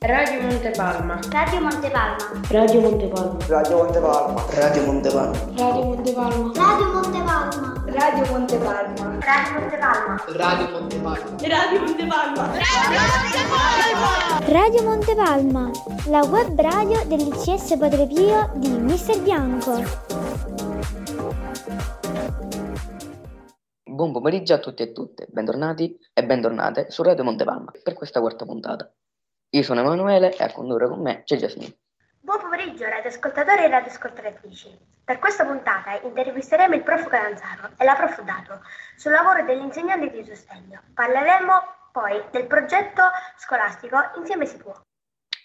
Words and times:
Radio 0.00 0.42
Montepalma. 0.42 1.18
Radio 1.30 1.60
Montepalma. 1.60 2.16
Radio 2.50 2.80
Montepalma. 2.80 3.38
Radio 3.48 3.76
Montepalma. 3.78 4.42
Radio 4.50 4.84
Montepalma. 4.84 5.52
Radio 5.56 5.82
Montepalma. 5.86 6.52
Radio 6.52 6.92
Montepalma. 6.92 7.86
Radio 7.86 8.26
Montepalma. 8.30 9.20
Radio 9.22 9.54
Montepalma. 9.56 10.20
Radio 10.28 10.70
Montepalma. 10.70 11.26
Radio 11.40 11.80
Montepalma. 11.80 12.44
Radio 14.44 14.82
Montepalma, 14.82 15.70
la 16.08 16.24
web 16.24 16.60
radio 16.60 17.02
dell'ICS 17.06 17.78
Padre 17.78 18.06
Pio 18.06 18.50
di 18.56 18.68
Mister 18.68 19.18
Bianco. 19.22 19.82
Buon 23.82 24.12
pomeriggio 24.12 24.52
a 24.52 24.58
tutti 24.58 24.82
e 24.82 24.92
tutte, 24.92 25.26
bentornati 25.30 25.98
e 26.12 26.22
bentornate 26.22 26.90
su 26.90 27.02
Radio 27.02 27.24
Montepalma 27.24 27.72
per 27.82 27.94
questa 27.94 28.20
quarta 28.20 28.44
puntata. 28.44 28.92
Io 29.56 29.62
sono 29.62 29.80
Emanuele 29.80 30.36
e 30.36 30.44
a 30.44 30.52
condurre 30.52 30.86
con 30.86 31.00
me 31.00 31.22
c'è 31.24 31.36
Jasmine. 31.38 31.74
Buon 32.20 32.40
pomeriggio 32.40 32.84
radioascoltatori 32.84 33.64
e 33.64 33.68
radioascoltatrici. 33.68 34.78
Per 35.02 35.18
questa 35.18 35.46
puntata 35.46 35.98
intervisteremo 35.98 36.74
il 36.74 36.82
prof 36.82 37.08
Calanzaro 37.08 37.70
e 37.78 37.84
la 37.86 37.94
prof 37.94 38.20
Dato 38.20 38.60
sul 38.96 39.12
lavoro 39.12 39.46
degli 39.46 39.62
insegnanti 39.62 40.10
di 40.10 40.26
sostegno. 40.26 40.82
Parleremo 40.92 41.52
poi 41.90 42.22
del 42.32 42.46
progetto 42.46 43.00
scolastico 43.38 43.96
Insieme 44.18 44.44
si 44.44 44.58
può. 44.58 44.78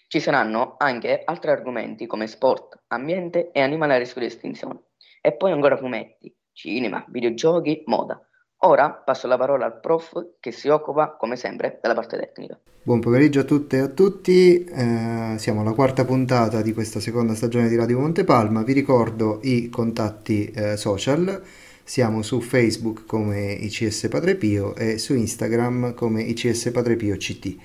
Ci 0.08 0.20
saranno 0.20 0.74
anche 0.76 1.22
altri 1.24 1.50
argomenti 1.50 2.06
come 2.06 2.26
sport, 2.26 2.82
ambiente 2.88 3.50
e 3.50 3.62
animali 3.62 3.94
a 3.94 3.96
rischio 3.96 4.20
di 4.20 4.26
estinzione. 4.26 4.88
E 5.22 5.32
poi 5.32 5.52
ancora 5.52 5.78
fumetti, 5.78 6.30
cinema, 6.52 7.02
videogiochi, 7.08 7.84
moda. 7.86 8.20
Ora 8.64 8.90
passo 8.90 9.26
la 9.26 9.36
parola 9.36 9.64
al 9.64 9.80
prof 9.80 10.12
che 10.38 10.52
si 10.52 10.68
occupa, 10.68 11.16
come 11.18 11.34
sempre, 11.34 11.80
della 11.82 11.94
parte 11.94 12.16
tecnica. 12.16 12.56
Buon 12.80 13.00
pomeriggio 13.00 13.40
a 13.40 13.42
tutte 13.42 13.78
e 13.78 13.80
a 13.80 13.88
tutti, 13.88 14.62
eh, 14.64 15.34
siamo 15.36 15.62
alla 15.62 15.72
quarta 15.72 16.04
puntata 16.04 16.62
di 16.62 16.72
questa 16.72 17.00
seconda 17.00 17.34
stagione 17.34 17.68
di 17.68 17.74
Radio 17.74 17.98
Montepalma, 17.98 18.62
vi 18.62 18.72
ricordo 18.72 19.40
i 19.42 19.68
contatti 19.68 20.48
eh, 20.54 20.76
social, 20.76 21.42
siamo 21.82 22.22
su 22.22 22.40
Facebook 22.40 23.04
come 23.04 23.50
ICS 23.50 24.06
Padre 24.08 24.36
Pio 24.36 24.76
e 24.76 24.96
su 24.98 25.14
Instagram 25.14 25.94
come 25.94 26.22
ICS 26.22 26.70
Padre 26.70 26.94
Pio 26.94 27.16
CT. 27.16 27.56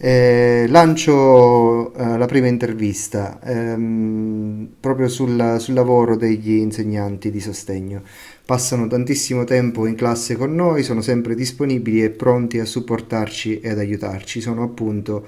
Eh, 0.00 0.66
lancio 0.68 1.92
eh, 1.94 2.18
la 2.18 2.26
prima 2.26 2.46
intervista 2.46 3.40
ehm, 3.42 4.74
proprio 4.78 5.08
sul, 5.08 5.56
sul 5.58 5.74
lavoro 5.74 6.14
degli 6.14 6.52
insegnanti 6.52 7.32
di 7.32 7.40
sostegno 7.40 8.02
passano 8.48 8.86
tantissimo 8.86 9.44
tempo 9.44 9.84
in 9.84 9.94
classe 9.94 10.34
con 10.34 10.54
noi, 10.54 10.82
sono 10.82 11.02
sempre 11.02 11.34
disponibili 11.34 12.02
e 12.02 12.08
pronti 12.08 12.58
a 12.58 12.64
supportarci 12.64 13.60
e 13.60 13.68
ad 13.68 13.78
aiutarci, 13.78 14.40
sono 14.40 14.62
appunto 14.62 15.26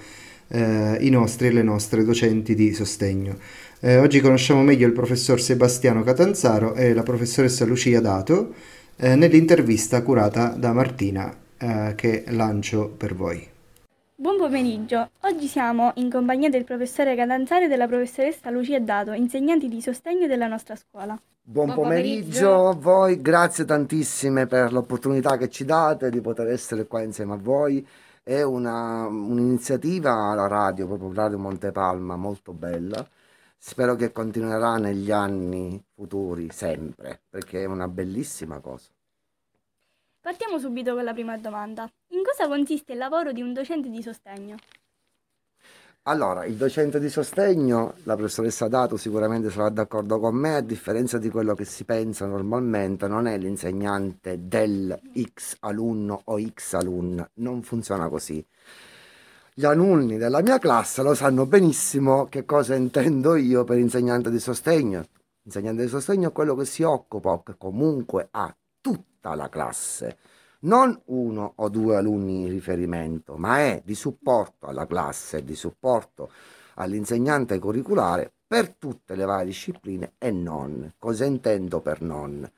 eh, 0.49 0.97
i 1.01 1.11
nostri 1.11 1.49
e 1.49 1.53
le 1.53 1.63
nostre 1.63 2.03
docenti 2.03 2.55
di 2.55 2.73
sostegno. 2.73 3.37
Eh, 3.81 3.99
oggi 3.99 4.21
conosciamo 4.21 4.63
meglio 4.63 4.87
il 4.87 4.95
professor 4.95 5.39
Sebastiano 5.39 6.03
Catanzaro 6.03 6.73
e 6.73 6.95
la 6.95 7.03
professoressa 7.03 7.67
Lucia 7.67 8.01
Dato 8.01 8.55
eh, 8.97 9.15
nell'intervista 9.17 10.01
curata 10.01 10.55
da 10.57 10.73
Martina 10.73 11.31
eh, 11.59 11.93
che 11.97 12.25
lancio 12.29 12.89
per 12.89 13.15
voi. 13.15 13.47
Buon 14.15 14.39
pomeriggio, 14.39 15.11
oggi 15.25 15.47
siamo 15.47 15.93
in 15.97 16.09
compagnia 16.11 16.49
del 16.49 16.65
professore 16.65 17.15
Catanzaro 17.17 17.67
e 17.67 17.69
della 17.69 17.87
professoressa 17.87 18.49
Lucia 18.49 18.81
Dato, 18.81 19.13
insegnanti 19.13 19.69
di 19.69 19.83
sostegno 19.83 20.27
della 20.27 20.47
nostra 20.47 20.75
scuola. 20.75 21.21
Buon, 21.43 21.67
Buon 21.67 21.77
pomeriggio. 21.77 22.19
pomeriggio 22.21 22.69
a 22.69 22.75
voi, 22.75 23.21
grazie 23.21 23.65
tantissime 23.65 24.47
per 24.47 24.73
l'opportunità 24.73 25.37
che 25.37 25.49
ci 25.49 25.65
date 25.65 26.09
di 26.11 26.21
poter 26.21 26.49
essere 26.49 26.87
qua 26.87 27.03
insieme 27.03 27.33
a 27.35 27.37
voi. 27.37 27.87
È 28.23 28.43
una, 28.43 29.07
un'iniziativa 29.07 30.13
alla 30.13 30.47
radio, 30.47 30.87
proprio 30.87 31.13
Radio 31.13 31.39
Montepalma, 31.39 32.17
molto 32.17 32.53
bella. 32.53 33.07
Spero 33.59 33.97
che 33.97 34.13
continuerà 34.13 34.77
negli 34.77 35.11
anni 35.11 35.83
futuri 35.95 36.51
sempre, 36.51 37.21
perché 37.29 37.63
è 37.63 37.67
una 37.67 37.89
bellissima 37.89 38.61
cosa. 38.61 38.89
Partiamo 40.21 40.59
subito 40.59 40.95
con 40.95 41.03
la 41.03 41.13
prima 41.13 41.37
domanda. 41.39 41.91
In 42.09 42.23
cosa 42.23 42.47
consiste 42.47 42.93
il 42.93 42.99
lavoro 42.99 43.33
di 43.33 43.43
un 43.43 43.53
docente 43.53 43.89
di 43.89 44.03
sostegno? 44.03 44.57
Allora, 46.11 46.45
il 46.45 46.57
docente 46.57 46.99
di 46.99 47.09
sostegno, 47.09 47.95
la 48.03 48.17
professoressa 48.17 48.67
Dato 48.67 48.97
sicuramente 48.97 49.49
sarà 49.49 49.69
d'accordo 49.69 50.19
con 50.19 50.35
me, 50.35 50.57
a 50.57 50.61
differenza 50.61 51.19
di 51.19 51.31
quello 51.31 51.55
che 51.55 51.65
si 51.65 51.85
pensa 51.85 52.27
normalmente, 52.27 53.07
non 53.07 53.29
è 53.29 53.39
l'insegnante 53.39 54.49
del 54.49 55.01
X 55.15 55.59
alunno 55.61 56.21
o 56.25 56.41
X 56.45 56.73
alunna, 56.73 57.31
non 57.35 57.63
funziona 57.63 58.09
così. 58.09 58.45
Gli 59.55 59.65
alunni 59.65 60.19
della 60.19 60.43
mia 60.43 60.59
classe 60.59 61.03
lo 61.03 61.15
sanno 61.15 61.47
benissimo 61.47 62.27
che 62.27 62.45
cosa 62.45 62.75
intendo 62.75 63.37
io 63.37 63.63
per 63.63 63.79
insegnante 63.79 64.33
di 64.33 64.41
sostegno. 64.41 65.07
L'insegnante 65.43 65.83
di 65.83 65.89
sostegno 65.89 66.31
è 66.31 66.33
quello 66.33 66.57
che 66.57 66.65
si 66.65 66.83
occupa, 66.83 67.41
che 67.45 67.55
comunque 67.57 68.27
ha 68.33 68.53
tutta 68.81 69.37
la 69.37 69.49
classe 69.49 70.19
non 70.61 71.01
uno 71.07 71.53
o 71.57 71.69
due 71.69 71.97
alunni 71.97 72.43
in 72.43 72.49
riferimento, 72.49 73.37
ma 73.37 73.61
è 73.61 73.83
di 73.85 73.95
supporto 73.95 74.67
alla 74.67 74.87
classe, 74.87 75.45
di 75.45 75.55
supporto 75.55 76.31
all'insegnante 76.75 77.59
curriculare 77.59 78.33
per 78.47 78.75
tutte 78.75 79.15
le 79.15 79.25
varie 79.25 79.47
discipline 79.47 80.15
e 80.19 80.31
non. 80.31 80.95
Cosa 80.99 81.25
intendo 81.25 81.81
per 81.81 82.03
non? 82.03 82.51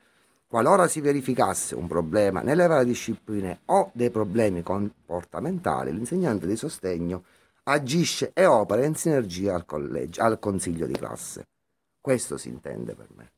Qualora 0.47 0.87
si 0.87 1.01
verificasse 1.01 1.75
un 1.75 1.87
problema 1.87 2.41
nelle 2.41 2.67
varie 2.67 2.85
discipline 2.85 3.61
o 3.65 3.89
dei 3.93 4.09
problemi 4.09 4.63
comportamentali, 4.63 5.91
l'insegnante 5.91 6.45
di 6.45 6.55
sostegno 6.55 7.23
agisce 7.63 8.31
e 8.33 8.45
opera 8.45 8.85
in 8.85 8.95
sinergia 8.95 9.55
al, 9.55 9.65
collegio, 9.65 10.21
al 10.21 10.39
consiglio 10.39 10.85
di 10.85 10.93
classe. 10.93 11.47
Questo 11.99 12.37
si 12.37 12.49
intende 12.49 12.93
per 12.93 13.07
me. 13.15 13.32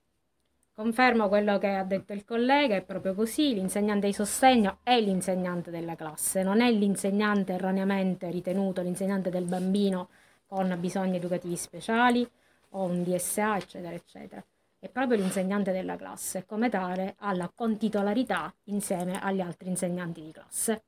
Confermo 0.76 1.30
quello 1.30 1.58
che 1.58 1.70
ha 1.70 1.86
detto 1.86 2.12
il 2.12 2.26
collega, 2.26 2.76
è 2.76 2.82
proprio 2.82 3.14
così, 3.14 3.54
l'insegnante 3.54 4.08
di 4.08 4.14
sostegno 4.14 4.80
è 4.84 5.00
l'insegnante 5.00 5.72
della 5.72 5.96
classe, 5.96 6.44
non 6.44 6.60
è 6.60 6.70
l'insegnante 6.70 7.54
erroneamente 7.54 8.30
ritenuto 8.30 8.82
l'insegnante 8.82 9.30
del 9.30 9.46
bambino 9.46 10.10
con 10.46 10.76
bisogni 10.78 11.16
educativi 11.16 11.56
speciali 11.56 12.30
o 12.72 12.84
un 12.84 13.04
DSA, 13.04 13.56
eccetera, 13.56 13.94
eccetera. 13.94 14.46
È 14.78 14.90
proprio 14.90 15.18
l'insegnante 15.18 15.72
della 15.72 15.96
classe 15.96 16.46
come 16.46 16.68
tale 16.68 17.16
ha 17.20 17.34
la 17.34 17.50
contitolarità 17.56 18.54
insieme 18.66 19.18
agli 19.22 19.40
altri 19.40 19.70
insegnanti 19.70 20.22
di 20.22 20.32
classe. 20.34 20.84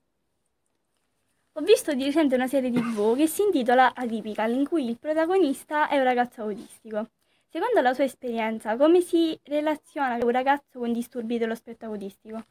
Ho 1.53 1.61
visto 1.61 1.93
di 1.93 2.03
recente 2.03 2.35
una 2.35 2.47
serie 2.47 2.71
tv 2.71 3.15
che 3.15 3.27
si 3.27 3.41
intitola 3.41 3.93
Atypical, 3.95 4.51
in 4.51 4.67
cui 4.67 4.85
il 4.85 4.97
protagonista 4.99 5.87
è 5.87 5.97
un 5.97 6.03
ragazzo 6.03 6.41
autistico. 6.41 7.07
Secondo 7.57 7.81
la 7.81 7.95
sua 7.95 8.03
esperienza, 8.03 8.77
come 8.77 9.01
si 9.01 9.35
relaziona 9.45 10.23
un 10.23 10.29
ragazzo 10.29 10.77
con 10.77 10.93
disturbi 10.93 11.39
dello 11.39 11.55
spettro 11.55 11.87
autistico? 11.87 12.43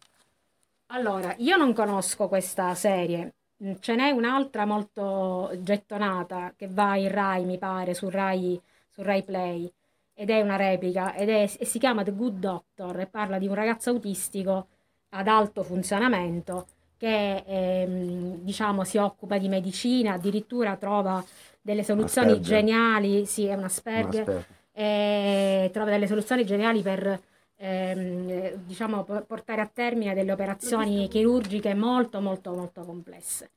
Allora, 0.86 1.32
io 1.38 1.56
non 1.56 1.72
conosco 1.72 2.26
questa 2.26 2.74
serie, 2.74 3.34
mm, 3.62 3.74
ce 3.78 3.94
n'è 3.94 4.10
un'altra 4.10 4.64
molto 4.64 5.52
gettonata 5.60 6.54
che 6.56 6.66
va 6.66 6.96
in 6.96 7.12
Rai, 7.12 7.44
mi 7.44 7.56
pare, 7.56 7.94
su 7.94 8.08
Rai, 8.08 8.60
su 8.90 9.02
Rai 9.02 9.22
Play, 9.22 9.72
ed 10.12 10.28
è 10.28 10.40
una 10.40 10.56
replica, 10.56 11.14
ed 11.14 11.28
è, 11.28 11.48
e 11.56 11.64
si 11.64 11.78
chiama 11.78 12.02
The 12.02 12.12
Good 12.12 12.38
Doctor 12.40 12.98
e 12.98 13.06
parla 13.06 13.38
di 13.38 13.46
un 13.46 13.54
ragazzo 13.54 13.90
autistico 13.90 14.66
ad 15.10 15.28
alto 15.28 15.62
funzionamento 15.62 16.66
che 16.96 17.44
ehm, 17.46 18.38
diciamo 18.38 18.82
si 18.82 18.96
occupa 18.96 19.38
di 19.38 19.46
medicina, 19.46 20.14
addirittura 20.14 20.74
trova 20.74 21.24
delle 21.62 21.84
soluzioni 21.84 22.40
geniali, 22.40 23.24
sì, 23.24 23.44
è 23.44 23.54
un 23.54 23.62
Asperger, 23.62 24.46
e 24.78 25.70
trova 25.72 25.88
delle 25.88 26.06
soluzioni 26.06 26.44
geniali 26.44 26.82
per 26.82 27.18
ehm, 27.56 28.56
diciamo, 28.66 29.04
portare 29.26 29.62
a 29.62 29.70
termine 29.72 30.12
delle 30.12 30.32
operazioni 30.32 31.08
chirurgiche 31.08 31.72
molto 31.74 32.20
molto 32.20 32.52
molto 32.52 32.82
complesse. 32.82 33.50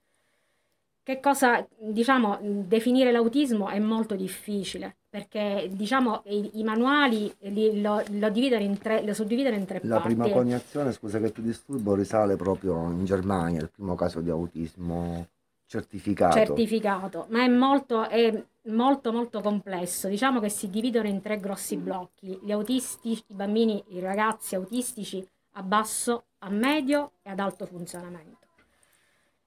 Che 1.03 1.19
cosa, 1.19 1.67
diciamo, 1.77 2.37
definire 2.41 3.11
l'autismo 3.11 3.67
è 3.67 3.79
molto 3.79 4.15
difficile 4.15 4.95
perché 5.09 5.67
diciamo 5.73 6.21
i, 6.27 6.59
i 6.59 6.63
manuali 6.63 7.33
li, 7.39 7.81
lo, 7.81 8.01
lo, 8.11 8.29
dividono 8.29 8.61
in 8.63 8.77
tre, 8.77 9.03
lo 9.03 9.13
suddividono 9.13 9.55
in 9.55 9.65
tre 9.65 9.81
La 9.83 9.99
parti. 9.99 10.13
prima 10.13 10.29
cognizione, 10.29 10.93
scusa 10.93 11.19
che 11.19 11.33
ti 11.33 11.41
disturbo, 11.41 11.95
risale 11.95 12.37
proprio 12.37 12.83
in 12.91 13.03
Germania, 13.03 13.59
il 13.59 13.71
primo 13.73 13.95
caso 13.95 14.21
di 14.21 14.29
autismo 14.29 15.27
certificato. 15.69 16.35
Certificato, 16.35 17.25
ma 17.29 17.43
è 17.43 17.47
molto, 17.47 18.09
è 18.09 18.43
molto 18.63 19.11
molto 19.11 19.39
complesso. 19.39 20.07
Diciamo 20.07 20.39
che 20.39 20.49
si 20.49 20.69
dividono 20.69 21.07
in 21.07 21.21
tre 21.21 21.39
grossi 21.39 21.77
blocchi. 21.77 22.39
Gli 22.43 22.51
autistici, 22.51 23.23
i 23.27 23.35
bambini, 23.35 23.83
i 23.89 23.99
ragazzi 23.99 24.55
autistici 24.55 25.25
a 25.53 25.61
basso, 25.61 26.25
a 26.39 26.49
medio 26.49 27.11
e 27.21 27.29
ad 27.29 27.39
alto 27.39 27.67
funzionamento. 27.67 28.47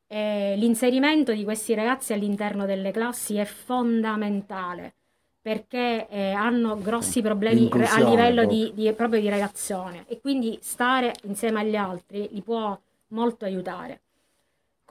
E 0.06 0.54
l'inserimento 0.56 1.32
di 1.32 1.42
questi 1.42 1.74
ragazzi 1.74 2.12
all'interno 2.12 2.66
delle 2.66 2.92
classi 2.92 3.36
è 3.36 3.44
fondamentale 3.44 4.94
perché 5.42 6.06
eh, 6.08 6.30
hanno 6.30 6.78
grossi 6.78 7.20
problemi 7.20 7.68
a 7.72 8.08
livello 8.08 8.44
di, 8.44 8.70
di, 8.74 8.92
proprio 8.92 9.20
di 9.20 9.28
relazione 9.28 10.04
e 10.06 10.20
quindi 10.20 10.56
stare 10.62 11.14
insieme 11.24 11.60
agli 11.60 11.74
altri 11.74 12.28
li 12.30 12.42
può 12.42 12.78
molto 13.08 13.44
aiutare 13.44 14.02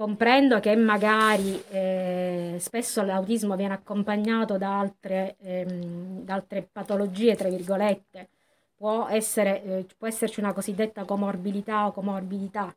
comprendo 0.01 0.59
che 0.59 0.75
magari 0.75 1.63
eh, 1.69 2.55
spesso 2.59 3.03
l'autismo 3.03 3.55
viene 3.55 3.75
accompagnato 3.75 4.57
da 4.57 4.79
altre, 4.79 5.35
ehm, 5.43 6.23
da 6.23 6.33
altre 6.33 6.67
patologie, 6.71 7.35
tra 7.35 7.49
virgolette, 7.49 8.29
può, 8.75 9.07
essere, 9.07 9.63
eh, 9.63 9.85
può 9.95 10.07
esserci 10.07 10.39
una 10.39 10.53
cosiddetta 10.53 11.05
comorbilità 11.05 11.85
o 11.85 11.91
comorbidità, 11.91 12.75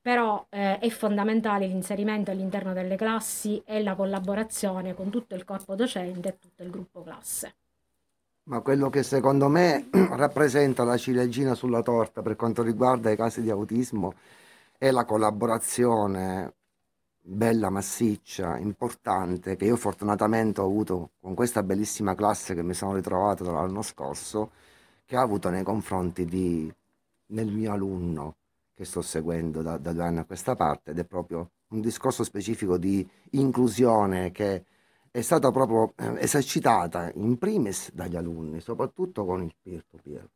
però 0.00 0.46
eh, 0.48 0.78
è 0.78 0.88
fondamentale 0.88 1.66
l'inserimento 1.66 2.30
all'interno 2.30 2.72
delle 2.72 2.96
classi 2.96 3.62
e 3.66 3.82
la 3.82 3.94
collaborazione 3.94 4.94
con 4.94 5.10
tutto 5.10 5.34
il 5.34 5.44
corpo 5.44 5.74
docente 5.74 6.30
e 6.30 6.38
tutto 6.38 6.62
il 6.62 6.70
gruppo 6.70 7.02
classe. 7.02 7.54
Ma 8.44 8.60
quello 8.60 8.88
che 8.88 9.02
secondo 9.02 9.48
me 9.48 9.90
rappresenta 10.16 10.82
la 10.82 10.96
ciliegina 10.96 11.54
sulla 11.54 11.82
torta 11.82 12.22
per 12.22 12.36
quanto 12.36 12.62
riguarda 12.62 13.10
i 13.10 13.16
casi 13.16 13.42
di 13.42 13.50
autismo 13.50 14.14
la 14.90 15.04
collaborazione 15.04 16.54
bella, 17.20 17.70
massiccia, 17.70 18.58
importante 18.58 19.54
che 19.54 19.66
io 19.66 19.76
fortunatamente 19.76 20.60
ho 20.60 20.64
avuto 20.64 21.10
con 21.20 21.34
questa 21.34 21.62
bellissima 21.62 22.14
classe 22.14 22.54
che 22.54 22.62
mi 22.62 22.74
sono 22.74 22.94
ritrovato 22.94 23.44
l'anno 23.50 23.82
scorso, 23.82 24.50
che 25.04 25.16
ho 25.16 25.20
avuto 25.20 25.48
nei 25.50 25.62
confronti 25.62 26.24
di, 26.24 26.72
del 27.24 27.52
mio 27.52 27.72
alunno 27.72 28.36
che 28.74 28.84
sto 28.84 29.02
seguendo 29.02 29.62
da, 29.62 29.78
da 29.78 29.92
due 29.92 30.02
anni 30.02 30.18
a 30.18 30.24
questa 30.24 30.56
parte 30.56 30.90
ed 30.90 30.98
è 30.98 31.04
proprio 31.04 31.50
un 31.68 31.80
discorso 31.80 32.24
specifico 32.24 32.76
di 32.76 33.06
inclusione 33.30 34.32
che 34.32 34.64
è 35.10 35.20
stata 35.20 35.50
proprio 35.50 35.92
eh, 35.96 36.22
esercitata 36.22 37.10
in 37.14 37.36
primis 37.38 37.92
dagli 37.92 38.16
alunni, 38.16 38.60
soprattutto 38.60 39.24
con 39.24 39.42
il 39.42 39.54
peer-to-peer. 39.60 40.28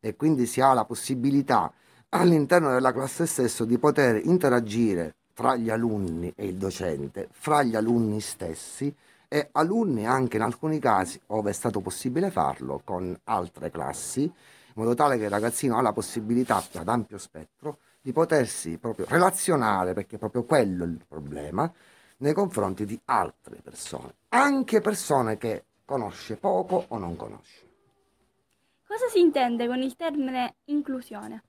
E 0.00 0.14
quindi 0.14 0.46
si 0.46 0.60
ha 0.60 0.72
la 0.72 0.84
possibilità 0.84 1.72
all'interno 2.10 2.72
della 2.72 2.92
classe 2.92 3.26
stesso 3.26 3.64
di 3.64 3.78
poter 3.78 4.24
interagire 4.24 5.16
tra 5.34 5.54
gli 5.56 5.68
alunni 5.68 6.32
e 6.34 6.46
il 6.46 6.56
docente, 6.56 7.28
fra 7.30 7.62
gli 7.62 7.76
alunni 7.76 8.20
stessi 8.20 8.94
e 9.28 9.48
alunni 9.52 10.06
anche 10.06 10.36
in 10.36 10.42
alcuni 10.42 10.78
casi, 10.78 11.20
ove 11.26 11.50
è 11.50 11.52
stato 11.52 11.80
possibile 11.80 12.30
farlo, 12.30 12.80
con 12.84 13.14
altre 13.24 13.70
classi, 13.70 14.22
in 14.22 14.32
modo 14.74 14.94
tale 14.94 15.18
che 15.18 15.24
il 15.24 15.30
ragazzino 15.30 15.76
ha 15.76 15.82
la 15.82 15.92
possibilità, 15.92 16.64
ad 16.74 16.88
ampio 16.88 17.18
spettro, 17.18 17.78
di 18.00 18.12
potersi 18.12 18.78
proprio 18.78 19.06
relazionare, 19.08 19.92
perché 19.92 20.16
è 20.16 20.18
proprio 20.18 20.44
quello 20.44 20.84
il 20.84 21.04
problema, 21.06 21.70
nei 22.18 22.32
confronti 22.32 22.86
di 22.86 22.98
altre 23.06 23.56
persone, 23.62 24.14
anche 24.30 24.80
persone 24.80 25.36
che 25.36 25.64
conosce 25.84 26.36
poco 26.36 26.84
o 26.88 26.98
non 26.98 27.16
conosce. 27.16 27.64
Cosa 28.86 29.08
si 29.08 29.20
intende 29.20 29.66
con 29.66 29.82
il 29.82 29.96
termine 29.96 30.54
inclusione? 30.66 31.42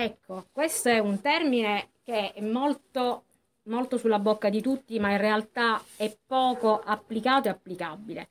Ecco, 0.00 0.46
questo 0.52 0.90
è 0.90 1.00
un 1.00 1.20
termine 1.20 1.88
che 2.04 2.32
è 2.32 2.40
molto, 2.40 3.24
molto 3.64 3.98
sulla 3.98 4.20
bocca 4.20 4.48
di 4.48 4.62
tutti, 4.62 5.00
ma 5.00 5.10
in 5.10 5.18
realtà 5.18 5.82
è 5.96 6.16
poco 6.24 6.78
applicato 6.78 7.48
e 7.48 7.50
applicabile. 7.50 8.28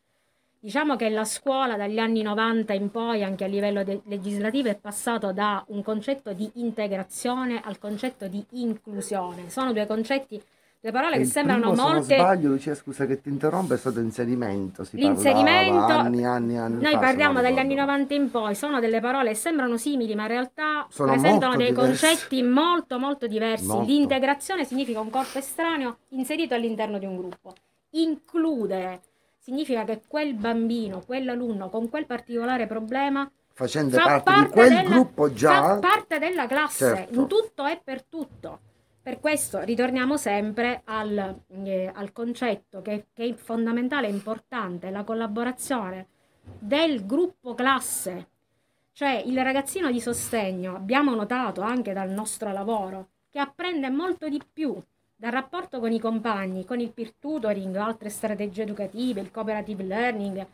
Diciamo 0.62 0.96
che 0.96 1.10
la 1.10 1.26
scuola 1.26 1.76
dagli 1.76 2.00
anni 2.00 2.22
90 2.22 2.72
in 2.72 2.90
poi, 2.90 3.22
anche 3.22 3.44
a 3.44 3.48
livello 3.48 3.84
de- 3.84 4.00
legislativo, 4.06 4.70
è 4.70 4.78
passato 4.78 5.34
da 5.34 5.62
un 5.68 5.84
concetto 5.84 6.32
di 6.32 6.50
integrazione 6.54 7.60
al 7.62 7.80
concetto 7.80 8.30
di 8.30 8.46
inclusione. 8.52 9.50
Sono 9.50 9.74
due 9.74 9.86
concetti 9.86 10.42
le 10.80 10.92
parole 10.92 11.18
che 11.18 11.26
sembrano 11.26 11.72
primo, 11.72 11.88
molte... 11.88 12.04
Se 12.04 12.16
non 12.16 12.26
sbaglio, 12.26 12.50
Lucia, 12.50 12.76
scusa 12.76 13.06
che 13.06 13.20
ti 13.20 13.30
interrompo, 13.30 13.74
è 13.74 13.78
stato 13.78 14.00
inserimento. 14.00 14.84
Si 14.84 14.96
L'inserimento, 14.98 15.80
anni, 15.86 16.24
anni, 16.24 16.58
anni 16.58 16.82
noi 16.82 16.94
fa, 16.94 17.00
parliamo 17.00 17.42
dagli 17.42 17.58
anni 17.58 17.74
90 17.76 18.14
in 18.14 18.30
poi, 18.32 18.56
sono 18.56 18.80
delle 18.80 19.00
parole 19.02 19.30
che 19.30 19.36
sembrano 19.36 19.76
simili, 19.78 20.14
ma 20.16 20.22
in 20.24 20.28
realtà 20.30 20.86
Sono 20.90 21.12
presentano 21.12 21.56
dei 21.56 21.70
diverse. 21.72 22.06
concetti 22.08 22.42
molto 22.44 23.00
molto 23.00 23.28
diversi. 23.28 23.66
Molto. 23.66 23.86
L'integrazione 23.92 24.64
significa 24.66 25.00
un 25.00 25.10
corpo 25.10 25.40
estraneo 25.40 25.98
inserito 26.10 26.54
all'interno 26.54 27.00
di 27.00 27.06
un 27.06 27.18
gruppo. 27.18 27.54
Includere 27.92 29.02
significa 29.40 29.84
che 29.84 30.02
quel 30.08 30.34
bambino, 30.36 31.02
quell'alunno 31.06 31.70
con 31.70 31.90
quel 31.90 32.06
particolare 32.06 32.68
problema 32.68 33.30
Facendo 33.54 33.98
fa 33.98 34.22
parte, 34.22 34.44
di 34.44 34.50
quel 34.52 34.70
della- 34.70 34.82
gruppo 34.84 35.34
già. 35.34 35.64
fa 35.64 35.80
parte 35.80 36.20
della 36.20 36.46
classe, 36.46 36.96
Certo. 36.96 37.20
in 37.20 37.28
tutto 37.28 37.66
e 37.66 37.82
per 37.84 38.04
tutto. 38.04 38.60
Per 39.08 39.22
questo 39.22 39.62
ritorniamo 39.62 40.18
sempre 40.18 40.82
al, 40.84 41.40
eh, 41.64 41.90
al 41.94 42.12
concetto 42.12 42.82
che, 42.82 43.06
che 43.14 43.24
è 43.24 43.34
fondamentale 43.36 44.08
e 44.08 44.10
importante, 44.10 44.90
la 44.90 45.06
collaborazione 45.06 46.08
del 46.60 47.06
gruppo 47.06 47.54
classe. 47.54 48.28
Cioè 48.92 49.24
il 49.26 49.42
ragazzino 49.42 49.90
di 49.90 50.02
sostegno, 50.02 50.76
abbiamo 50.76 51.16
notato 51.16 51.62
anche 51.62 51.94
dal 51.94 52.10
nostro 52.10 52.52
lavoro, 52.52 53.12
che 53.30 53.40
apprende 53.40 53.90
molto 53.90 54.28
di 54.28 54.42
più 54.52 54.78
dal 55.16 55.32
rapporto 55.32 55.80
con 55.80 55.94
i 55.94 56.02
compagni, 56.02 56.66
con 56.66 56.82
il 56.82 56.92
peer 56.92 57.14
tutoring, 57.14 57.78
altre 57.78 58.10
strategie 58.10 58.64
educative, 58.64 59.22
il 59.22 59.32
cooperative 59.32 59.84
learning, 59.84 60.46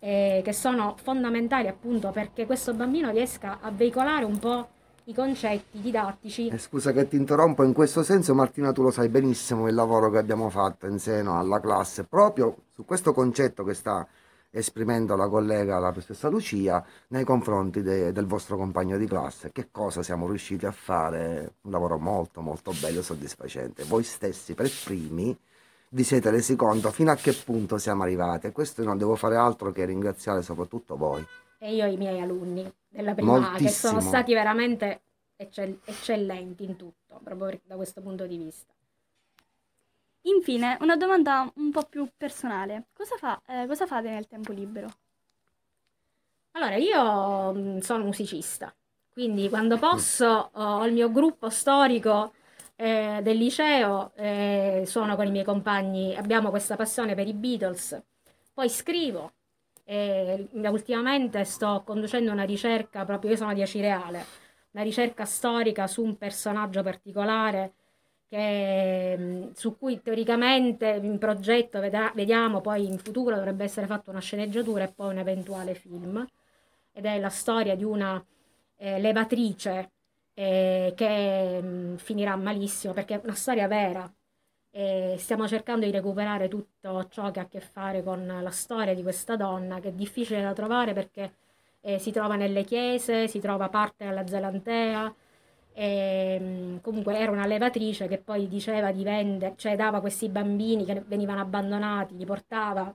eh, 0.00 0.42
che 0.44 0.52
sono 0.52 0.96
fondamentali 1.02 1.66
appunto 1.66 2.10
perché 2.10 2.44
questo 2.44 2.74
bambino 2.74 3.10
riesca 3.10 3.56
a 3.62 3.70
veicolare 3.70 4.26
un 4.26 4.38
po' 4.38 4.68
i 5.08 5.14
concetti 5.14 5.80
didattici. 5.80 6.48
Eh, 6.48 6.58
scusa 6.58 6.92
che 6.92 7.06
ti 7.06 7.16
interrompo, 7.16 7.62
in 7.62 7.72
questo 7.72 8.02
senso 8.02 8.34
Martina 8.34 8.72
tu 8.72 8.82
lo 8.82 8.90
sai 8.90 9.08
benissimo 9.08 9.68
il 9.68 9.74
lavoro 9.74 10.10
che 10.10 10.18
abbiamo 10.18 10.50
fatto 10.50 10.86
in 10.86 10.98
seno 10.98 11.38
alla 11.38 11.60
classe, 11.60 12.04
proprio 12.04 12.56
su 12.72 12.84
questo 12.84 13.12
concetto 13.12 13.62
che 13.62 13.74
sta 13.74 14.06
esprimendo 14.50 15.14
la 15.16 15.28
collega, 15.28 15.78
la 15.78 15.92
professoressa 15.92 16.28
Lucia, 16.28 16.84
nei 17.08 17.24
confronti 17.24 17.82
de- 17.82 18.10
del 18.10 18.26
vostro 18.26 18.56
compagno 18.56 18.96
di 18.96 19.06
classe. 19.06 19.52
Che 19.52 19.68
cosa 19.70 20.02
siamo 20.02 20.26
riusciti 20.26 20.66
a 20.66 20.72
fare? 20.72 21.54
Un 21.62 21.70
lavoro 21.70 21.98
molto 21.98 22.40
molto 22.40 22.72
bello 22.80 23.00
e 23.00 23.02
soddisfacente. 23.02 23.84
Voi 23.84 24.02
stessi 24.02 24.54
per 24.54 24.70
primi 24.84 25.36
vi 25.90 26.02
siete 26.02 26.30
resi 26.30 26.56
conto 26.56 26.90
fino 26.90 27.12
a 27.12 27.14
che 27.14 27.32
punto 27.32 27.78
siamo 27.78 28.02
arrivati 28.02 28.48
e 28.48 28.52
questo 28.52 28.82
non 28.82 28.98
devo 28.98 29.14
fare 29.14 29.36
altro 29.36 29.70
che 29.70 29.84
ringraziare 29.84 30.42
soprattutto 30.42 30.96
voi. 30.96 31.24
E 31.66 31.74
io 31.74 31.84
e 31.84 31.92
i 31.92 31.96
miei 31.96 32.20
alunni 32.20 32.72
della 32.88 33.14
prima 33.14 33.32
A, 33.32 33.38
che 33.38 33.70
Moltissimo. 33.70 33.72
sono 33.72 34.00
stati 34.00 34.32
veramente 34.34 35.02
eccell- 35.36 35.80
eccellenti 35.84 36.64
in 36.64 36.76
tutto, 36.76 37.20
proprio 37.24 37.60
da 37.64 37.74
questo 37.76 38.00
punto 38.00 38.26
di 38.26 38.36
vista. 38.38 38.72
Infine, 40.24 40.76
una 40.82 40.96
domanda 40.96 41.50
un 41.56 41.70
po' 41.70 41.84
più 41.84 42.06
personale. 42.16 42.88
Cosa, 42.92 43.16
fa- 43.16 43.40
eh, 43.46 43.66
cosa 43.66 43.86
fate 43.86 44.10
nel 44.10 44.26
tempo 44.26 44.52
libero? 44.52 44.88
Allora, 46.52 46.76
io 46.76 47.52
mh, 47.52 47.78
sono 47.80 48.04
musicista, 48.04 48.74
quindi 49.12 49.48
quando 49.48 49.78
posso 49.78 50.50
ho 50.54 50.86
il 50.86 50.92
mio 50.94 51.10
gruppo 51.10 51.50
storico 51.50 52.32
eh, 52.76 53.20
del 53.22 53.36
liceo, 53.36 54.12
eh, 54.14 54.82
suono 54.86 55.16
con 55.16 55.26
i 55.26 55.30
miei 55.30 55.44
compagni, 55.44 56.16
abbiamo 56.16 56.48
questa 56.50 56.76
passione 56.76 57.14
per 57.14 57.28
i 57.28 57.34
Beatles, 57.34 58.02
poi 58.54 58.70
scrivo, 58.70 59.34
e 59.88 60.48
ultimamente 60.68 61.44
sto 61.44 61.82
conducendo 61.86 62.32
una 62.32 62.42
ricerca, 62.44 63.04
proprio 63.04 63.30
io 63.30 63.36
sono 63.36 63.54
di 63.54 63.62
Acireale, 63.62 64.24
una 64.72 64.82
ricerca 64.82 65.24
storica 65.24 65.86
su 65.86 66.02
un 66.02 66.16
personaggio 66.16 66.82
particolare 66.82 67.74
che, 68.28 69.50
su 69.54 69.78
cui 69.78 70.02
teoricamente 70.02 70.98
in 71.02 71.18
progetto 71.18 71.78
vedrà- 71.80 72.12
vediamo 72.14 72.60
poi 72.60 72.86
in 72.86 72.98
futuro 72.98 73.36
dovrebbe 73.36 73.64
essere 73.64 73.86
fatta 73.86 74.10
una 74.10 74.20
sceneggiatura 74.20 74.84
e 74.84 74.92
poi 74.92 75.10
un 75.12 75.18
eventuale 75.18 75.74
film. 75.74 76.26
Ed 76.92 77.04
è 77.06 77.18
la 77.20 77.28
storia 77.28 77.76
di 77.76 77.84
una 77.84 78.22
eh, 78.76 78.98
levatrice 79.00 79.92
eh, 80.34 80.92
che 80.96 81.60
mh, 81.62 81.96
finirà 81.98 82.36
malissimo 82.36 82.92
perché 82.92 83.14
è 83.16 83.20
una 83.22 83.34
storia 83.34 83.68
vera 83.68 84.10
e 84.76 85.16
stiamo 85.18 85.48
cercando 85.48 85.86
di 85.86 85.90
recuperare 85.90 86.48
tutto 86.48 87.08
ciò 87.08 87.30
che 87.30 87.40
ha 87.40 87.44
a 87.44 87.48
che 87.48 87.60
fare 87.60 88.02
con 88.02 88.26
la 88.42 88.50
storia 88.50 88.94
di 88.94 89.00
questa 89.00 89.34
donna 89.34 89.80
che 89.80 89.88
è 89.88 89.92
difficile 89.92 90.42
da 90.42 90.52
trovare 90.52 90.92
perché 90.92 91.32
eh, 91.80 91.98
si 91.98 92.10
trova 92.10 92.36
nelle 92.36 92.62
chiese, 92.62 93.26
si 93.26 93.40
trova 93.40 93.70
parte 93.70 94.04
della 94.04 94.26
Zelantea 94.26 95.14
e, 95.72 96.78
comunque 96.82 97.16
era 97.18 97.32
una 97.32 97.46
levatrice 97.46 98.06
che 98.06 98.18
poi 98.18 98.48
diceva 98.48 98.92
di 98.92 99.02
vendere, 99.02 99.54
cioè 99.56 99.76
dava 99.76 100.00
questi 100.00 100.28
bambini 100.28 100.84
che 100.84 101.02
venivano 101.06 101.40
abbandonati, 101.40 102.14
li 102.14 102.26
portava 102.26 102.94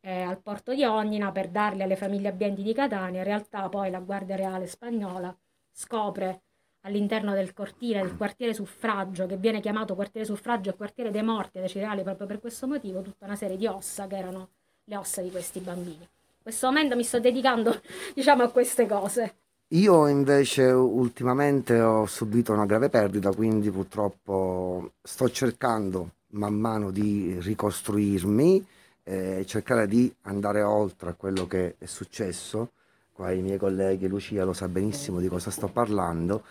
eh, 0.00 0.22
al 0.22 0.40
porto 0.40 0.74
di 0.74 0.82
Ognina 0.84 1.30
per 1.30 1.48
darli 1.48 1.82
alle 1.82 1.96
famiglie 1.96 2.28
abbienti 2.28 2.62
di 2.62 2.72
Catania. 2.72 3.18
In 3.20 3.24
realtà 3.24 3.68
poi 3.68 3.90
la 3.90 4.00
Guardia 4.00 4.36
Reale 4.36 4.66
spagnola 4.66 5.36
scopre 5.70 6.42
all'interno 6.82 7.32
del 7.32 7.52
cortile, 7.52 8.02
del 8.02 8.16
quartiere 8.16 8.54
suffragio, 8.54 9.26
che 9.26 9.36
viene 9.36 9.60
chiamato 9.60 9.94
quartiere 9.94 10.26
suffragio 10.26 10.70
e 10.70 10.74
quartiere 10.74 11.10
dei 11.10 11.22
morti 11.22 11.58
dei 11.58 11.68
cereali 11.68 12.02
proprio 12.02 12.26
per 12.26 12.40
questo 12.40 12.66
motivo, 12.66 13.02
tutta 13.02 13.26
una 13.26 13.36
serie 13.36 13.56
di 13.56 13.66
ossa 13.66 14.06
che 14.06 14.16
erano 14.16 14.48
le 14.84 14.96
ossa 14.96 15.22
di 15.22 15.30
questi 15.30 15.60
bambini. 15.60 16.00
In 16.00 16.42
questo 16.42 16.66
momento 16.66 16.96
mi 16.96 17.04
sto 17.04 17.20
dedicando, 17.20 17.80
diciamo, 18.14 18.42
a 18.42 18.50
queste 18.50 18.86
cose. 18.86 19.34
Io 19.68 20.06
invece 20.06 20.64
ultimamente 20.64 21.80
ho 21.80 22.04
subito 22.04 22.52
una 22.52 22.66
grave 22.66 22.90
perdita, 22.90 23.32
quindi 23.32 23.70
purtroppo 23.70 24.92
sto 25.02 25.30
cercando 25.30 26.10
man 26.32 26.54
mano 26.54 26.90
di 26.90 27.38
ricostruirmi, 27.40 28.66
eh, 29.04 29.44
cercare 29.46 29.86
di 29.86 30.12
andare 30.22 30.62
oltre 30.62 31.10
a 31.10 31.14
quello 31.14 31.46
che 31.46 31.76
è 31.78 31.86
successo. 31.86 32.72
Qua 33.12 33.32
i 33.32 33.40
miei 33.40 33.56
colleghi, 33.58 34.08
Lucia 34.08 34.44
lo 34.44 34.52
sa 34.52 34.68
benissimo 34.68 35.20
di 35.20 35.28
cosa 35.28 35.50
sto 35.50 35.68
parlando, 35.68 36.42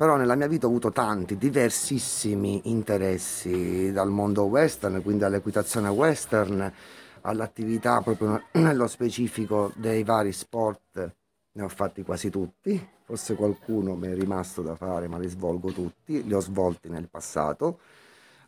però 0.00 0.16
nella 0.16 0.34
mia 0.34 0.46
vita 0.46 0.64
ho 0.64 0.70
avuto 0.70 0.92
tanti, 0.92 1.36
diversissimi 1.36 2.70
interessi, 2.70 3.92
dal 3.92 4.08
mondo 4.08 4.44
western, 4.44 5.02
quindi 5.02 5.24
all'equitazione 5.24 5.90
western, 5.90 6.72
all'attività 7.20 8.00
proprio 8.00 8.44
nello 8.56 8.86
specifico 8.86 9.70
dei 9.76 10.02
vari 10.02 10.32
sport, 10.32 11.14
ne 11.52 11.62
ho 11.62 11.68
fatti 11.68 12.02
quasi 12.02 12.30
tutti, 12.30 12.82
forse 13.04 13.34
qualcuno 13.34 13.94
mi 13.94 14.06
è 14.06 14.14
rimasto 14.14 14.62
da 14.62 14.74
fare, 14.74 15.06
ma 15.06 15.18
li 15.18 15.28
svolgo 15.28 15.70
tutti, 15.70 16.24
li 16.24 16.32
ho 16.32 16.40
svolti 16.40 16.88
nel 16.88 17.10
passato. 17.10 17.80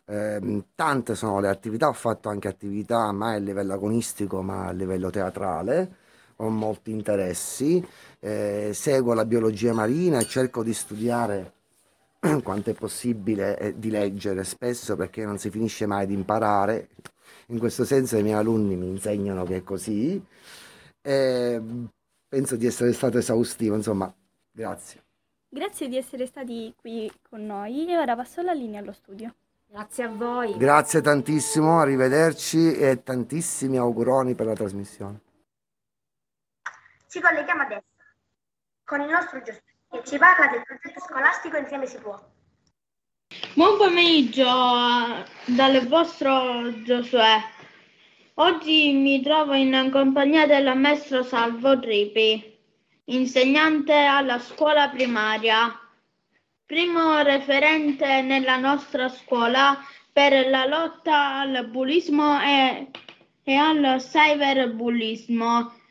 Eh, 0.05 0.63
tante 0.73 1.13
sono 1.13 1.39
le 1.39 1.49
attività, 1.49 1.87
ho 1.87 1.93
fatto 1.93 2.29
anche 2.29 2.47
attività 2.47 3.11
mai 3.11 3.35
a 3.35 3.39
livello 3.39 3.73
agonistico, 3.73 4.41
ma 4.41 4.69
a 4.69 4.71
livello 4.71 5.11
teatrale, 5.11 5.97
ho 6.37 6.49
molti 6.49 6.91
interessi, 6.91 7.85
eh, 8.19 8.71
seguo 8.73 9.13
la 9.13 9.25
biologia 9.25 9.73
marina 9.73 10.19
e 10.19 10.25
cerco 10.25 10.63
di 10.63 10.73
studiare 10.73 11.53
quanto 12.43 12.69
è 12.69 12.73
possibile 12.73 13.57
e 13.57 13.77
di 13.77 13.89
leggere 13.89 14.43
spesso 14.43 14.95
perché 14.95 15.25
non 15.25 15.37
si 15.37 15.49
finisce 15.49 15.85
mai 15.85 16.07
di 16.07 16.13
imparare. 16.13 16.89
In 17.47 17.59
questo 17.59 17.83
senso 17.85 18.17
i 18.17 18.23
miei 18.23 18.35
alunni 18.35 18.75
mi 18.75 18.87
insegnano 18.87 19.43
che 19.43 19.57
è 19.57 19.63
così. 19.63 20.23
E 21.01 21.61
penso 22.27 22.55
di 22.55 22.65
essere 22.65 22.93
stato 22.93 23.17
esaustivo, 23.17 23.75
insomma, 23.75 24.11
grazie. 24.51 25.01
Grazie 25.49 25.87
di 25.87 25.97
essere 25.97 26.25
stati 26.25 26.73
qui 26.75 27.11
con 27.29 27.45
noi 27.45 27.87
e 27.87 27.97
ora 27.97 28.15
passo 28.15 28.41
la 28.41 28.53
linea 28.53 28.79
allo 28.79 28.93
studio. 28.93 29.35
Grazie 29.69 30.03
a 30.03 30.07
voi. 30.07 30.55
Grazie 30.55 31.01
tantissimo, 31.01 31.79
arrivederci 31.79 32.75
e 32.75 33.03
tantissimi 33.03 33.77
auguroni 33.77 34.35
per 34.35 34.45
la 34.45 34.53
trasmissione. 34.53 35.22
Ci 37.13 37.21
colleghiamo 37.21 37.61
adesso 37.61 37.83
con 38.83 39.01
il 39.01 39.09
nostro 39.11 39.37
Giuseppe 39.37 39.75
che 39.87 40.01
ci 40.03 40.17
parla 40.17 40.47
del 40.47 40.63
progetto 40.63 40.99
scolastico 40.99 41.57
Insieme 41.57 41.85
si 41.85 41.99
può. 41.99 42.19
Buon 43.53 43.77
pomeriggio 43.77 44.43
dal 45.45 45.87
vostro 45.87 46.81
Giosuè. 46.81 47.37
Oggi 48.33 48.93
mi 48.93 49.21
trovo 49.21 49.53
in 49.53 49.91
compagnia 49.91 50.47
del 50.47 50.75
maestro 50.75 51.21
Salvo 51.21 51.79
Tripi, 51.79 52.57
insegnante 53.03 53.93
alla 53.93 54.39
scuola 54.39 54.89
primaria, 54.89 55.79
primo 56.65 57.21
referente 57.21 58.23
nella 58.23 58.57
nostra 58.57 59.07
scuola 59.07 59.77
per 60.11 60.49
la 60.49 60.65
lotta 60.65 61.41
al 61.41 61.67
bullismo 61.67 62.41
e, 62.41 62.89
e 63.43 63.53
al 63.55 63.97
cyberbullismo. 63.99 65.81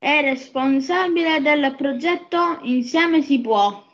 È 0.00 0.20
responsabile 0.20 1.40
del 1.40 1.74
progetto 1.76 2.60
Insieme 2.62 3.20
si 3.20 3.40
può. 3.40 3.84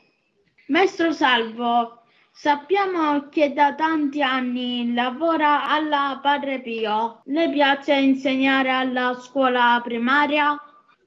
Maestro 0.66 1.12
Salvo, 1.12 2.02
sappiamo 2.30 3.30
che 3.30 3.54
da 3.54 3.74
tanti 3.74 4.20
anni 4.20 4.92
lavora 4.92 5.66
alla 5.66 6.20
Padre 6.22 6.60
Pio. 6.60 7.22
Le 7.24 7.48
piace 7.48 7.94
insegnare 7.94 8.70
alla 8.70 9.18
scuola 9.18 9.80
primaria? 9.82 10.54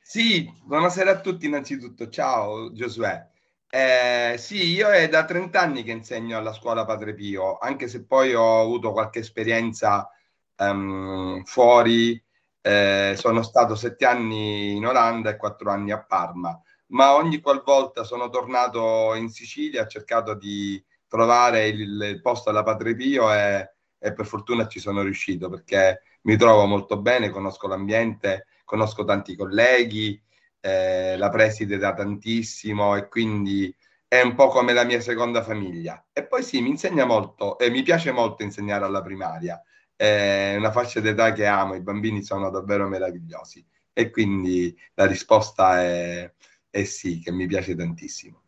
Sì, 0.01 0.51
buonasera 0.63 1.11
a 1.11 1.19
tutti 1.19 1.45
innanzitutto. 1.45 2.09
Ciao 2.09 2.71
Giosuè. 2.73 3.23
Eh, 3.69 4.33
sì, 4.39 4.71
io 4.71 4.89
è 4.89 5.07
da 5.09 5.25
30 5.25 5.61
anni 5.61 5.83
che 5.83 5.91
insegno 5.91 6.39
alla 6.39 6.53
scuola 6.53 6.85
Padre 6.85 7.13
Pio, 7.13 7.59
anche 7.59 7.87
se 7.87 8.03
poi 8.03 8.33
ho 8.33 8.61
avuto 8.61 8.93
qualche 8.93 9.19
esperienza 9.19 10.09
um, 10.57 11.43
fuori. 11.43 12.19
Eh, 12.67 13.15
sono 13.15 13.43
stato 13.43 13.75
sette 13.75 14.05
anni 14.05 14.75
in 14.75 14.85
Olanda 14.85 15.29
e 15.29 15.37
quattro 15.37 15.71
anni 15.71 15.91
a 15.91 16.03
Parma, 16.03 16.61
ma 16.87 17.15
ogni 17.15 17.39
qualvolta 17.39 18.03
sono 18.03 18.27
tornato 18.27 19.13
in 19.15 19.29
Sicilia 19.29 19.83
ho 19.83 19.87
cercato 19.87 20.33
di 20.33 20.83
trovare 21.07 21.67
il, 21.67 22.01
il 22.01 22.21
posto 22.21 22.49
alla 22.49 22.63
Padre 22.63 22.93
Pio 22.93 23.31
e, 23.31 23.71
e 23.97 24.11
per 24.11 24.25
fortuna 24.25 24.67
ci 24.67 24.81
sono 24.81 25.01
riuscito 25.01 25.47
perché 25.47 26.01
mi 26.23 26.35
trovo 26.35 26.65
molto 26.65 26.99
bene, 26.99 27.29
conosco 27.29 27.67
l'ambiente, 27.67 28.47
conosco 28.65 29.05
tanti 29.05 29.37
colleghi, 29.37 30.21
eh, 30.59 31.15
la 31.15 31.29
preside 31.29 31.77
da 31.77 31.93
tantissimo 31.93 32.97
e 32.97 33.07
quindi 33.07 33.73
è 34.09 34.19
un 34.19 34.35
po' 34.35 34.49
come 34.49 34.73
la 34.73 34.83
mia 34.83 34.99
seconda 34.99 35.41
famiglia. 35.41 36.05
E 36.11 36.25
poi 36.27 36.43
sì, 36.43 36.59
mi 36.59 36.67
insegna 36.71 37.05
molto 37.05 37.57
e 37.57 37.69
mi 37.69 37.81
piace 37.81 38.11
molto 38.11 38.43
insegnare 38.43 38.83
alla 38.83 39.01
primaria. 39.01 39.61
È 39.97 40.55
una 40.55 40.71
fascia 40.71 40.99
d'età 40.99 41.33
che 41.33 41.47
amo, 41.47 41.73
i 41.73 41.81
bambini 41.81 42.21
sono 42.21 42.51
davvero 42.51 42.87
meravigliosi 42.87 43.65
e 43.91 44.11
quindi 44.11 44.77
la 44.93 45.07
risposta 45.07 45.81
è, 45.81 46.31
è 46.69 46.83
sì, 46.83 47.19
che 47.19 47.31
mi 47.31 47.47
piace 47.47 47.75
tantissimo. 47.75 48.43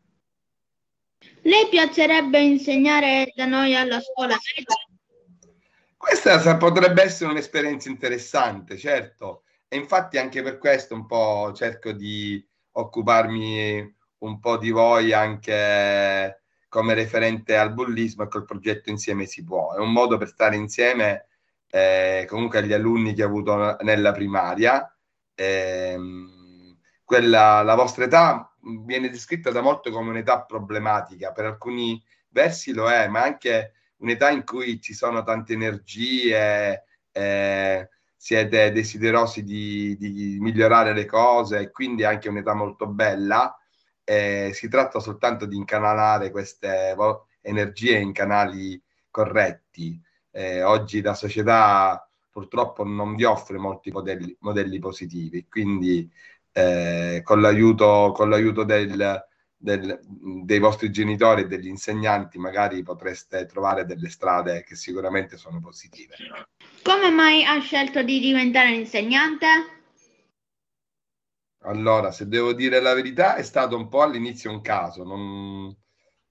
Le 1.42 1.68
piacerebbe 1.72 2.40
insegnare 2.40 3.34
da 3.36 3.46
noi 3.46 3.76
alla 3.76 4.00
scuola 4.00 4.38
Questa 5.98 6.58
potrebbe 6.58 7.02
essere 7.02 7.32
un'esperienza 7.32 7.90
interessante, 7.90 8.78
certo. 8.78 9.44
E 9.68 9.76
infatti 9.76 10.20
anche 10.20 10.44
per 10.44 10.60
questo 10.60 10.94
un 10.94 11.08
po' 11.08 11.52
cerco 11.56 11.94
di 11.94 12.46
occuparmi 12.74 13.96
un 14.20 14.40
po' 14.40 14.58
di 14.58 14.70
voi 14.70 15.14
anche 15.14 16.44
come 16.68 16.94
referente 16.94 17.58
al 17.58 17.74
bullismo 17.74 18.24
e 18.24 18.28
col 18.28 18.46
progetto 18.46 18.92
Insieme 18.92 19.26
si 19.26 19.44
può. 19.44 19.74
È 19.74 19.80
un 19.80 19.92
modo 19.92 20.18
per 20.18 20.28
stare 20.28 20.56
insieme 20.56 21.29
eh, 21.70 22.26
comunque 22.28 22.60
agli 22.60 22.74
alunni 22.74 23.14
che 23.14 23.24
ho 23.24 23.28
avuto 23.28 23.78
nella 23.82 24.12
primaria. 24.12 24.94
Eh, 25.36 25.98
quella, 27.04 27.62
la 27.64 27.76
vostra 27.76 28.06
età 28.06 28.54
viene 28.86 29.10
descritta 29.10 29.52
da 29.52 29.62
molto 29.62 29.92
come 29.92 30.10
un'età 30.10 30.44
problematica, 30.44 31.32
per 31.32 31.46
alcuni 31.46 32.02
versi 32.30 32.74
lo 32.74 32.90
è, 32.90 33.08
ma 33.08 33.24
anche 33.24 33.74
un'età 33.98 34.30
in 34.30 34.44
cui 34.44 34.80
ci 34.82 34.94
sono 34.94 35.24
tante 35.24 35.54
energie, 35.54 36.84
eh, 37.12 37.90
siete 38.16 38.72
desiderosi 38.72 39.44
di, 39.44 39.96
di, 39.98 40.38
migliorare 40.40 40.94
le 40.94 41.06
cose 41.06 41.60
e 41.60 41.72
quindi 41.72 42.04
anche 42.04 42.30
un'età 42.30 42.54
molto 42.54 42.88
bella. 42.88 43.58
Eh, 44.04 44.52
si 44.54 44.68
tratta 44.68 45.00
soltanto 45.00 45.46
di 45.46 45.56
incanalare 45.56 46.32
queste 46.32 46.96
energie 47.42 47.98
in 47.98 48.12
canali 48.12 48.82
corretti. 49.10 50.00
Eh, 50.32 50.62
oggi 50.64 51.02
la 51.02 51.14
società 51.14 52.10
purtroppo 52.30 52.84
non 52.84 53.16
vi 53.16 53.24
offre 53.24 53.58
molti 53.58 53.92
modelli, 53.92 54.36
modelli 54.42 54.80
positivi, 54.80 55.48
quindi 55.48 56.10
eh, 56.52 57.22
con 57.24 57.42
l'aiuto, 57.42 58.12
con 58.14 58.30
l'aiuto 58.30 58.64
del, 58.64 59.26
del, 59.56 60.00
dei 60.44 60.60
vostri 60.60 60.92
genitori 60.92 61.42
e 61.42 61.48
degli 61.48 61.68
insegnanti 61.68 62.38
magari 62.38 62.82
potreste 62.84 63.46
trovare 63.46 63.86
delle 63.86 64.10
strade 64.10 64.64
che 64.64 64.76
sicuramente 64.76 65.38
sono 65.38 65.60
positive. 65.60 66.16
Come 66.84 67.10
mai 67.10 67.44
ha 67.44 67.60
scelto 67.60 68.02
di 68.04 68.20
diventare 68.20 68.74
insegnante? 68.74 69.48
Allora, 71.64 72.12
se 72.12 72.28
devo 72.28 72.54
dire 72.54 72.80
la 72.80 72.94
verità, 72.94 73.36
è 73.36 73.44
stato 73.44 73.76
un 73.76 73.90
po' 73.90 74.02
all'inizio 74.02 74.50
un 74.50 74.62
caso, 74.62 75.04
non, 75.04 75.76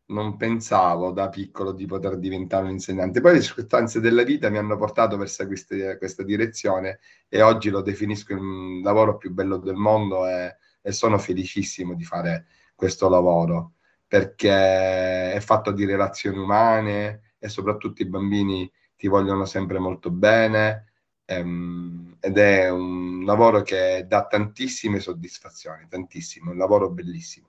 non 0.08 0.36
pensavo 0.36 1.10
da 1.10 1.28
piccolo 1.28 1.72
di 1.72 1.86
poter 1.86 2.18
diventare 2.18 2.64
un 2.64 2.70
insegnante. 2.70 3.20
Poi 3.20 3.34
le 3.34 3.42
circostanze 3.42 4.00
della 4.00 4.22
vita 4.22 4.48
mi 4.50 4.58
hanno 4.58 4.76
portato 4.76 5.16
verso 5.16 5.46
queste, 5.46 5.98
questa 5.98 6.22
direzione 6.22 7.00
e 7.28 7.42
oggi 7.42 7.70
lo 7.70 7.82
definisco 7.82 8.32
il 8.34 8.80
lavoro 8.82 9.16
più 9.16 9.32
bello 9.32 9.58
del 9.58 9.74
mondo 9.74 10.26
e, 10.26 10.56
e 10.80 10.92
sono 10.92 11.18
felicissimo 11.18 11.94
di 11.94 12.04
fare 12.04 12.46
questo 12.74 13.08
lavoro 13.08 13.74
perché 14.06 15.32
è 15.32 15.40
fatto 15.40 15.70
di 15.72 15.84
relazioni 15.84 16.38
umane 16.38 17.34
e 17.38 17.48
soprattutto 17.48 18.02
i 18.02 18.06
bambini 18.06 18.70
ti 18.96 19.06
vogliono 19.06 19.44
sempre 19.44 19.78
molto 19.78 20.10
bene 20.10 20.92
ehm, 21.26 22.16
ed 22.20 22.38
è 22.38 22.70
un 22.70 23.24
lavoro 23.24 23.62
che 23.62 24.06
dà 24.08 24.26
tantissime 24.26 24.98
soddisfazioni, 25.00 25.86
tantissimo, 25.88 26.50
un 26.50 26.56
lavoro 26.56 26.90
bellissimo. 26.90 27.47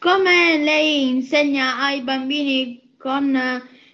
Come 0.00 0.56
lei 0.56 1.10
insegna 1.10 1.78
ai 1.78 2.00
bambini 2.00 2.94
con 2.96 3.38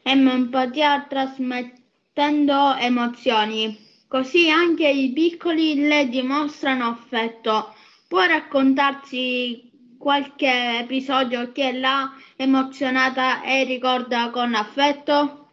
empatia 0.04 1.04
trasmettendo 1.08 2.76
emozioni, 2.76 3.76
così 4.06 4.48
anche 4.48 4.88
i 4.88 5.12
piccoli 5.12 5.75
le 5.75 6.08
dimostrano 6.08 6.90
affetto. 6.90 7.75
Può 8.06 8.25
raccontarci 8.25 9.96
qualche 9.98 10.78
episodio 10.78 11.50
che 11.50 11.72
l'ha 11.72 12.12
emozionata 12.36 13.42
e 13.42 13.64
ricorda 13.64 14.30
con 14.30 14.54
affetto? 14.54 15.48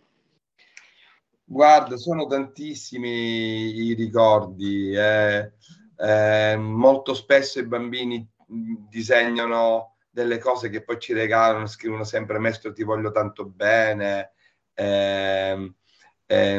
Guarda, 1.46 1.98
sono 1.98 2.28
tantissimi 2.28 3.88
i 3.88 3.96
ricordi. 3.96 4.94
Eh, 4.96 5.52
eh, 5.98 6.58
molto 6.58 7.16
spesso 7.16 7.58
i 7.58 7.66
bambini 7.66 8.24
disegnano 8.46 9.93
delle 10.14 10.38
cose 10.38 10.70
che 10.70 10.84
poi 10.84 11.00
ci 11.00 11.12
regalano, 11.12 11.66
scrivono 11.66 12.04
sempre 12.04 12.38
Maestro 12.38 12.72
ti 12.72 12.84
voglio 12.84 13.10
tanto 13.10 13.46
bene. 13.46 14.34
Eh, 14.76 15.74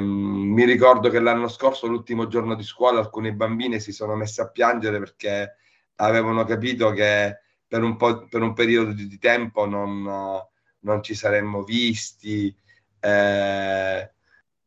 mi 0.01 0.65
ricordo 0.65 1.09
che 1.09 1.21
l'anno 1.21 1.49
scorso, 1.49 1.87
l'ultimo 1.87 2.27
giorno 2.27 2.57
di 2.57 2.65
scuola, 2.65 2.99
alcune 2.99 3.33
bambine 3.33 3.79
si 3.79 3.93
sono 3.93 4.17
messe 4.17 4.43
a 4.43 4.51
piangere 4.51 4.99
perché 4.99 5.57
avevano 5.97 6.45
capito 6.45 6.91
che 6.91 7.39
per 7.67 7.83
un, 7.83 7.97
po', 7.97 8.27
per 8.27 8.43
un 8.43 8.55
periodo 8.55 8.93
di 8.93 9.19
tempo 9.19 9.67
non, 9.67 10.03
non 10.81 11.03
ci 11.03 11.15
saremmo 11.15 11.63
visti. 11.63 12.55
Eh, 12.99 14.13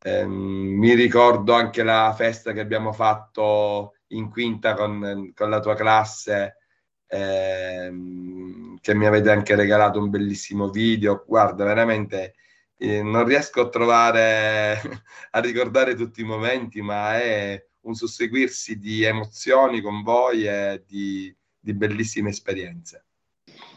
ehm, 0.01 0.32
mi 0.32 0.94
ricordo 0.94 1.53
anche 1.53 1.84
la 1.84 2.13
festa 2.15 2.53
che 2.53 2.62
abbiamo 2.62 2.94
fatto 2.94 3.96
in 4.08 4.29
quinta 4.29 4.74
con, 4.75 5.32
con 5.36 5.50
la 5.50 5.60
tua 5.60 5.75
classe, 5.75 6.58
ehm, 7.07 8.77
che 8.81 8.93
mi 8.93 9.05
avete 9.05 9.31
anche 9.31 9.55
regalato 9.55 9.99
un 9.99 10.09
bellissimo 10.09 10.69
video. 10.69 11.23
Guarda, 11.25 11.65
veramente 11.65 12.35
eh, 12.77 13.01
non 13.01 13.25
riesco 13.25 13.61
a 13.61 13.69
trovare, 13.69 14.79
a 15.31 15.39
ricordare 15.39 15.95
tutti 15.95 16.21
i 16.21 16.25
momenti, 16.25 16.81
ma 16.81 17.19
è 17.19 17.63
un 17.81 17.95
susseguirsi 17.95 18.77
di 18.77 19.03
emozioni 19.03 19.81
con 19.81 20.03
voi 20.03 20.45
e 20.45 20.83
di, 20.85 21.33
di 21.59 21.73
bellissime 21.73 22.29
esperienze. 22.29 23.05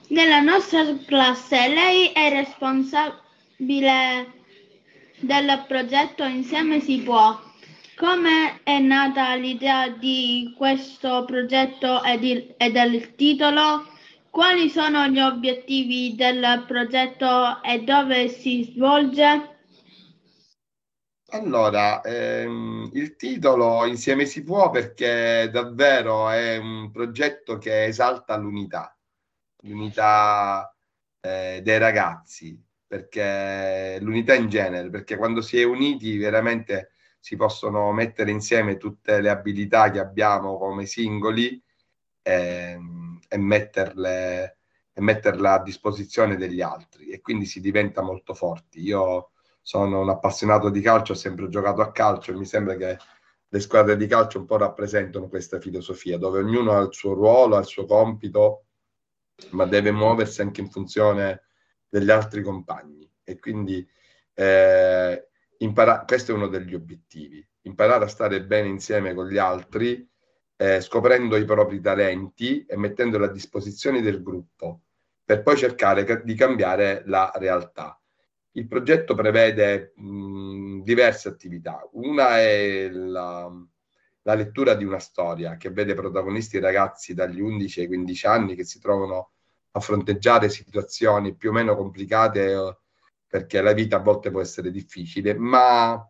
Nella 0.08 0.40
nostra 0.40 0.84
classe 1.06 1.68
lei 1.68 2.08
è 2.08 2.30
responsabile 2.30 4.32
del 5.20 5.64
progetto 5.68 6.25
Insieme 6.25 6.80
si 6.80 6.99
può. 6.99 7.49
Come 8.00 8.62
è 8.62 8.78
nata 8.78 9.35
l'idea 9.35 9.90
di 9.90 10.54
questo 10.57 11.26
progetto 11.26 12.02
e, 12.02 12.19
di, 12.19 12.54
e 12.57 12.71
del 12.71 13.14
titolo? 13.14 13.85
Quali 14.30 14.71
sono 14.71 15.07
gli 15.09 15.21
obiettivi 15.21 16.14
del 16.14 16.64
progetto 16.66 17.62
e 17.62 17.83
dove 17.83 18.28
si 18.28 18.73
svolge? 18.73 19.59
Allora, 21.33 22.00
ehm, 22.00 22.88
il 22.95 23.16
titolo 23.16 23.85
Insieme 23.85 24.25
si 24.25 24.45
può 24.45 24.71
perché 24.71 25.50
davvero 25.52 26.30
è 26.30 26.57
un 26.57 26.90
progetto 26.90 27.59
che 27.59 27.85
esalta 27.85 28.35
l'unità, 28.38 28.97
l'unità 29.64 30.75
eh, 31.21 31.61
dei 31.62 31.76
ragazzi, 31.76 32.59
perché 32.87 33.99
l'unità 34.00 34.33
in 34.33 34.49
genere, 34.49 34.88
perché 34.88 35.19
quando 35.19 35.42
si 35.42 35.61
è 35.61 35.64
uniti 35.64 36.16
veramente 36.16 36.92
si 37.21 37.37
possono 37.37 37.93
mettere 37.93 38.31
insieme 38.31 38.79
tutte 38.79 39.21
le 39.21 39.29
abilità 39.29 39.91
che 39.91 40.00
abbiamo 40.00 40.59
come 40.59 40.87
singoli 40.87 41.62
ehm, 42.23 43.21
e 43.29 43.39
metterle, 43.39 44.59
e 44.93 45.00
metterle 45.00 45.49
a 45.49 45.62
disposizione 45.62 46.37
degli 46.37 46.62
altri 46.62 47.09
e 47.11 47.21
quindi 47.21 47.45
si 47.45 47.61
diventa 47.61 48.00
molto 48.03 48.35
forti. 48.35 48.81
Io 48.81 49.33
sono 49.61 50.00
un 50.00 50.09
appassionato 50.09 50.71
di 50.71 50.81
calcio, 50.81 51.12
ho 51.12 51.17
sempre 51.17 51.49
giocato 51.49 51.83
a 51.83 51.93
calcio 51.93 52.33
e 52.33 52.37
mi 52.37 52.47
sembra 52.47 52.75
che 52.77 52.99
le 53.53 53.61
squadre 53.61 53.97
di 53.97 54.07
calcio 54.07 54.39
un 54.39 54.47
po' 54.47 54.57
rappresentano 54.57 55.29
questa 55.29 55.61
filosofia, 55.61 56.17
dove 56.19 56.39
ognuno 56.39 56.73
ha 56.73 56.81
il 56.81 56.93
suo 56.93 57.15
ruolo, 57.15 57.57
ha 57.57 57.61
il 57.61 57.67
suo 57.67 57.85
compito, 57.85 58.65
ma 59.50 59.67
deve 59.67 59.91
muoversi 59.91 60.41
anche 60.41 60.61
in 60.61 60.71
funzione 60.71 61.43
degli 61.89 62.11
altri 62.11 62.43
compagni. 62.43 63.09
E 63.25 63.39
quindi 63.39 63.87
eh, 64.35 65.29
impara- 65.62 66.05
questo 66.07 66.33
è 66.33 66.35
uno 66.35 66.49
degli 66.49 66.75
obiettivi, 66.75 67.47
imparare 67.62 68.05
a 68.05 68.09
stare 68.09 68.45
bene 68.45 68.69
insieme 68.69 69.14
con 69.14 69.29
gli 69.29 69.38
altri, 69.38 70.09
eh, 70.57 70.81
scoprendo 70.81 71.37
i 71.37 71.45
propri 71.45 71.81
talenti 71.81 72.64
e 72.67 72.76
mettendoli 72.76 73.25
a 73.25 73.29
disposizione 73.29 74.02
del 74.02 74.23
gruppo, 74.23 74.83
per 75.25 75.43
poi 75.43 75.57
cercare 75.57 76.23
di 76.25 76.35
cambiare 76.35 77.02
la 77.07 77.33
realtà 77.37 78.00
il 78.52 78.67
progetto 78.67 79.14
prevede 79.14 79.93
mh, 79.97 80.83
diverse 80.83 81.29
attività. 81.29 81.88
Una 81.93 82.38
è 82.38 82.88
la, 82.88 83.50
la, 84.23 84.35
lettura 84.35 84.75
di 84.75 84.85
una 84.85 84.99
storia 84.99 85.57
che 85.57 85.71
vede 85.71 85.95
protagonisti 85.95 86.59
ragazzi 86.59 87.14
dagli 87.14 87.40
11 87.40 87.81
ai 87.81 87.87
15 87.87 88.26
anni 88.26 88.55
che 88.57 88.64
si 88.64 88.81
trovano 88.81 89.33
a 89.73 89.81
fronteggiare 89.81 90.49
situazioni 90.49 91.35
più 91.37 91.50
o 91.50 91.52
meno 91.52 91.76
complicate 91.76 92.79
perché 93.30 93.62
la 93.62 93.72
vita 93.72 93.96
a 93.96 94.00
volte 94.00 94.30
può 94.30 94.40
essere 94.40 94.72
difficile, 94.72 95.34
ma 95.34 96.04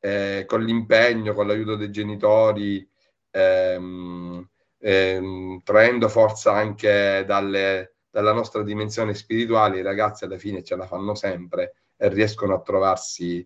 eh, 0.00 0.44
con 0.48 0.64
l'impegno, 0.64 1.34
con 1.34 1.46
l'aiuto 1.46 1.76
dei 1.76 1.90
genitori, 1.90 2.88
ehm, 3.30 4.48
ehm, 4.78 5.62
traendo 5.62 6.08
forza 6.08 6.52
anche 6.54 7.24
dalle 7.26 7.94
dalla 8.14 8.32
nostra 8.32 8.62
dimensione 8.62 9.12
spirituale 9.12 9.80
i 9.80 9.82
ragazzi 9.82 10.22
alla 10.22 10.38
fine 10.38 10.62
ce 10.62 10.76
la 10.76 10.86
fanno 10.86 11.16
sempre 11.16 11.74
e 11.96 12.08
riescono 12.10 12.54
a 12.54 12.60
trovarsi 12.60 13.44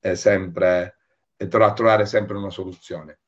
eh, 0.00 0.16
sempre 0.16 0.96
e 1.36 1.48
a 1.48 1.72
trovare 1.72 2.04
sempre 2.04 2.36
una 2.36 2.50
soluzione. 2.50 3.20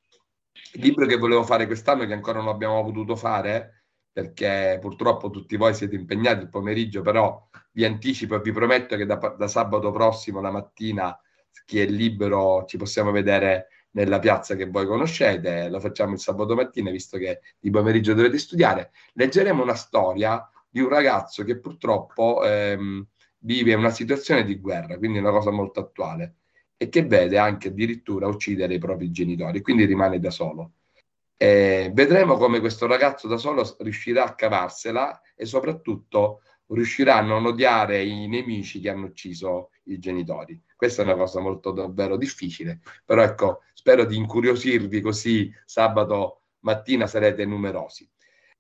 Il 0.73 0.83
libro 0.83 1.07
che 1.07 1.17
volevo 1.17 1.45
fare 1.45 1.67
quest'anno 1.67 2.05
che 2.07 2.13
ancora 2.13 2.41
non 2.41 2.49
abbiamo 2.49 2.83
potuto 2.83 3.15
fare 3.15 3.80
perché 4.13 4.79
purtroppo 4.81 5.31
tutti 5.31 5.57
voi 5.57 5.75
siete 5.75 5.97
impegnati 5.97 6.43
il 6.43 6.49
pomeriggio, 6.49 7.03
però 7.03 7.49
vi 7.73 7.85
anticipo 7.85 8.37
e 8.37 8.41
vi 8.41 8.53
prometto 8.53 8.97
che 8.97 9.07
da, 9.07 9.17
da 9.17 9.49
sabato 9.49 9.91
prossimo 9.91 10.41
la 10.41 10.51
mattina 10.51 11.19
chi 11.65 11.81
è 11.81 11.87
libero 11.87 12.65
ci 12.67 12.77
possiamo 12.77 13.11
vedere 13.13 13.69
nella 13.93 14.19
piazza 14.19 14.55
che 14.57 14.67
voi 14.67 14.87
conoscete, 14.87 15.69
lo 15.69 15.81
facciamo 15.81 16.13
il 16.13 16.19
sabato 16.21 16.55
mattina 16.55 16.91
visto 16.91 17.19
che 17.19 17.41
di 17.59 17.71
pomeriggio 17.71 18.15
dovete 18.15 18.39
studiare. 18.39 18.91
Leggeremo 19.15 19.63
una 19.63 19.75
storia 19.75 20.49
di 20.69 20.81
un 20.81 20.89
ragazzo 20.89 21.45
che 21.45 21.59
purtroppo 21.59 22.45
ehm, 22.45 23.07
vive 23.39 23.75
una 23.75 23.91
situazione 23.91 24.45
di 24.45 24.59
guerra, 24.59 24.97
quindi 24.99 25.19
una 25.19 25.31
cosa 25.31 25.51
molto 25.51 25.81
attuale, 25.81 26.37
e 26.77 26.89
che 26.89 27.05
vede 27.05 27.39
anche 27.39 27.69
addirittura 27.69 28.27
uccidere 28.27 28.75
i 28.75 28.79
propri 28.79 29.11
genitori, 29.11 29.61
quindi 29.61 29.85
rimane 29.85 30.19
da 30.19 30.31
solo. 30.31 30.73
Eh, 31.43 31.91
vedremo 31.95 32.37
come 32.37 32.61
questo 32.61 32.87
ragazzo 32.87 33.27
da 33.27 33.39
solo 33.39 33.65
riuscirà 33.79 34.25
a 34.27 34.35
cavarsela 34.35 35.23
e 35.35 35.47
soprattutto 35.47 36.43
riuscirà 36.67 37.17
a 37.17 37.23
non 37.23 37.47
odiare 37.47 38.03
i 38.03 38.29
nemici 38.29 38.79
che 38.79 38.91
hanno 38.91 39.07
ucciso 39.07 39.71
i 39.85 39.99
genitori. 39.99 40.61
Questa 40.77 41.01
è 41.01 41.05
una 41.07 41.15
cosa 41.15 41.41
molto 41.41 41.71
davvero 41.71 42.19
difficile, 42.19 42.81
però 43.07 43.23
ecco, 43.23 43.63
spero 43.73 44.05
di 44.05 44.19
incuriosirvi 44.19 45.01
così 45.01 45.51
sabato 45.65 46.43
mattina 46.61 47.07
sarete 47.07 47.47
numerosi. 47.47 48.07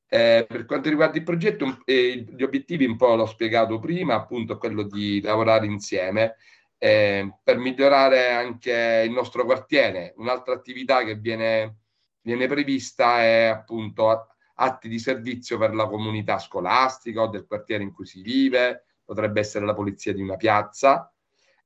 Eh, 0.08 0.46
per 0.48 0.64
quanto 0.64 0.88
riguarda 0.88 1.18
il 1.18 1.22
progetto, 1.22 1.82
eh, 1.84 2.24
gli 2.34 2.42
obiettivi 2.42 2.86
un 2.86 2.96
po' 2.96 3.14
l'ho 3.14 3.26
spiegato 3.26 3.78
prima, 3.78 4.14
appunto 4.14 4.56
quello 4.56 4.84
di 4.84 5.20
lavorare 5.20 5.66
insieme 5.66 6.36
eh, 6.78 7.30
per 7.42 7.58
migliorare 7.58 8.30
anche 8.30 9.02
il 9.04 9.12
nostro 9.12 9.44
quartiere. 9.44 10.14
Un'altra 10.16 10.54
attività 10.54 11.04
che 11.04 11.16
viene, 11.16 11.79
viene 12.22 12.46
prevista 12.46 13.20
è 13.20 13.44
appunto 13.44 14.28
atti 14.54 14.88
di 14.88 14.98
servizio 14.98 15.58
per 15.58 15.74
la 15.74 15.86
comunità 15.86 16.38
scolastica 16.38 17.22
o 17.22 17.28
del 17.28 17.46
quartiere 17.46 17.82
in 17.82 17.92
cui 17.92 18.06
si 18.06 18.20
vive, 18.22 18.84
potrebbe 19.04 19.40
essere 19.40 19.64
la 19.64 19.74
polizia 19.74 20.12
di 20.12 20.22
una 20.22 20.36
piazza. 20.36 21.12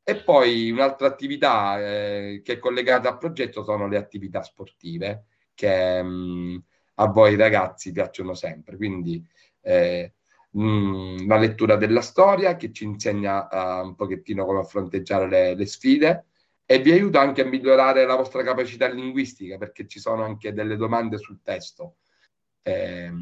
E 0.02 0.16
poi 0.16 0.70
un'altra 0.70 1.06
attività 1.06 1.78
eh, 1.80 2.42
che 2.44 2.54
è 2.54 2.58
collegata 2.58 3.08
al 3.08 3.18
progetto 3.18 3.64
sono 3.64 3.88
le 3.88 3.96
attività 3.96 4.42
sportive, 4.42 5.24
che 5.54 6.02
mh, 6.02 6.08
mm, 6.08 6.56
a 6.96 7.06
voi 7.06 7.36
ragazzi 7.36 7.90
piacciono 7.90 8.34
sempre. 8.34 8.76
Quindi 8.76 9.24
eh, 9.62 10.12
mh, 10.50 10.62
mm, 10.62 11.26
la 11.26 11.36
lettura 11.38 11.76
della 11.76 12.02
storia 12.02 12.56
che 12.56 12.72
ci 12.72 12.84
insegna 12.84 13.48
uh, 13.50 13.86
un 13.86 13.94
pochettino 13.94 14.44
come 14.44 14.62
fronteggiare 14.64 15.28
le, 15.28 15.54
le, 15.54 15.66
sfide 15.66 16.26
e 16.66 16.78
vi 16.78 16.92
aiuta 16.92 17.20
anche 17.20 17.42
a 17.42 17.46
migliorare 17.46 18.06
la 18.06 18.16
vostra 18.16 18.42
capacità 18.42 18.88
linguistica 18.88 19.58
perché 19.58 19.86
ci 19.86 20.00
sono 20.00 20.24
anche 20.24 20.52
delle 20.52 20.76
domande 20.76 21.18
sul 21.18 21.40
testo. 21.42 21.96
Eh, 22.62 23.12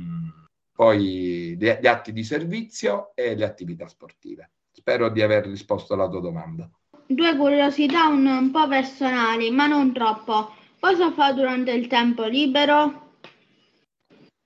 poi 0.73 1.57
gli, 1.57 1.57
gli 1.57 1.87
atti 1.87 2.13
di 2.13 2.25
servizio 2.25 3.13
e 3.15 3.35
le 3.35 3.45
attività 3.45 3.89
sportive. 3.89 4.51
Spero 4.71 5.11
di 5.11 5.23
aver 5.23 5.47
risposto 5.47 5.95
alla 5.95 6.09
tua 6.09 6.21
domanda. 6.21 6.71
Due 7.07 7.37
curiosità 7.37 8.07
un, 8.07 8.27
un 8.27 8.51
po' 8.51 8.69
personali, 8.69 9.51
ma 9.51 9.67
non 9.67 9.93
troppo. 9.93 10.55
Cosa 10.81 11.13
fa 11.13 11.33
durante 11.33 11.73
il 11.73 11.87
tempo 11.89 12.25
libero? 12.25 13.11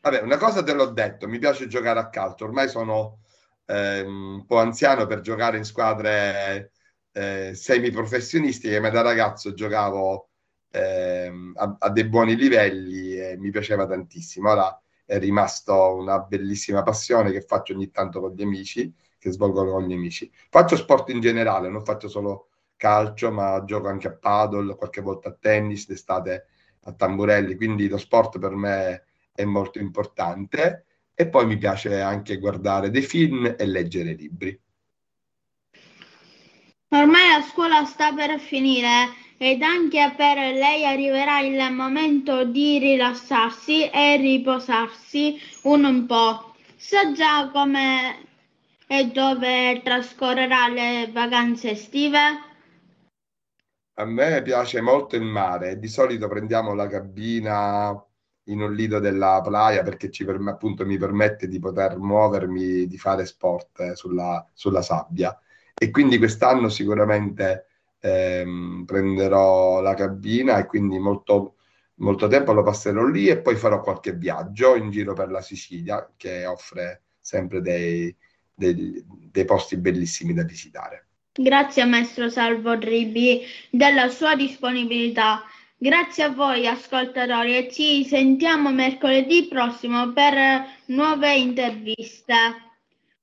Vabbè, 0.01 0.21
una 0.21 0.37
cosa 0.37 0.63
te 0.63 0.73
l'ho 0.73 0.91
detto, 0.91 1.29
mi 1.29 1.39
piace 1.39 1.67
giocare 1.67 1.99
a 1.99 2.09
calcio, 2.09 2.45
ormai 2.45 2.69
sono 2.69 3.21
eh, 3.67 4.03
un 4.03 4.45
po' 4.47 4.59
anziano 4.59 5.07
per 5.07 5.21
giocare 5.21 5.57
in 5.57 5.65
squadre 5.65 6.73
eh, 7.17 7.55
semi-professionistiche, 7.55 8.81
ma 8.81 8.91
da 8.91 9.01
ragazzo 9.01 9.55
giocavo 9.55 10.29
eh, 10.71 11.33
a, 11.55 11.77
a, 11.79 11.91
dei 11.91 12.05
buoni 12.05 12.37
livelli 12.37 13.17
e 13.19 13.37
mi 13.39 13.51
piaceva 13.51 13.87
tantissimo. 13.87 14.51
Ora 14.51 14.81
è 15.05 15.19
rimasto 15.19 15.95
una 15.95 16.19
bellissima 16.21 16.83
passione 16.83 17.33
che 17.33 17.41
faccio 17.41 17.73
ogni 17.73 17.91
tanto 17.91 18.21
con 18.21 18.33
gli 18.33 18.43
amici, 18.43 18.93
che 19.19 19.31
svolgo 19.31 19.65
con 19.65 19.87
gli 19.87 19.93
amici. 19.93 20.31
Faccio 20.51 20.77
sport 20.77 21.11
in 21.11 21.21
generale, 21.21 21.69
non 21.69 21.85
faccio 21.85 22.09
solo 22.09 22.49
calcio, 22.77 23.31
ma 23.31 23.65
gioco 23.65 23.89
anche 23.89 24.09
a 24.09 24.13
paddle, 24.13 24.77
qualche 24.77 25.01
volta 25.01 25.31
a 25.31 25.37
tennis, 25.39 25.87
d'estate 25.87 26.47
a 26.83 26.93
tamburelli, 26.93 27.57
quindi 27.57 27.89
lo 27.89 27.97
sport 27.97 28.39
per 28.39 28.55
me 28.55 28.89
è 28.89 29.03
è 29.37 29.45
molto 29.45 29.79
importante 29.79 30.87
e 31.15 31.29
poi 31.29 31.47
mi 31.47 31.59
piace 31.59 32.01
anche 32.01 32.39
guardare 32.39 32.91
dei 32.91 33.03
film 33.03 33.55
e 33.57 33.67
leggere 33.67 34.15
libri. 34.15 34.59
Ormai 36.89 37.29
la 37.29 37.43
scuola 37.43 37.85
sta 37.85 38.13
per 38.13 38.39
finire 38.39 39.09
ed 39.39 39.61
anche 39.61 40.15
per 40.17 40.37
lei 40.37 40.87
arriverà 40.87 41.41
il 41.41 41.73
momento 41.75 42.45
di 42.45 42.79
rilassarsi 42.79 43.91
e 43.91 44.17
riposarsi 44.17 45.37
un 45.63 46.07
po'. 46.07 46.55
Sa 46.77 47.13
già 47.13 47.51
come 47.51 48.25
e 48.87 49.07
dove 49.09 49.81
trascorrerà 49.83 50.69
le 50.69 51.11
vacanze 51.13 51.71
estive? 51.73 52.19
A 53.99 54.05
me 54.05 54.43
piace 54.43 54.81
molto 54.81 55.17
il 55.17 55.25
mare, 55.25 55.81
di 55.81 55.89
solito 55.89 56.29
prendiamo 56.29 56.73
la 56.73 56.87
cabina 56.87 58.01
in 58.45 58.61
un 58.61 58.73
lido 58.75 59.01
della 59.01 59.41
playa 59.43 59.83
perché 59.83 60.11
ci 60.11 60.25
perm- 60.25 60.49
appunto 60.49 60.87
mi 60.87 60.99
permette 60.99 61.49
di 61.49 61.59
poter 61.59 61.99
muovermi, 61.99 62.87
di 62.87 62.99
fare 62.99 63.27
sport 63.27 63.95
sulla, 63.95 64.47
sulla 64.53 64.83
sabbia. 64.83 65.37
E 65.79 65.91
quindi 65.91 66.17
quest'anno 66.17 66.69
sicuramente 66.69 67.67
ehm, 68.01 68.85
prenderò 68.87 69.81
la 69.81 69.95
cabina 69.95 70.59
e 70.59 70.67
quindi 70.67 70.99
molto, 70.99 71.57
molto 71.97 72.29
tempo 72.29 72.53
lo 72.53 72.63
passerò 72.63 73.05
lì 73.05 73.29
e 73.29 73.39
poi 73.39 73.57
farò 73.57 73.81
qualche 73.81 74.13
viaggio 74.13 74.75
in 74.75 74.91
giro 74.91 75.13
per 75.13 75.31
la 75.31 75.43
Sicilia 75.43 76.13
che 76.17 76.47
offre 76.47 77.03
sempre 77.21 77.61
dei, 77.61 78.15
dei, 78.55 79.05
dei 79.07 79.45
posti 79.45 79.77
bellissimi 79.77 80.33
da 80.33 80.45
visitare. 80.45 81.09
Grazie 81.33 81.85
maestro 81.85 82.31
Salvo 82.31 82.73
Ribi 82.73 83.43
della 83.71 84.09
sua 84.09 84.35
disponibilità. 84.35 85.43
Grazie 85.77 86.25
a 86.25 86.31
voi 86.31 86.67
ascoltatori 86.67 87.55
e 87.55 87.71
ci 87.71 88.03
sentiamo 88.07 88.73
mercoledì 88.73 89.47
prossimo 89.47 90.11
per 90.15 90.65
nuove 90.87 91.37
interviste. 91.37 92.66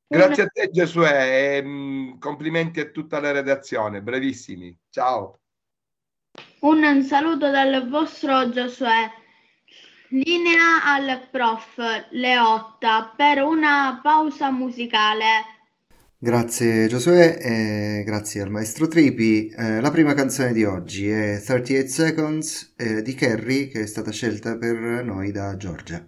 Grazie 0.07 0.43
a 0.43 0.47
te 0.47 0.69
Giosuè 0.71 1.57
e 1.57 1.63
mh, 1.63 2.19
complimenti 2.19 2.79
a 2.79 2.89
tutta 2.89 3.19
la 3.19 3.31
redazione, 3.31 4.01
brevissimi. 4.01 4.77
Ciao. 4.89 5.39
Un 6.61 7.03
saluto 7.03 7.49
dal 7.49 7.89
vostro 7.89 8.49
Giosuè. 8.49 9.09
Linea 10.09 10.83
al 10.83 11.27
prof 11.31 11.77
Leotta 12.11 13.13
per 13.17 13.41
una 13.41 13.99
pausa 14.01 14.51
musicale. 14.51 15.25
Grazie 16.17 16.87
Giosuè 16.87 17.37
e 17.41 18.03
grazie 18.05 18.41
al 18.41 18.49
maestro 18.49 18.87
Tripi. 18.87 19.49
Eh, 19.49 19.81
la 19.81 19.91
prima 19.91 20.13
canzone 20.13 20.53
di 20.53 20.63
oggi 20.63 21.09
è 21.09 21.41
38 21.43 21.87
Seconds 21.87 22.73
eh, 22.77 23.01
di 23.01 23.13
Kerry 23.13 23.67
che 23.67 23.81
è 23.81 23.85
stata 23.87 24.11
scelta 24.11 24.57
per 24.57 25.03
noi 25.03 25.31
da 25.31 25.57
Giorgia. 25.57 26.07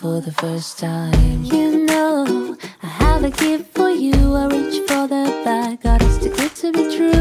For 0.00 0.18
the 0.22 0.32
first 0.32 0.78
time. 0.78 1.44
You 1.44 1.84
know, 1.84 2.56
I 2.82 2.86
have 2.86 3.22
a 3.22 3.30
gift 3.30 3.74
for 3.74 3.90
you. 3.90 4.34
I 4.34 4.46
reach 4.46 4.78
for 4.88 5.06
the 5.06 5.42
bag, 5.44 5.82
got 5.82 6.00
it's 6.00 6.16
too 6.16 6.30
good 6.30 6.54
to 6.56 6.72
be 6.72 6.96
true. 6.96 7.19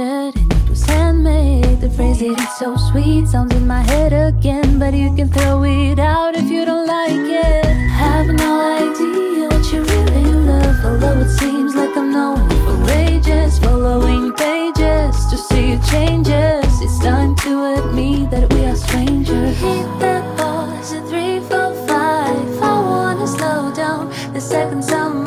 Sweatshirt 0.00 0.36
and 0.36 0.52
it 0.52 0.68
was 0.68 0.84
handmade. 0.84 1.80
The 1.80 1.90
phrase 1.90 2.22
it 2.22 2.38
is 2.38 2.58
so 2.58 2.76
sweet 2.76 3.28
sounds 3.28 3.54
in 3.54 3.66
my 3.66 3.82
head 3.82 4.12
again, 4.12 4.78
but 4.78 4.94
you 4.94 5.14
can 5.14 5.28
throw 5.28 5.64
it 5.64 5.98
out 5.98 6.34
if 6.34 6.50
you 6.50 6.64
don't 6.64 6.86
like 6.86 7.12
it. 7.12 7.64
Have 7.64 8.26
no 8.26 8.60
idea 8.60 9.48
what 9.48 9.72
you 9.72 9.82
really 9.82 10.24
love, 10.24 10.84
although 10.84 11.20
it 11.20 11.30
seems 11.38 11.74
like 11.74 11.96
I'm 11.96 12.12
known 12.12 12.48
for 12.64 12.90
ages, 12.90 13.58
following 13.58 14.32
pages 14.32 15.26
to 15.30 15.36
see 15.36 15.70
your 15.72 15.82
changes. 15.82 16.70
It's 16.80 16.98
time 17.00 17.34
to 17.36 17.52
admit 17.78 18.30
that 18.30 18.52
we 18.52 18.64
are 18.64 18.76
strangers. 18.76 19.56
Hit 19.58 19.86
the 20.00 20.22
bars 20.36 20.92
at 20.92 21.06
three, 21.08 21.40
four, 21.40 21.74
five. 21.86 22.62
I 22.62 22.80
wanna 22.80 23.26
slow 23.26 23.72
down 23.74 24.10
the 24.32 24.40
seconds 24.40 24.90
of 24.92 25.19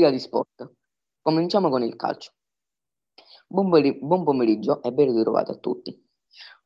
rubrica 0.00 0.10
di 0.10 0.18
sport. 0.18 0.72
Cominciamo 1.20 1.68
con 1.68 1.82
il 1.82 1.94
calcio. 1.96 2.32
Buon, 3.46 3.68
pomeri- 3.68 3.98
buon 4.00 4.24
pomeriggio 4.24 4.82
e 4.82 4.92
ben 4.92 5.14
ritrovati 5.14 5.50
a 5.50 5.56
tutti. 5.56 6.08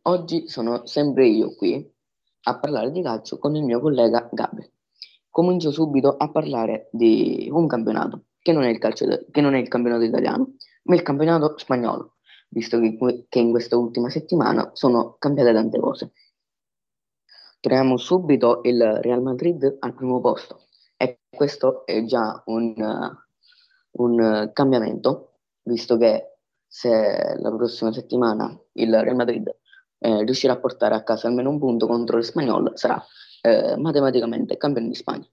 Oggi 0.02 0.48
sono 0.48 0.86
sempre 0.86 1.26
io 1.26 1.54
qui 1.56 1.92
a 2.46 2.58
parlare 2.58 2.90
di 2.90 3.02
calcio 3.02 3.38
con 3.38 3.56
il 3.56 3.64
mio 3.64 3.80
collega 3.80 4.28
Gabri. 4.30 4.70
Comincio 5.28 5.72
subito 5.72 6.16
a 6.16 6.30
parlare 6.30 6.88
di 6.92 7.48
un 7.50 7.66
campionato 7.66 8.26
che 8.38 8.52
non 8.52 8.62
è 8.62 8.68
il, 8.68 8.78
calcio 8.78 9.06
che 9.30 9.40
non 9.40 9.54
è 9.54 9.58
il 9.58 9.68
campionato 9.68 10.04
italiano, 10.04 10.54
ma 10.84 10.94
il 10.94 11.02
campionato 11.02 11.56
spagnolo, 11.56 12.16
visto 12.50 12.78
che, 12.78 12.96
che 13.28 13.38
in 13.38 13.50
questa 13.50 13.76
ultima 13.76 14.10
settimana 14.10 14.70
sono 14.74 15.16
cambiate 15.18 15.52
tante 15.52 15.80
cose. 15.80 16.12
Troviamo 17.58 17.96
subito 17.96 18.60
il 18.64 18.80
Real 19.00 19.22
Madrid 19.22 19.78
al 19.80 19.94
primo 19.94 20.20
posto 20.20 20.66
e 20.96 21.20
questo 21.34 21.86
è 21.86 22.04
già 22.04 22.42
un, 22.46 22.74
un 23.96 24.20
uh, 24.20 24.52
cambiamento, 24.52 25.38
visto 25.62 25.96
che 25.96 26.36
se 26.66 27.36
la 27.38 27.50
prossima 27.54 27.92
settimana 27.92 28.58
il 28.72 29.00
Real 29.00 29.14
Madrid 29.14 29.48
eh, 29.98 30.24
riuscirà 30.24 30.54
a 30.54 30.58
portare 30.58 30.94
a 30.94 31.02
casa 31.02 31.28
almeno 31.28 31.50
un 31.50 31.58
punto 31.58 31.86
contro 31.86 32.18
il 32.18 32.24
Spagnolo, 32.24 32.72
sarà 32.76 33.02
eh, 33.42 33.76
matematicamente 33.76 34.56
campione 34.56 34.88
di 34.88 34.94
Spagna. 34.94 35.26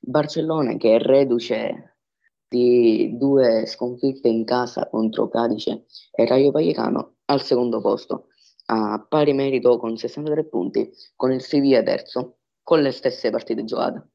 Barcellona 0.00 0.76
che 0.76 0.96
è 0.96 0.98
reduce 0.98 1.98
di 2.48 3.16
due 3.18 3.66
sconfitte 3.66 4.28
in 4.28 4.44
casa 4.44 4.88
contro 4.88 5.28
Cadice 5.28 5.84
e 6.10 6.26
Rayo 6.26 6.50
Vallecano 6.50 7.16
al 7.26 7.42
secondo 7.42 7.80
posto, 7.80 8.28
a 8.66 9.04
pari 9.06 9.34
merito 9.34 9.76
con 9.76 9.96
63 9.96 10.44
punti, 10.46 10.90
con 11.14 11.30
il 11.32 11.42
Sevilla 11.42 11.82
terzo, 11.82 12.38
con 12.62 12.80
le 12.80 12.92
stesse 12.92 13.30
partite 13.30 13.64
giocate. 13.64 14.08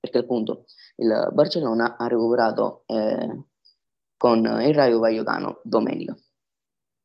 Perché 0.00 0.18
appunto 0.18 0.64
il 0.96 1.30
Barcellona 1.32 1.96
ha 1.96 2.06
recuperato 2.06 2.84
eh, 2.86 3.44
con 4.16 4.38
il 4.38 4.74
Rayo 4.74 4.98
Vallecano 4.98 5.60
domenica 5.64 6.16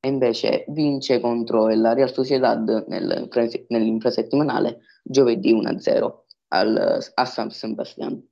e 0.02 0.08
invece 0.08 0.65
vince 0.69 1.19
contro 1.19 1.67
la 1.67 1.93
Real 1.93 2.12
Sociedad 2.12 2.86
nel, 2.88 3.28
nell'infrasettimanale 3.67 4.80
giovedì 5.04 5.54
1-0 5.54 6.13
al, 6.49 6.99
a 7.13 7.25
San 7.25 7.49
Sebastian. 7.49 8.25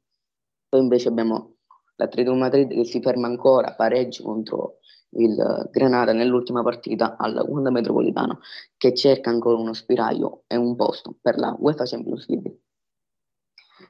Poi 0.69 0.81
invece 0.81 1.09
abbiamo 1.09 1.57
l'Atletico 1.95 2.35
Madrid 2.35 2.69
che 2.69 2.85
si 2.85 3.01
ferma 3.01 3.27
ancora 3.27 3.73
pareggio 3.73 4.23
contro 4.23 4.79
il 5.11 5.69
Granada 5.71 6.13
nell'ultima 6.13 6.63
partita 6.63 7.17
al 7.17 7.43
Wanda 7.47 7.71
Metropolitano 7.71 8.39
che 8.77 8.93
cerca 8.93 9.29
ancora 9.29 9.57
uno 9.57 9.73
spiraglio 9.73 10.43
e 10.47 10.55
un 10.55 10.75
posto 10.75 11.17
per 11.21 11.37
la 11.37 11.55
UEFA 11.57 11.85
Champions 11.85 12.27
League. 12.27 12.59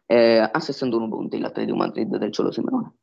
Eh, 0.06 0.38
a 0.52 0.60
61 0.60 1.10
punti 1.10 1.40
l'Atletico 1.40 1.76
Madrid 1.76 2.16
del 2.18 2.32
Ciolo 2.32 2.52
Simeone. 2.52 2.96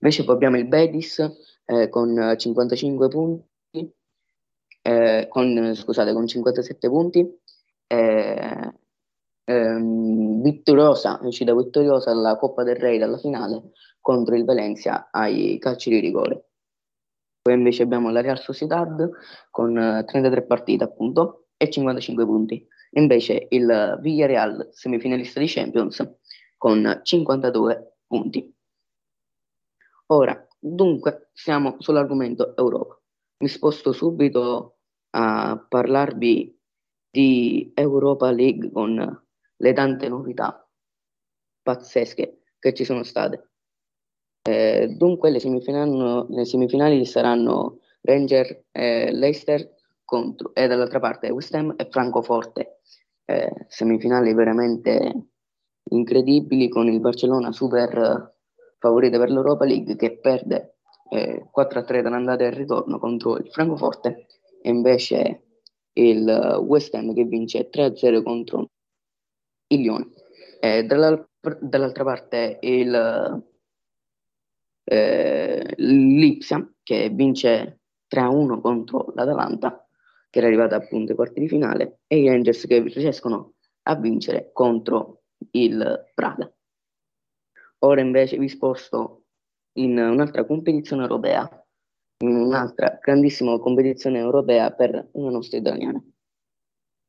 Invece 0.00 0.24
poi 0.24 0.34
abbiamo 0.34 0.58
il 0.58 0.66
Betis 0.66 1.18
eh, 1.64 1.88
con 1.88 2.34
55 2.36 3.08
punti, 3.08 3.94
eh, 4.82 5.26
con, 5.28 5.74
scusate, 5.74 6.12
con 6.12 6.26
57 6.26 6.88
punti, 6.88 7.40
eh, 7.86 8.72
ehm, 9.44 10.42
vittoriosa, 10.42 11.20
uscita 11.22 11.54
vittoriosa 11.54 12.10
alla 12.10 12.36
Coppa 12.36 12.62
del 12.62 12.76
Re 12.76 12.98
dalla 12.98 13.18
finale 13.18 13.72
contro 14.00 14.34
il 14.34 14.44
Valencia 14.44 15.08
ai 15.10 15.58
calci 15.58 15.90
di 15.90 16.00
rigore. 16.00 16.46
Poi 17.42 17.54
invece 17.54 17.82
abbiamo 17.82 18.10
la 18.10 18.20
Real 18.20 18.38
Sociedad 18.38 19.10
con 19.50 19.74
33 20.06 20.40
eh, 20.40 20.46
partite 20.46 20.84
appunto 20.84 21.46
e 21.56 21.70
55 21.70 22.24
punti. 22.24 22.66
Invece 22.94 23.46
il 23.50 23.98
Villarreal, 24.00 24.68
semifinalista 24.72 25.40
di 25.40 25.46
Champions, 25.46 26.16
con 26.62 27.00
52 27.02 27.96
punti. 28.06 28.54
Ora, 30.06 30.46
dunque, 30.60 31.30
siamo 31.32 31.74
sull'argomento 31.80 32.56
Europa. 32.56 33.00
Mi 33.38 33.48
sposto 33.48 33.90
subito 33.90 34.76
a 35.10 35.58
parlarvi 35.68 36.56
di 37.10 37.72
Europa 37.74 38.30
League 38.30 38.70
con 38.70 39.24
le 39.56 39.72
tante 39.72 40.08
novità 40.08 40.64
pazzesche 41.62 42.42
che 42.60 42.74
ci 42.74 42.84
sono 42.84 43.02
state. 43.02 43.50
Eh, 44.42 44.86
dunque 44.96 45.30
le 45.30 45.40
semifinali, 45.40 46.26
le 46.28 46.44
semifinali, 46.44 47.04
saranno 47.04 47.80
Ranger 48.02 48.66
e 48.70 49.10
Leicester 49.10 49.68
contro, 50.04 50.54
e 50.54 50.68
dall'altra 50.68 51.00
parte 51.00 51.28
West 51.30 51.52
Ham 51.56 51.74
e 51.76 51.88
Francoforte. 51.90 52.82
Eh, 53.24 53.66
semifinali 53.66 54.32
veramente 54.32 55.31
incredibili 55.92 56.68
con 56.68 56.88
il 56.88 57.00
Barcellona 57.00 57.52
super 57.52 58.34
favorito 58.78 59.18
per 59.18 59.30
l'Europa 59.30 59.64
League 59.64 59.96
che 59.96 60.18
perde 60.18 60.76
eh, 61.10 61.48
4-3 61.56 62.02
dall'andata 62.02 62.44
e 62.44 62.48
il 62.48 62.52
ritorno 62.52 62.98
contro 62.98 63.36
il 63.36 63.48
Francoforte 63.50 64.26
e 64.62 64.70
invece 64.70 65.42
il 65.94 66.58
West 66.66 66.94
Ham 66.94 67.14
che 67.14 67.24
vince 67.24 67.68
3-0 67.70 68.22
contro 68.22 68.70
il 69.68 69.80
Lione. 69.80 70.08
Eh, 70.60 70.84
dall'al- 70.84 71.28
dall'altra 71.60 72.04
parte 72.04 72.58
il 72.62 73.44
eh, 74.84 75.74
l'Ipsia 75.76 76.72
che 76.82 77.08
vince 77.10 77.80
3-1 78.12 78.60
contro 78.60 79.12
l'Atalanta 79.14 79.86
che 80.28 80.38
era 80.38 80.48
arrivata 80.48 80.76
appunto 80.76 81.10
ai 81.10 81.16
quarti 81.16 81.40
di 81.40 81.48
finale 81.48 82.00
e 82.06 82.18
i 82.18 82.28
Rangers 82.28 82.66
che 82.66 82.80
riescono 82.80 83.54
a 83.82 83.96
vincere 83.96 84.50
contro 84.52 85.21
il 85.50 86.10
Praga. 86.14 86.52
Ora 87.80 88.00
invece 88.00 88.38
vi 88.38 88.48
sposto 88.48 89.24
in 89.78 89.98
un'altra 89.98 90.44
competizione 90.44 91.02
europea, 91.02 91.48
in 92.22 92.36
un'altra 92.36 92.98
grandissima 93.00 93.58
competizione 93.58 94.18
europea 94.18 94.70
per 94.72 95.08
una 95.12 95.30
nostra 95.30 95.58
italiana, 95.58 96.02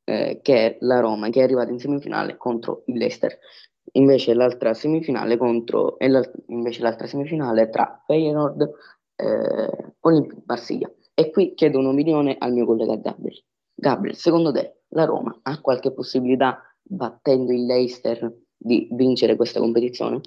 eh, 0.05 0.39
che 0.41 0.65
è 0.65 0.77
la 0.81 0.99
Roma, 0.99 1.29
che 1.29 1.41
è 1.41 1.43
arrivata 1.43 1.71
in 1.71 1.79
semifinale 1.79 2.37
contro 2.37 2.83
il 2.87 2.97
Leicester. 2.97 3.37
Invece 3.93 4.33
l'altra 4.33 4.73
semifinale 4.73 5.37
contro, 5.37 5.97
l'altra, 5.99 6.41
invece 6.47 6.81
l'altra 6.81 7.05
semifinale 7.05 7.69
tra 7.69 8.01
Feyenoord 8.05 8.61
e 9.15 9.25
eh, 9.25 9.93
Olympique 9.99 10.43
Marsiglia. 10.45 10.91
E 11.13 11.29
qui 11.29 11.53
chiedo 11.53 11.79
un'opinione 11.79 12.37
al 12.39 12.53
mio 12.53 12.65
collega 12.65 12.95
Gabriel. 12.95 13.43
Gabriel, 13.73 14.15
secondo 14.15 14.51
te 14.51 14.83
la 14.89 15.05
Roma 15.05 15.37
ha 15.43 15.59
qualche 15.61 15.91
possibilità, 15.91 16.61
battendo 16.81 17.51
il 17.51 17.65
Leicester, 17.65 18.31
di 18.55 18.87
vincere 18.91 19.35
questa 19.35 19.59
competizione? 19.59 20.21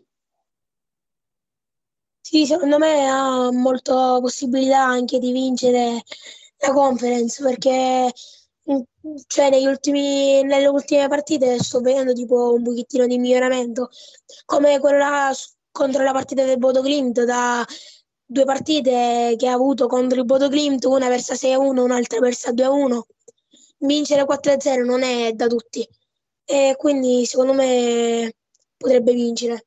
Sì, 2.21 2.45
secondo 2.45 2.79
me 2.79 3.09
ha 3.09 3.51
molte 3.53 3.93
possibilità 4.21 4.83
anche 4.83 5.19
di 5.19 5.31
vincere 5.31 6.03
la 6.59 6.73
conference 6.73 7.43
perché 7.43 8.11
mm, 8.71 8.81
cioè, 9.27 9.67
ultimi, 9.67 10.43
nelle 10.43 10.67
ultime 10.67 11.09
partite 11.09 11.59
sto 11.63 11.81
vedendo 11.81 12.13
tipo 12.13 12.53
un 12.53 12.63
pochettino 12.63 13.07
di 13.07 13.19
miglioramento, 13.19 13.91
come 14.45 14.81
quella 14.81 15.33
contro 15.71 16.03
la 16.03 16.13
partita 16.13 16.45
del 16.45 16.59
Bodo 16.59 16.83
Glimt, 16.83 17.23
da 17.23 17.65
due 18.25 18.45
partite 18.45 19.35
che 19.39 19.47
ha 19.47 19.53
avuto 19.53 19.87
contro 19.87 20.19
il 20.19 20.25
Bodo 20.25 20.49
Glimt, 20.49 20.85
una 20.85 21.09
versa 21.09 21.35
6-1, 21.35 21.79
un'altra 21.79 22.19
versa 22.19 22.51
2-1. 22.51 23.03
Vincere 23.79 24.25
4-0 24.25 24.85
non 24.85 25.03
è 25.03 25.33
da 25.33 25.47
tutti 25.47 25.87
e 26.45 26.75
quindi 26.77 27.25
secondo 27.27 27.53
me 27.53 28.33
potrebbe 28.77 29.13
vincere. 29.13 29.67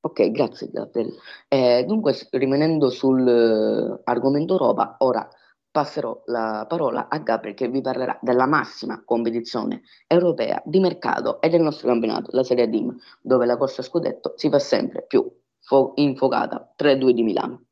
Ok, 0.00 0.30
grazie 0.30 0.70
Gabriel. 0.70 1.12
Eh, 1.48 1.84
dunque, 1.84 2.16
rimanendo 2.30 2.90
sull'argomento 2.90 4.54
uh, 4.54 4.56
Europa, 4.56 4.96
ora 5.00 5.28
passerò 5.68 6.22
la 6.26 6.64
parola 6.68 7.08
a 7.08 7.18
Gabriel 7.18 7.54
che 7.54 7.68
vi 7.68 7.80
parlerà 7.80 8.18
della 8.22 8.46
massima 8.46 9.02
competizione 9.04 9.82
europea 10.06 10.62
di 10.64 10.78
mercato 10.78 11.40
e 11.40 11.48
del 11.48 11.60
nostro 11.60 11.88
campionato, 11.88 12.30
la 12.32 12.44
Serie 12.44 12.68
D, 12.68 12.94
dove 13.20 13.46
la 13.46 13.56
corsa 13.56 13.82
scudetto 13.82 14.34
si 14.36 14.48
fa 14.48 14.58
sempre 14.58 15.04
più 15.06 15.28
fo- 15.60 15.92
infocata 15.96 16.72
3-2 16.76 17.10
di 17.10 17.22
Milano. 17.22 17.64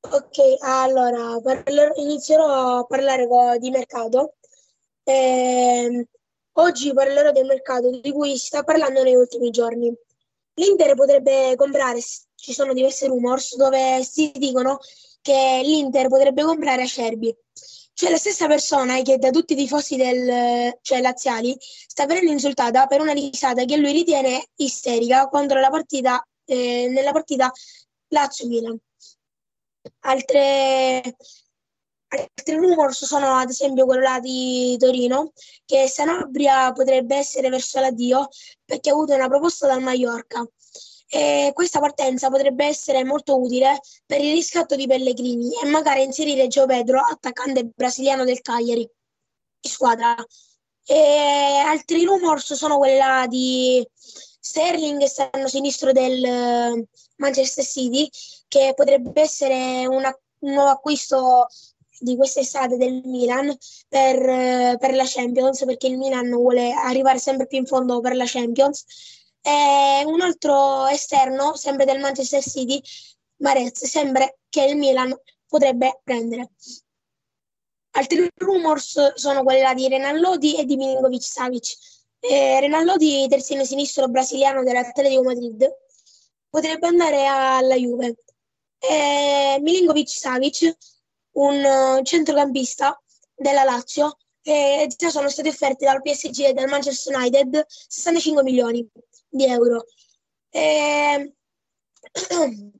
Ok, 0.00 0.38
allora 0.60 1.40
parler- 1.40 1.96
inizierò 1.96 2.78
a 2.78 2.84
parlare 2.84 3.26
di 3.58 3.70
mercato. 3.70 4.34
Eh, 5.10 6.06
oggi 6.52 6.92
parlerò 6.92 7.32
del 7.32 7.44
mercato 7.46 7.90
di 7.90 8.12
cui 8.12 8.38
si 8.38 8.46
sta 8.46 8.62
parlando 8.62 9.02
negli 9.02 9.16
ultimi 9.16 9.50
giorni. 9.50 9.92
L'Inter 10.54 10.94
potrebbe 10.94 11.56
comprare, 11.56 12.00
ci 12.00 12.52
sono 12.52 12.72
diverse 12.72 13.08
rumors 13.08 13.56
dove 13.56 14.04
si 14.04 14.30
dicono 14.36 14.78
che 15.20 15.62
l'Inter 15.64 16.06
potrebbe 16.06 16.42
comprare 16.44 16.82
Acerbi. 16.82 17.36
Cioè 17.92 18.10
la 18.10 18.16
stessa 18.18 18.46
persona 18.46 19.02
che 19.02 19.18
da 19.18 19.30
tutti 19.30 19.54
i 19.54 19.56
tifosi 19.56 19.96
del, 19.96 20.78
cioè 20.80 21.00
laziali 21.00 21.56
sta 21.58 22.06
venendo 22.06 22.30
insultata 22.30 22.86
per 22.86 23.00
una 23.00 23.12
risata 23.12 23.64
che 23.64 23.76
lui 23.76 23.92
ritiene 23.92 24.46
isterica 24.56 25.28
contro 25.28 25.58
la 25.58 25.70
partita, 25.70 26.24
eh, 26.44 26.86
nella 26.88 27.10
partita 27.10 27.50
Lazio-Milan. 28.08 28.78
Altre, 30.02 31.16
altri 32.10 32.56
rumors 32.56 33.04
sono 33.04 33.34
ad 33.34 33.50
esempio 33.50 33.84
quello 33.84 34.02
là 34.02 34.20
di 34.20 34.76
Torino, 34.78 35.32
che 35.64 35.88
Sanabria 35.88 36.72
potrebbe 36.72 37.16
essere 37.16 37.48
verso 37.48 37.78
l'addio 37.80 38.28
perché 38.64 38.90
ha 38.90 38.92
avuto 38.92 39.14
una 39.14 39.28
proposta 39.28 39.66
dal 39.66 39.82
Mallorca. 39.82 40.46
E 41.12 41.50
questa 41.54 41.80
partenza 41.80 42.30
potrebbe 42.30 42.64
essere 42.66 43.04
molto 43.04 43.40
utile 43.40 43.80
per 44.06 44.20
il 44.20 44.32
riscatto 44.32 44.76
di 44.76 44.86
Pellegrini 44.86 45.50
e 45.60 45.66
magari 45.66 46.04
inserire 46.04 46.46
Gio 46.46 46.66
Pedro, 46.66 47.00
attaccante 47.00 47.64
brasiliano 47.64 48.24
del 48.24 48.40
Cagliari, 48.40 48.88
in 49.60 49.70
squadra. 49.70 50.14
E 50.84 51.62
altri 51.64 52.04
rumors 52.04 52.54
sono 52.54 52.78
quella 52.78 53.26
di 53.28 53.86
Sterling, 53.92 55.02
esterno 55.02 55.48
sinistro 55.48 55.92
del 55.92 56.86
Manchester 57.16 57.64
City, 57.64 58.08
che 58.46 58.72
potrebbe 58.74 59.20
essere 59.20 59.86
una, 59.86 60.16
un 60.40 60.52
nuovo 60.52 60.70
acquisto 60.70 61.48
di 62.00 62.16
quest'estate 62.16 62.76
del 62.76 63.02
Milan 63.04 63.54
per, 63.88 64.76
per, 64.78 64.94
la 64.94 65.04
Champions, 65.06 65.64
perché 65.64 65.86
il 65.86 65.98
Milan 65.98 66.30
vuole 66.30 66.72
arrivare 66.72 67.18
sempre 67.18 67.46
più 67.46 67.58
in 67.58 67.66
fondo 67.66 68.00
per 68.00 68.16
la 68.16 68.24
Champions. 68.26 68.84
E 69.42 70.02
un 70.04 70.20
altro 70.20 70.86
esterno, 70.86 71.54
sempre 71.56 71.84
del 71.84 72.00
Manchester 72.00 72.42
City, 72.42 72.80
Marez, 73.36 73.84
sembra 73.84 74.26
che 74.48 74.64
il 74.64 74.76
Milan 74.76 75.14
potrebbe 75.46 76.00
prendere. 76.02 76.50
Altri 77.92 78.30
rumors 78.36 79.14
sono 79.14 79.42
quelli 79.42 79.62
di 79.74 79.88
Renan 79.88 80.20
Lodi 80.20 80.56
e 80.56 80.64
di 80.64 80.76
Milinkovic 80.76 81.22
Savic. 81.22 81.76
Eh, 82.20 82.60
Renan 82.60 82.84
Lodi, 82.84 83.26
terzino 83.28 83.64
sinistro 83.64 84.08
brasiliano 84.08 84.62
dell'Atletico 84.62 85.22
Madrid, 85.22 85.68
potrebbe 86.48 86.86
andare 86.86 87.26
alla 87.26 87.74
Juve. 87.74 88.16
Eh, 88.78 89.58
Milinkovic 89.60 90.08
Savic 90.08 90.76
un 91.32 91.62
uh, 91.64 92.02
centrocampista 92.02 93.00
della 93.34 93.64
Lazio 93.64 94.16
e 94.42 94.88
già 94.96 95.10
sono 95.10 95.28
stati 95.28 95.48
offerti 95.48 95.84
dal 95.84 96.02
PSG 96.02 96.40
e 96.40 96.52
dal 96.52 96.68
Manchester 96.68 97.14
United 97.14 97.64
65 97.68 98.42
milioni 98.42 98.86
di 99.28 99.44
euro. 99.44 99.84
E... 100.50 101.34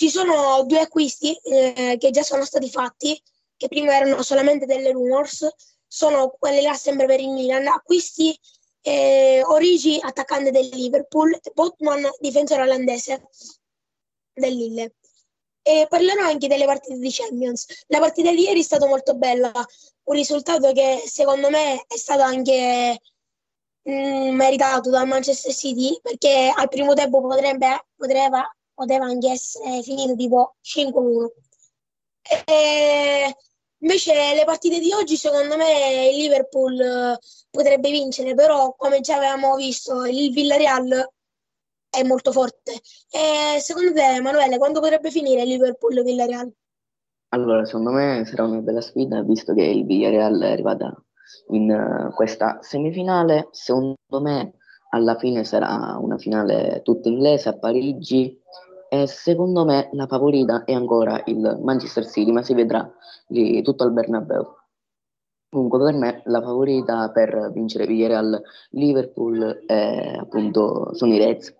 Ci 0.00 0.08
sono 0.08 0.64
due 0.64 0.80
acquisti 0.80 1.36
eh, 1.42 1.96
che 1.98 2.10
già 2.10 2.22
sono 2.22 2.42
stati 2.46 2.70
fatti, 2.70 3.22
che 3.54 3.68
prima 3.68 3.94
erano 3.94 4.22
solamente 4.22 4.64
delle 4.64 4.92
rumors, 4.92 5.46
sono 5.86 6.34
quelli 6.38 6.62
là 6.62 6.72
sempre 6.72 7.04
per 7.04 7.20
il 7.20 7.28
Milan, 7.28 7.66
acquisti 7.66 8.34
eh, 8.80 9.42
Origi, 9.44 9.98
attaccante 10.00 10.50
del 10.50 10.68
Liverpool, 10.68 11.34
e 11.34 11.50
Botman, 11.52 12.08
difensore 12.18 12.62
olandese 12.62 13.28
del 14.32 14.56
Lille. 14.56 14.94
E 15.62 15.86
parlerò 15.88 16.24
anche 16.24 16.48
delle 16.48 16.64
partite 16.64 16.98
di 16.98 17.10
Champions. 17.10 17.66
La 17.88 17.98
partita 17.98 18.30
di 18.30 18.42
ieri 18.42 18.60
è 18.60 18.62
stata 18.62 18.86
molto 18.86 19.14
bella, 19.14 19.52
un 20.04 20.14
risultato 20.14 20.72
che 20.72 21.02
secondo 21.06 21.50
me 21.50 21.84
è 21.86 21.96
stato 21.96 22.22
anche 22.22 22.98
mh, 23.82 23.92
mm, 23.92 24.34
meritato 24.34 24.90
dal 24.90 25.06
Manchester 25.06 25.52
City 25.52 25.98
perché 26.02 26.52
al 26.54 26.68
primo 26.68 26.94
tempo 26.94 27.20
potrebbe, 27.20 27.86
potrebbe, 27.96 28.56
poteva 28.74 29.04
anche 29.04 29.30
essere 29.30 29.82
finito 29.82 30.14
tipo 30.16 30.56
5-1. 30.62 31.28
E 32.46 33.34
invece 33.78 34.34
le 34.34 34.44
partite 34.44 34.78
di 34.78 34.92
oggi 34.92 35.16
secondo 35.16 35.56
me 35.56 36.08
il 36.10 36.16
Liverpool 36.16 36.80
eh, 36.80 37.18
potrebbe 37.50 37.90
vincere, 37.90 38.34
però 38.34 38.74
come 38.76 39.00
già 39.00 39.16
avevamo 39.16 39.56
visto 39.56 40.04
il 40.04 40.30
Villarreal 40.32 41.10
è 41.90 42.02
molto 42.04 42.32
forte. 42.32 42.72
E 43.10 43.60
secondo 43.60 43.92
te, 43.92 44.14
Emanuele, 44.14 44.58
quando 44.58 44.80
potrebbe 44.80 45.10
finire 45.10 45.42
il 45.42 45.48
Liverpool-Villarreal? 45.48 46.52
Allora, 47.32 47.64
secondo 47.64 47.90
me 47.90 48.24
sarà 48.24 48.44
una 48.44 48.60
bella 48.60 48.80
sfida, 48.80 49.22
visto 49.22 49.52
che 49.54 49.62
il 49.62 49.84
Villarreal 49.84 50.40
è 50.40 50.52
arrivata 50.52 50.92
in 51.48 51.70
uh, 51.70 52.14
questa 52.14 52.58
semifinale. 52.60 53.48
Secondo 53.50 54.20
me 54.20 54.54
alla 54.90 55.16
fine 55.16 55.44
sarà 55.44 55.96
una 56.00 56.18
finale 56.18 56.80
tutta 56.82 57.08
inglese 57.08 57.48
a 57.48 57.58
Parigi 57.58 58.36
e 58.88 59.06
secondo 59.06 59.64
me 59.64 59.88
la 59.92 60.06
favorita 60.08 60.64
è 60.64 60.72
ancora 60.72 61.22
il 61.26 61.60
Manchester 61.62 62.04
City, 62.06 62.32
ma 62.32 62.42
si 62.42 62.54
vedrà 62.54 62.92
di 63.28 63.62
tutto 63.62 63.84
al 63.84 63.92
Bernabeu. 63.92 64.58
Comunque 65.48 65.78
per 65.80 65.94
me 65.94 66.22
la 66.26 66.42
favorita 66.42 67.10
per 67.10 67.50
vincere 67.52 67.86
Villarreal 67.86 68.40
Liverpool 68.70 69.64
è 69.66 70.16
appunto 70.18 70.94
sono 70.94 71.12
i 71.12 71.18
Reds. 71.18 71.56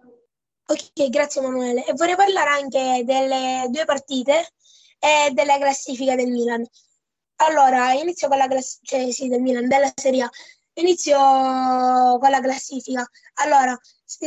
Ok, 0.70 1.08
grazie 1.08 1.40
Emanuele. 1.40 1.84
E 1.84 1.94
vorrei 1.94 2.14
parlare 2.14 2.50
anche 2.50 3.02
delle 3.04 3.66
due 3.70 3.84
partite 3.84 4.52
e 5.00 5.32
della 5.32 5.58
classifica 5.58 6.14
del 6.14 6.28
Milan. 6.30 6.64
Allora, 7.38 7.92
inizio 7.94 8.28
con 8.28 8.38
la 8.38 8.46
classifica, 8.46 8.96
cioè 8.98 9.10
sì, 9.10 9.26
del 9.26 9.40
Milan, 9.40 9.66
della 9.66 9.92
Serie 9.92 10.22
A. 10.22 10.30
Inizio 10.74 11.18
con 11.18 12.30
la 12.30 12.40
classifica. 12.40 13.04
Allora, 13.34 13.76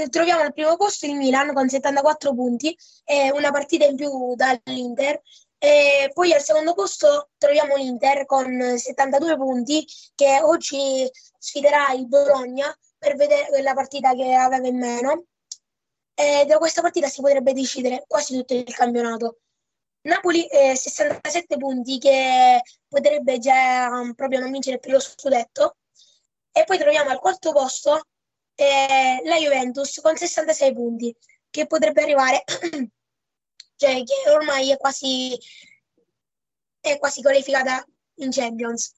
troviamo 0.09 0.41
al 0.41 0.51
primo 0.51 0.75
posto 0.75 1.05
il 1.05 1.15
Milan 1.15 1.53
con 1.53 1.69
74 1.69 2.33
punti 2.33 2.77
e 3.05 3.31
una 3.31 3.51
partita 3.51 3.85
in 3.85 3.95
più 3.95 4.35
dall'Inter. 4.35 5.21
E 5.57 6.11
poi 6.13 6.33
al 6.33 6.41
secondo 6.41 6.73
posto 6.73 7.29
troviamo 7.37 7.77
l'Inter 7.77 8.25
con 8.25 8.77
72 8.77 9.37
punti 9.37 9.87
che 10.13 10.41
oggi 10.41 11.09
sfiderà 11.39 11.93
il 11.93 12.05
Bologna 12.05 12.77
per 12.97 13.15
vedere 13.15 13.61
la 13.61 13.73
partita 13.73 14.13
che 14.13 14.33
aveva 14.33 14.67
in 14.67 14.77
meno 14.77 15.23
e 16.15 16.45
da 16.45 16.57
questa 16.57 16.81
partita 16.81 17.07
si 17.07 17.21
potrebbe 17.21 17.53
decidere 17.53 18.03
quasi 18.07 18.35
tutto 18.35 18.53
il 18.53 18.73
campionato. 18.73 19.39
Napoli 20.01 20.45
eh, 20.47 20.75
67 20.75 21.57
punti 21.57 21.97
che 21.97 22.61
potrebbe 22.87 23.39
già 23.39 23.87
um, 23.87 24.13
proprio 24.13 24.39
non 24.39 24.51
vincere 24.51 24.79
più 24.79 24.91
lo 24.91 24.99
scudetto 24.99 25.77
e 26.51 26.65
poi 26.65 26.77
troviamo 26.77 27.09
al 27.09 27.19
quarto 27.19 27.53
posto 27.53 28.01
eh, 28.55 29.21
la 29.23 29.37
Juventus 29.37 30.01
con 30.01 30.17
66 30.17 30.73
punti 30.73 31.15
che 31.49 31.67
potrebbe 31.67 32.01
arrivare 32.01 32.43
cioè 33.77 34.03
che 34.03 34.29
ormai 34.29 34.71
è 34.71 34.77
quasi 34.77 35.37
è 36.81 36.99
quasi 36.99 37.21
qualificata 37.21 37.83
in 38.15 38.29
Champions 38.29 38.93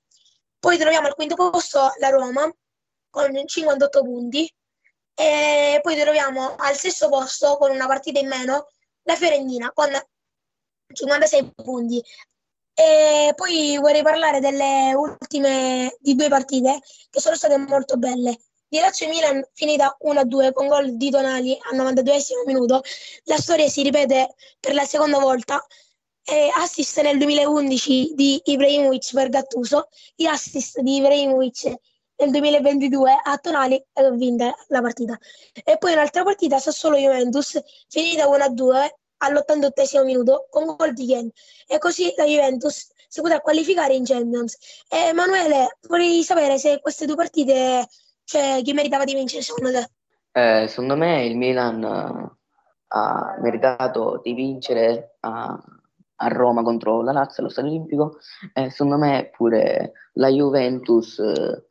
poi 0.58 0.78
troviamo 0.78 1.06
al 1.06 1.14
quinto 1.14 1.36
posto 1.36 1.94
la 2.00 2.10
Roma 2.10 2.52
con 3.12 3.46
58 3.46 4.02
punti 4.02 4.52
e 5.16 5.80
poi 5.82 5.96
troviamo 5.96 6.56
al 6.58 6.76
sesto 6.76 7.08
posto 7.08 7.56
con 7.58 7.72
una 7.72 7.88
partita 7.88 8.20
in 8.20 8.28
meno 8.28 8.68
la 9.04 9.16
Fiorentina 9.16 9.72
con 9.74 9.90
56 10.94 11.54
punti. 11.56 12.04
E 12.78 13.32
poi 13.36 13.78
vorrei 13.80 14.02
parlare 14.02 14.42
delle 14.42 14.94
ultime 14.94 15.96
di 16.00 16.16
due 16.16 16.28
partite 16.28 16.82
che 17.10 17.22
sono 17.22 17.36
state 17.36 17.58
molto 17.58 17.96
belle. 17.96 18.38
Di 18.68 18.80
Lazio 18.80 19.06
e 19.06 19.10
Milan 19.10 19.48
finita 19.54 19.96
1-2 20.04 20.52
con 20.52 20.68
gol 20.68 20.98
di 20.98 21.10
Tonali 21.10 21.58
al 21.70 21.78
92 21.78 22.18
minuto. 22.46 22.82
La 23.24 23.38
storia 23.38 23.70
si 23.70 23.84
ripete 23.84 24.36
per 24.60 24.74
la 24.74 24.84
seconda 24.84 25.20
volta. 25.20 25.66
E 26.28 26.52
assist 26.56 27.00
nel 27.02 27.20
2011 27.20 28.14
di 28.16 28.42
Ibrahimovic 28.44 29.14
per 29.14 29.30
Gattuso, 29.30 29.90
gli 30.16 30.26
assist 30.26 30.80
di 30.80 30.96
Ibrahimovic 30.96 31.76
nel 32.18 32.32
2022 32.32 33.20
a 33.24 33.38
Tonali 33.38 33.76
e 33.76 34.04
ha 34.04 34.10
vinto 34.12 34.54
la 34.68 34.82
partita. 34.82 35.18
E 35.64 35.78
poi 35.78 35.94
un'altra 35.94 36.24
partita 36.24 36.58
Sassuolo-Juventus 36.58 37.62
finita 37.88 38.26
1-2 38.26 38.88
all'88 39.18 40.04
minuto 40.04 40.48
con 40.50 40.76
gol 40.76 40.94
di 40.94 41.08
Ken. 41.08 41.30
E 41.68 41.78
così 41.78 42.14
la 42.16 42.26
Juventus 42.26 42.90
si 43.08 43.22
potrà 43.22 43.40
qualificare 43.40 43.94
in 43.94 44.06
Champions. 44.06 44.58
E 44.90 45.10
Emanuele, 45.10 45.78
vorrei 45.88 46.24
sapere 46.24 46.58
se 46.58 46.80
queste 46.82 47.06
due 47.06 47.16
partite, 47.16 47.88
cioè 48.24 48.62
chi 48.64 48.74
meritava 48.74 49.04
di 49.04 49.14
vincere 49.14 49.42
secondo 49.42 49.72
te? 49.72 49.90
Eh, 50.32 50.68
secondo 50.68 50.98
me 50.98 51.24
il 51.26 51.38
Milan 51.38 51.82
uh, 51.82 52.36
ha 52.88 53.38
meritato 53.40 54.20
di 54.22 54.34
vincere 54.34 55.16
a, 55.22 55.58
a, 56.16 56.28
Roma 56.28 56.62
contro 56.62 57.02
la 57.02 57.14
Lazio 57.14 57.42
allo 57.42 57.52
Stadio 57.52 57.72
Olimpico 57.72 58.18
e 58.54 58.70
secondo 58.70 58.98
me 58.98 59.30
pure 59.34 59.94
la 60.16 60.28
Juventus 60.28 61.18
uh, 61.20 61.65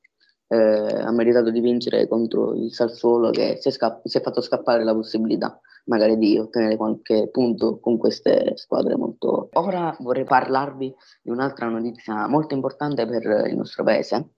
eh, 0.55 1.03
ha 1.03 1.11
meritato 1.11 1.51
di 1.51 1.61
vincere 1.61 2.07
contro 2.07 2.55
il 2.55 2.73
Sassuolo 2.73 3.31
che 3.31 3.57
si 3.61 3.69
è, 3.69 3.71
scapp- 3.71 4.07
si 4.07 4.19
è, 4.19 4.21
fatto 4.21 4.41
scappare 4.41 4.85
la 4.85 4.95
possibilità 4.95 5.61
magari 5.87 6.17
di 6.17 6.39
ottenere 6.39 6.77
qualche 6.77 7.29
punto 7.31 7.79
con 7.79 7.99
queste 7.99 8.53
squadre 8.57 8.97
molto... 8.97 9.49
Ora 9.55 9.95
vorrei 10.01 10.25
parlarvi 10.25 10.95
di 11.23 11.31
un'altra 11.31 11.69
notizia 11.69 12.27
molto 12.29 12.55
importante 12.55 13.05
per 13.07 13.47
il 13.49 13.57
nostro 13.57 13.85
paese 13.85 14.31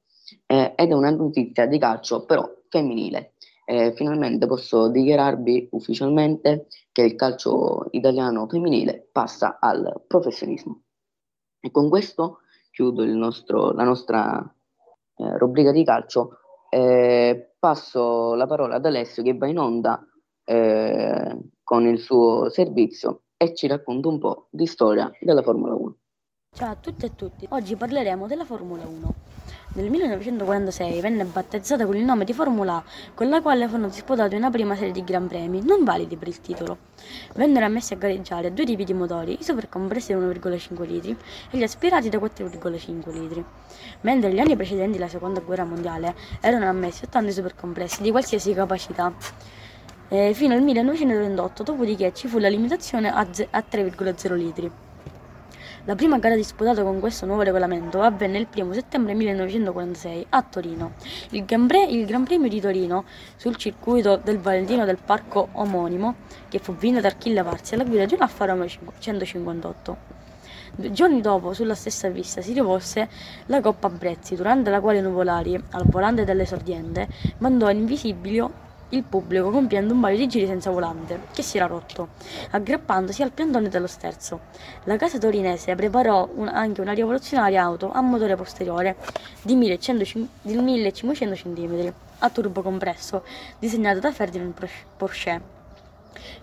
eh, 0.46 0.72
ed 0.74 0.90
è 0.90 0.94
una 0.94 1.10
notizia 1.10 1.66
di 1.66 1.78
calcio 1.78 2.24
però 2.24 2.50
femminile. 2.68 3.34
Eh, 3.68 3.92
finalmente 3.94 4.46
posso 4.46 4.88
dichiararvi 4.88 5.68
ufficialmente 5.72 6.68
che 6.92 7.02
il 7.02 7.14
calcio 7.16 7.86
italiano 7.90 8.46
femminile 8.48 9.08
passa 9.12 9.58
al 9.60 10.04
professionismo. 10.06 10.82
E 11.60 11.70
con 11.70 11.88
questo 11.88 12.40
chiudo 12.70 13.04
nostro, 13.06 13.72
la 13.72 13.84
nostra 13.84 14.55
eh, 15.16 15.38
rubrica 15.38 15.72
di 15.72 15.84
calcio, 15.84 16.38
eh, 16.68 17.54
passo 17.58 18.34
la 18.34 18.46
parola 18.46 18.76
ad 18.76 18.86
Alessio 18.86 19.22
che 19.22 19.36
va 19.36 19.46
in 19.46 19.58
onda 19.58 20.04
eh, 20.44 21.38
con 21.62 21.86
il 21.86 21.98
suo 21.98 22.48
servizio 22.48 23.22
e 23.36 23.54
ci 23.54 23.66
racconta 23.66 24.08
un 24.08 24.18
po' 24.18 24.48
di 24.50 24.66
storia 24.66 25.10
della 25.20 25.42
Formula 25.42 25.74
1. 25.74 25.96
Ciao 26.56 26.70
a 26.70 26.76
tutti 26.80 27.04
e 27.04 27.08
a 27.08 27.10
tutti, 27.14 27.46
oggi 27.50 27.76
parleremo 27.76 28.26
della 28.26 28.46
Formula 28.46 28.82
1. 28.86 29.14
Nel 29.74 29.90
1946 29.90 31.00
venne 31.02 31.24
battezzata 31.24 31.84
con 31.84 31.96
il 31.96 32.02
nome 32.02 32.24
di 32.24 32.32
Formula 32.32 32.76
A, 32.76 32.84
con 33.12 33.28
la 33.28 33.42
quale 33.42 33.66
furono 33.68 33.88
disputati 33.88 34.36
una 34.36 34.48
prima 34.48 34.74
serie 34.74 34.90
di 34.90 35.04
Gran 35.04 35.26
Premi, 35.28 35.62
non 35.62 35.84
validi 35.84 36.16
per 36.16 36.28
il 36.28 36.40
titolo. 36.40 36.78
Vennero 37.34 37.66
ammessi 37.66 37.92
a 37.92 37.96
gareggiare 37.98 38.54
due 38.54 38.64
tipi 38.64 38.84
di 38.84 38.94
motori, 38.94 39.36
i 39.38 39.44
supercompressi 39.44 40.14
da 40.14 40.18
1,5 40.18 40.86
litri 40.86 41.14
e 41.50 41.58
gli 41.58 41.62
aspirati 41.62 42.08
da 42.08 42.16
4,5 42.16 43.12
litri. 43.12 43.44
Mentre 44.00 44.30
negli 44.30 44.40
anni 44.40 44.56
precedenti 44.56 44.96
la 44.96 45.08
seconda 45.08 45.40
guerra 45.40 45.64
mondiale 45.64 46.14
erano 46.40 46.66
ammessi 46.70 47.04
80 47.04 47.32
supercompressi 47.32 48.00
di 48.00 48.10
qualsiasi 48.10 48.54
capacità. 48.54 49.12
Eh, 50.08 50.32
fino 50.32 50.54
al 50.54 50.62
1938, 50.62 51.62
dopodiché 51.62 52.14
ci 52.14 52.28
fu 52.28 52.38
la 52.38 52.48
limitazione 52.48 53.12
a 53.12 53.24
3,0 53.24 54.34
litri. 54.34 54.72
La 55.86 55.94
prima 55.94 56.18
gara 56.18 56.34
disputata 56.34 56.82
con 56.82 56.98
questo 56.98 57.26
nuovo 57.26 57.42
regolamento 57.42 58.02
avvenne 58.02 58.38
il 58.38 58.48
1 58.52 58.72
settembre 58.72 59.14
1946 59.14 60.26
a 60.30 60.42
Torino. 60.42 60.94
Il 61.30 61.44
Gran, 61.44 61.68
Pre- 61.68 61.84
il 61.84 62.04
Gran 62.06 62.24
Premio 62.24 62.48
di 62.48 62.60
Torino 62.60 63.04
sul 63.36 63.54
circuito 63.54 64.16
del 64.16 64.40
Valentino 64.40 64.84
del 64.84 64.98
parco 64.98 65.50
omonimo, 65.52 66.16
che 66.48 66.58
fu 66.58 66.74
vinto 66.74 67.00
da 67.00 67.06
Achille 67.06 67.40
Varzi 67.40 67.74
alla 67.74 67.84
guida 67.84 68.04
di 68.04 68.14
un 68.14 68.22
Alfa 68.22 68.46
Romeo 68.46 68.66
158. 68.98 69.96
Due 70.74 70.90
giorni 70.90 71.20
dopo, 71.20 71.52
sulla 71.52 71.76
stessa 71.76 72.10
pista, 72.10 72.40
si 72.40 72.52
rivolse 72.52 73.08
la 73.46 73.60
Coppa 73.60 73.88
Brezzi, 73.88 74.34
durante 74.34 74.70
la 74.70 74.80
quale 74.80 75.00
Nuvolari, 75.00 75.54
al 75.70 75.84
volante 75.86 76.24
dell'esordiente, 76.24 77.06
mandò 77.38 77.70
in 77.70 77.84
visibilio 77.84 78.65
il 78.90 79.02
pubblico 79.02 79.50
compiendo 79.50 79.92
un 79.94 80.00
paio 80.00 80.16
di 80.16 80.28
giri 80.28 80.46
senza 80.46 80.70
volante, 80.70 81.22
che 81.32 81.42
si 81.42 81.56
era 81.56 81.66
rotto, 81.66 82.08
aggrappandosi 82.50 83.22
al 83.22 83.32
piantone 83.32 83.68
dello 83.68 83.86
sterzo. 83.86 84.40
La 84.84 84.96
casa 84.96 85.18
torinese 85.18 85.74
preparò 85.74 86.28
un- 86.34 86.48
anche 86.48 86.80
una 86.80 86.92
rivoluzionaria 86.92 87.62
auto 87.62 87.90
a 87.92 88.00
motore 88.00 88.36
posteriore 88.36 88.96
di 89.42 89.54
1100 89.56 90.28
di 90.42 90.54
1500 90.56 91.34
cm 91.34 91.92
a 92.20 92.30
turbo 92.30 92.62
compresso, 92.62 93.24
disegnata 93.58 93.98
da 93.98 94.12
Ferdinand 94.12 94.54
Porsche- 94.96 95.54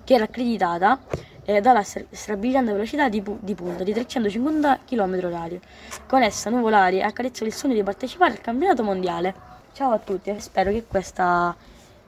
che 0.04 0.14
era 0.14 0.26
accreditata 0.26 1.00
eh, 1.46 1.60
dalla 1.62 1.84
stra- 1.84 2.04
strabiliante 2.10 2.72
velocità 2.72 3.10
di, 3.10 3.22
pu- 3.22 3.38
di 3.42 3.54
punta 3.56 3.84
di 3.84 3.92
350 3.92 4.80
km/h. 4.86 5.60
Con 6.08 6.22
essa 6.24 6.50
Nuvolari 6.50 7.02
accarezzò 7.02 7.44
il 7.46 7.54
sogno 7.54 7.74
di 7.74 7.84
partecipare 7.84 8.32
al 8.32 8.42
campionato 8.42 8.84
mondiale. 8.84 9.34
Ciao 9.74 9.92
a 9.92 9.98
tutti 9.98 10.30
e 10.30 10.40
spero 10.40 10.72
che 10.72 10.86
questa 10.88 11.54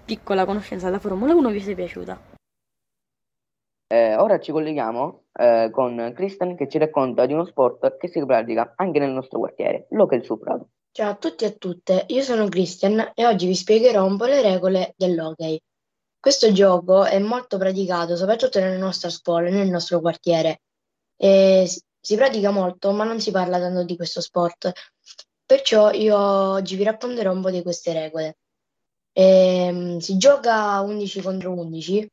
piccola 0.06 0.46
conoscenza 0.46 0.86
della 0.86 1.00
Formula 1.00 1.34
1 1.34 1.50
vi 1.50 1.60
sia 1.60 1.74
piaciuta. 1.74 2.34
Eh, 3.88 4.16
ora 4.16 4.40
ci 4.40 4.52
colleghiamo 4.52 5.26
eh, 5.34 5.70
con 5.72 6.14
Kristen 6.16 6.56
che 6.56 6.68
ci 6.70 6.78
racconta 6.78 7.26
di 7.26 7.34
uno 7.34 7.46
sport 7.46 7.98
che 7.98 8.08
si 8.08 8.24
pratica 8.26 8.74
anche 8.76 9.00
nel 9.00 9.12
nostro 9.12 9.40
quartiere, 9.40 9.88
l'hockey 9.90 10.24
sul 10.24 10.40
prato. 10.40 10.70
Ciao 10.92 11.12
a 11.12 11.16
tutti 11.16 11.44
e 11.44 11.48
a 11.48 11.52
tutte, 11.52 12.06
io 12.08 12.22
sono 12.22 12.48
Christian 12.48 13.12
e 13.14 13.26
oggi 13.26 13.48
vi 13.48 13.56
spiegherò 13.56 14.06
un 14.06 14.18
po' 14.18 14.26
le 14.26 14.42
regole 14.42 14.94
dell'hockey. 14.96 15.60
Questo 16.20 16.52
gioco 16.52 17.04
è 17.04 17.20
molto 17.20 17.58
praticato 17.58 18.16
soprattutto 18.16 18.60
nella 18.60 18.78
nostra 18.78 19.10
scuola 19.10 19.48
e 19.48 19.52
nel 19.52 19.70
nostro 19.70 20.00
quartiere. 20.00 20.62
E 21.18 21.70
si 22.00 22.16
pratica 22.16 22.50
molto, 22.52 22.92
ma 22.92 23.04
non 23.04 23.20
si 23.20 23.32
parla 23.32 23.60
tanto 23.60 23.84
di 23.84 23.96
questo 23.96 24.22
sport. 24.22 24.72
Perciò 25.46 25.92
io 25.92 26.18
oggi 26.18 26.76
vi 26.76 26.84
racconterò 26.84 27.32
un 27.32 27.42
po' 27.42 27.52
di 27.52 27.62
queste 27.62 27.94
regole. 27.94 28.38
Ehm, 29.18 30.00
si 30.00 30.18
gioca 30.18 30.82
11 30.82 31.22
contro 31.22 31.54
11 31.54 32.12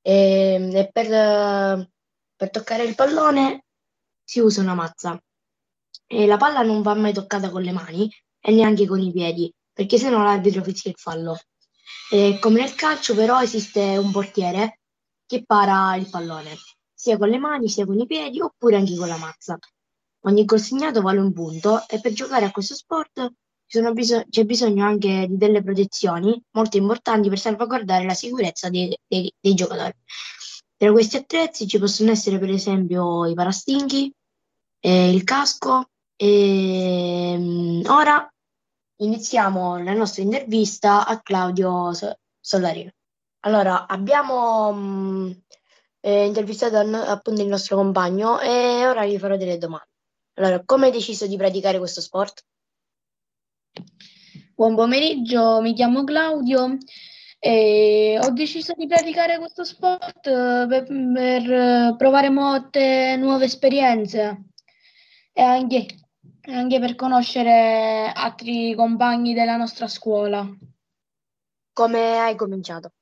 e, 0.00 0.70
e 0.72 0.90
per, 0.90 1.88
per 2.36 2.50
toccare 2.50 2.84
il 2.84 2.94
pallone 2.94 3.64
si 4.24 4.40
usa 4.40 4.62
una 4.62 4.74
mazza. 4.74 5.22
E 6.06 6.26
la 6.26 6.38
palla 6.38 6.62
non 6.62 6.80
va 6.80 6.94
mai 6.94 7.12
toccata 7.12 7.50
con 7.50 7.62
le 7.62 7.72
mani 7.72 8.10
e 8.40 8.50
neanche 8.52 8.86
con 8.86 9.00
i 9.00 9.12
piedi, 9.12 9.52
perché 9.72 9.98
sennò 9.98 10.22
l'arbitro 10.22 10.62
fischia 10.62 10.90
il 10.90 10.96
fallo. 10.98 11.38
E 12.10 12.38
come 12.40 12.60
nel 12.60 12.74
calcio, 12.74 13.14
però, 13.14 13.42
esiste 13.42 13.98
un 13.98 14.10
portiere 14.10 14.80
che 15.26 15.44
para 15.44 15.96
il 15.96 16.08
pallone, 16.08 16.56
sia 16.94 17.18
con 17.18 17.28
le 17.28 17.38
mani, 17.38 17.68
sia 17.68 17.84
con 17.84 17.98
i 17.98 18.06
piedi, 18.06 18.40
oppure 18.40 18.76
anche 18.76 18.96
con 18.96 19.08
la 19.08 19.18
mazza. 19.18 19.58
Ogni 20.20 20.46
gol 20.46 20.60
segnato 20.60 21.02
vale 21.02 21.20
un 21.20 21.32
punto 21.34 21.86
e 21.88 22.00
per 22.00 22.12
giocare 22.12 22.46
a 22.46 22.50
questo 22.50 22.74
sport 22.74 23.32
ci 23.68 23.78
sono 23.78 23.92
biso- 23.92 24.24
c'è 24.28 24.44
bisogno 24.44 24.84
anche 24.84 25.26
di 25.28 25.36
delle 25.36 25.62
protezioni 25.62 26.42
molto 26.52 26.78
importanti 26.78 27.28
per 27.28 27.38
salvaguardare 27.38 28.04
la 28.06 28.14
sicurezza 28.14 28.70
dei, 28.70 28.96
dei- 29.06 29.32
dei 29.38 29.54
giocatori. 29.54 29.92
Tra 30.76 30.90
questi 30.90 31.16
attrezzi 31.16 31.66
ci 31.68 31.78
possono 31.78 32.10
essere 32.10 32.38
per 32.38 32.50
esempio 32.50 33.26
i 33.26 33.34
parastinchi, 33.34 34.10
eh, 34.80 35.10
il 35.12 35.22
casco 35.24 35.90
e 36.16 37.34
mm, 37.38 37.84
ora 37.86 38.26
iniziamo 39.00 39.82
la 39.82 39.92
nostra 39.92 40.22
intervista 40.22 41.06
a 41.06 41.20
Claudio 41.20 41.92
So- 41.92 42.16
Solarino. 42.40 42.90
Allora, 43.40 43.86
abbiamo 43.86 44.72
mm, 44.72 45.30
eh, 46.00 46.24
intervistato 46.26 46.78
appunto 46.78 47.42
il 47.42 47.48
nostro 47.48 47.76
compagno 47.76 48.40
e 48.40 48.86
ora 48.86 49.04
gli 49.04 49.18
farò 49.18 49.36
delle 49.36 49.58
domande. 49.58 49.88
Allora, 50.38 50.62
come 50.64 50.86
hai 50.86 50.92
deciso 50.92 51.26
di 51.26 51.36
praticare 51.36 51.78
questo 51.78 52.00
sport? 52.00 52.44
Buon 54.58 54.74
pomeriggio, 54.74 55.60
mi 55.60 55.72
chiamo 55.72 56.02
Claudio 56.02 56.78
e 57.38 58.18
ho 58.20 58.30
deciso 58.30 58.72
di 58.76 58.88
praticare 58.88 59.38
questo 59.38 59.62
sport 59.62 60.26
eh, 60.26 60.66
per, 60.68 60.84
per, 60.84 61.52
eh, 61.52 61.94
provare 61.96 62.28
molte 62.28 63.14
nuove 63.20 63.44
esperienze 63.44 64.46
e 65.32 65.42
anche, 65.42 65.86
anche 66.50 66.80
per 66.80 66.96
conoscere 66.96 68.10
altri 68.12 68.74
compagni 68.74 69.32
della 69.32 69.54
nostra 69.54 69.86
scuola. 69.86 70.44
Come 71.72 72.18
hai 72.18 72.34
cominciato? 72.34 72.94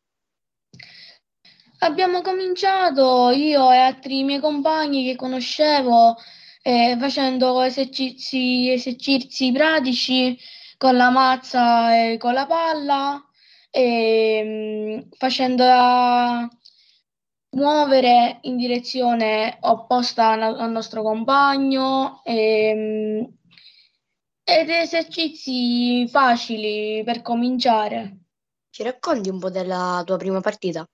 Abbiamo 1.78 2.20
cominciato 2.20 3.30
io 3.30 3.72
e 3.72 3.78
altri 3.78 4.24
miei 4.24 4.40
compagni 4.40 5.06
che 5.06 5.16
conoscevo 5.16 6.16
eh, 6.60 6.98
facendo 7.00 7.62
esercizi, 7.62 8.70
esercizi 8.70 9.50
pratici 9.52 10.38
con 10.76 10.96
la 10.96 11.10
mazza 11.10 11.96
e 11.96 12.18
con 12.18 12.34
la 12.34 12.46
palla 12.46 13.24
e 13.70 14.42
mm, 14.44 15.10
facendola 15.16 16.48
muovere 17.56 18.38
in 18.42 18.56
direzione 18.56 19.58
opposta 19.60 20.30
al 20.30 20.70
nostro 20.70 21.02
compagno 21.02 22.22
e, 22.24 22.72
mm, 22.74 23.24
ed 24.44 24.70
esercizi 24.70 26.06
facili 26.08 27.02
per 27.04 27.22
cominciare. 27.22 28.18
Ci 28.70 28.82
racconti 28.82 29.28
un 29.28 29.38
po' 29.38 29.50
della 29.50 30.02
tua 30.04 30.16
prima 30.16 30.40
partita? 30.40 30.86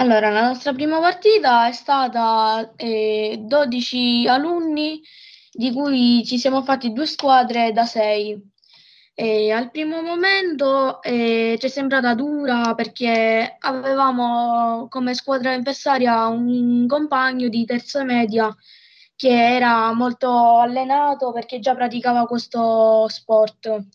Allora, 0.00 0.30
la 0.30 0.46
nostra 0.46 0.72
prima 0.72 1.00
partita 1.00 1.66
è 1.66 1.72
stata 1.72 2.72
eh, 2.76 3.36
12 3.40 4.26
alunni, 4.28 5.02
di 5.58 5.72
cui 5.72 6.24
ci 6.24 6.38
siamo 6.38 6.62
fatti 6.62 6.92
due 6.92 7.06
squadre 7.06 7.72
da 7.72 7.84
6. 7.84 8.40
E 9.14 9.50
al 9.50 9.72
primo 9.72 10.02
momento 10.02 11.02
eh, 11.02 11.56
ci 11.58 11.66
è 11.66 11.68
sembrata 11.68 12.14
dura 12.14 12.74
perché 12.76 13.56
avevamo 13.58 14.86
come 14.88 15.14
squadra 15.14 15.52
avversaria 15.54 16.28
un 16.28 16.86
compagno 16.86 17.48
di 17.48 17.64
terza 17.64 18.04
media 18.04 18.54
che 19.16 19.56
era 19.56 19.92
molto 19.94 20.58
allenato 20.60 21.32
perché 21.32 21.58
già 21.58 21.74
praticava 21.74 22.26
questo 22.26 23.08
sport. 23.08 23.88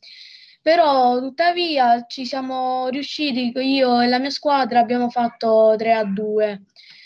Però 0.61 1.19
tuttavia 1.19 2.05
ci 2.07 2.25
siamo 2.25 2.89
riusciti, 2.89 3.53
io 3.55 4.01
e 4.01 4.07
la 4.07 4.19
mia 4.19 4.29
squadra 4.31 4.79
abbiamo 4.79 5.09
fatto 5.09 5.75
3 5.77 5.93
a 5.93 6.03
2, 6.03 6.61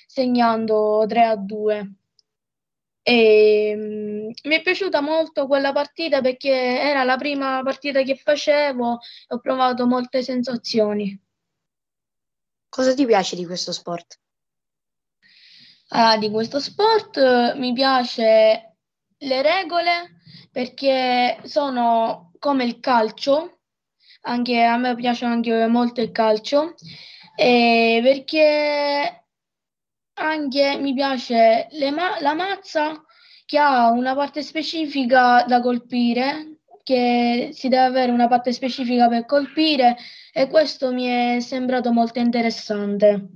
segnando 0.08 1.06
3 1.08 1.24
a 1.26 1.36
2. 1.36 1.97
E, 3.10 3.74
mm, 3.74 4.30
mi 4.44 4.56
è 4.56 4.62
piaciuta 4.62 5.00
molto 5.00 5.48
quella 5.48 5.72
partita 5.72 6.20
perché 6.20 6.52
era 6.52 7.06
la 7.06 7.16
prima 7.16 7.62
partita 7.64 8.02
che 8.02 8.18
facevo 8.18 9.00
e 9.30 9.34
ho 9.34 9.40
provato 9.40 9.88
molte 9.88 10.22
sensazioni. 10.22 11.18
Cosa 12.68 12.94
ti 12.94 13.06
piace 13.06 13.38
di 13.38 13.46
questo 13.46 13.72
sport? 13.72 14.20
Ah, 15.92 16.18
di 16.18 16.30
questo 16.30 16.60
sport 16.60 17.16
eh, 17.16 17.54
mi 17.56 17.72
piace 17.72 18.76
le 19.20 19.42
regole 19.42 20.20
perché 20.52 21.40
sono 21.44 22.34
come 22.40 22.66
il 22.66 22.82
calcio, 22.82 23.60
anche 24.24 24.62
a 24.62 24.76
me 24.76 24.96
piace 24.96 25.24
anche 25.24 25.66
molto 25.68 26.02
il 26.02 26.12
calcio, 26.12 26.76
e 27.38 28.02
perché 28.04 29.27
anche 30.18 30.78
mi 30.78 30.94
piace 30.94 31.68
le 31.72 31.92
ma- 31.92 32.20
la 32.20 32.34
mazza 32.34 33.04
che 33.46 33.58
ha 33.58 33.90
una 33.92 34.14
parte 34.16 34.42
specifica 34.42 35.44
da 35.48 35.62
colpire, 35.62 36.60
che 36.84 37.50
si 37.54 37.70
deve 37.70 37.84
avere 37.86 38.12
una 38.12 38.28
parte 38.28 38.52
specifica 38.52 39.08
per 39.08 39.26
colpire 39.26 39.96
e 40.34 40.48
questo 40.48 40.92
mi 40.92 41.06
è 41.06 41.40
sembrato 41.40 41.92
molto 41.92 42.20
interessante. 42.20 43.28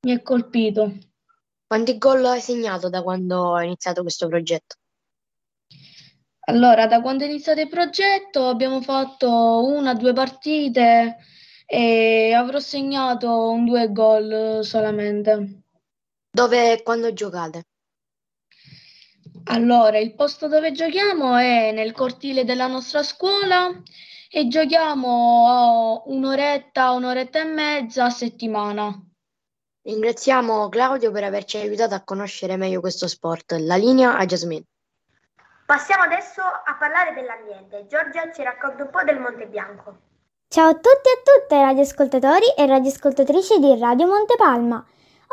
Mi 0.00 0.12
è 0.12 0.22
colpito. 0.22 0.92
Quanti 1.66 1.98
gol 1.98 2.24
hai 2.24 2.40
segnato 2.40 2.88
da 2.88 3.02
quando 3.02 3.54
hai 3.54 3.66
iniziato 3.66 4.02
questo 4.02 4.28
progetto? 4.28 4.76
Allora, 6.48 6.86
da 6.86 7.00
quando 7.00 7.24
è 7.24 7.28
iniziato 7.28 7.60
il 7.60 7.68
progetto 7.68 8.46
abbiamo 8.46 8.80
fatto 8.80 9.64
una 9.66 9.90
o 9.90 9.94
due 9.94 10.12
partite 10.12 11.16
e 11.66 12.32
avrò 12.32 12.60
segnato 12.60 13.50
un 13.50 13.64
due 13.64 13.90
gol 13.90 14.64
solamente. 14.64 15.62
Dove 16.30 16.72
e 16.72 16.82
quando 16.82 17.12
giocate? 17.12 17.66
Allora, 19.48 19.98
il 19.98 20.14
posto 20.14 20.48
dove 20.48 20.72
giochiamo 20.72 21.36
è 21.36 21.72
nel 21.72 21.92
cortile 21.92 22.44
della 22.44 22.66
nostra 22.66 23.02
scuola 23.02 23.70
e 24.30 24.48
giochiamo 24.48 26.04
un'oretta, 26.06 26.90
un'oretta 26.92 27.40
e 27.40 27.44
mezza 27.44 28.04
a 28.04 28.10
settimana. 28.10 29.00
Ringraziamo 29.82 30.68
Claudio 30.68 31.12
per 31.12 31.24
averci 31.24 31.58
aiutato 31.58 31.94
a 31.94 32.02
conoscere 32.02 32.56
meglio 32.56 32.80
questo 32.80 33.06
sport. 33.06 33.52
La 33.52 33.76
linea 33.76 34.16
a 34.16 34.24
Jasmine. 34.24 34.64
Passiamo 35.64 36.02
adesso 36.02 36.42
a 36.42 36.76
parlare 36.76 37.14
dell'ambiente. 37.14 37.86
Giorgia 37.88 38.32
ci 38.32 38.42
racconta 38.42 38.82
un 38.82 38.90
po' 38.90 39.04
del 39.04 39.20
Monte 39.20 39.46
Bianco. 39.46 40.05
Ciao 40.48 40.68
a 40.68 40.74
tutti 40.74 40.86
e 40.86 41.12
a 41.12 41.38
tutte 41.40 41.60
radioascoltatori 41.60 42.54
e 42.56 42.66
radioascoltatrici 42.66 43.58
di 43.58 43.76
Radio 43.78 44.06
Montepalma. 44.06 44.76